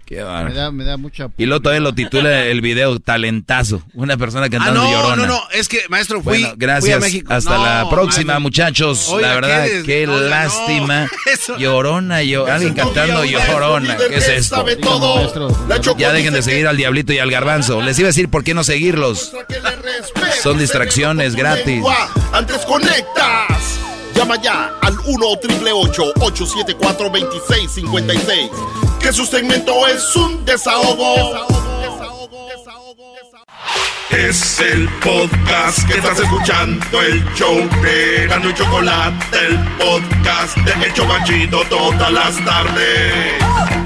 [0.06, 1.28] Qué Me da, me da mucha...
[1.36, 3.82] Y luego todavía lo titula el video Talentazo.
[3.92, 5.16] Una persona Ah, cantando no, Llorona.
[5.16, 6.96] no, no, es que, maestro, fui, Bueno, fui gracias.
[6.96, 7.34] a México.
[7.34, 8.40] Hasta No, la próxima, maestro.
[8.40, 9.08] muchachos.
[9.08, 10.16] Oiga, la verdad, ¿qué no.
[10.20, 11.08] lástima.
[11.58, 13.96] Llorona, yo, alguien cantando Llorona.
[13.96, 14.64] ¿Qué es esto?
[15.98, 17.82] Ya dejen de seguir al Diablito y al Garbanzo.
[17.82, 19.32] Les iba a decir por qué no seguirlos.
[20.40, 21.82] Son distracciones gratis.
[22.32, 23.75] Antes conectas.
[24.16, 28.50] Llama ya al 1 874 2656
[28.98, 31.46] Que su segmento es un desahogo.
[34.10, 40.86] Es el podcast que estás escuchando, el show de Gano y Chocolate, el podcast de
[40.86, 43.85] El Chocachito todas las tardes.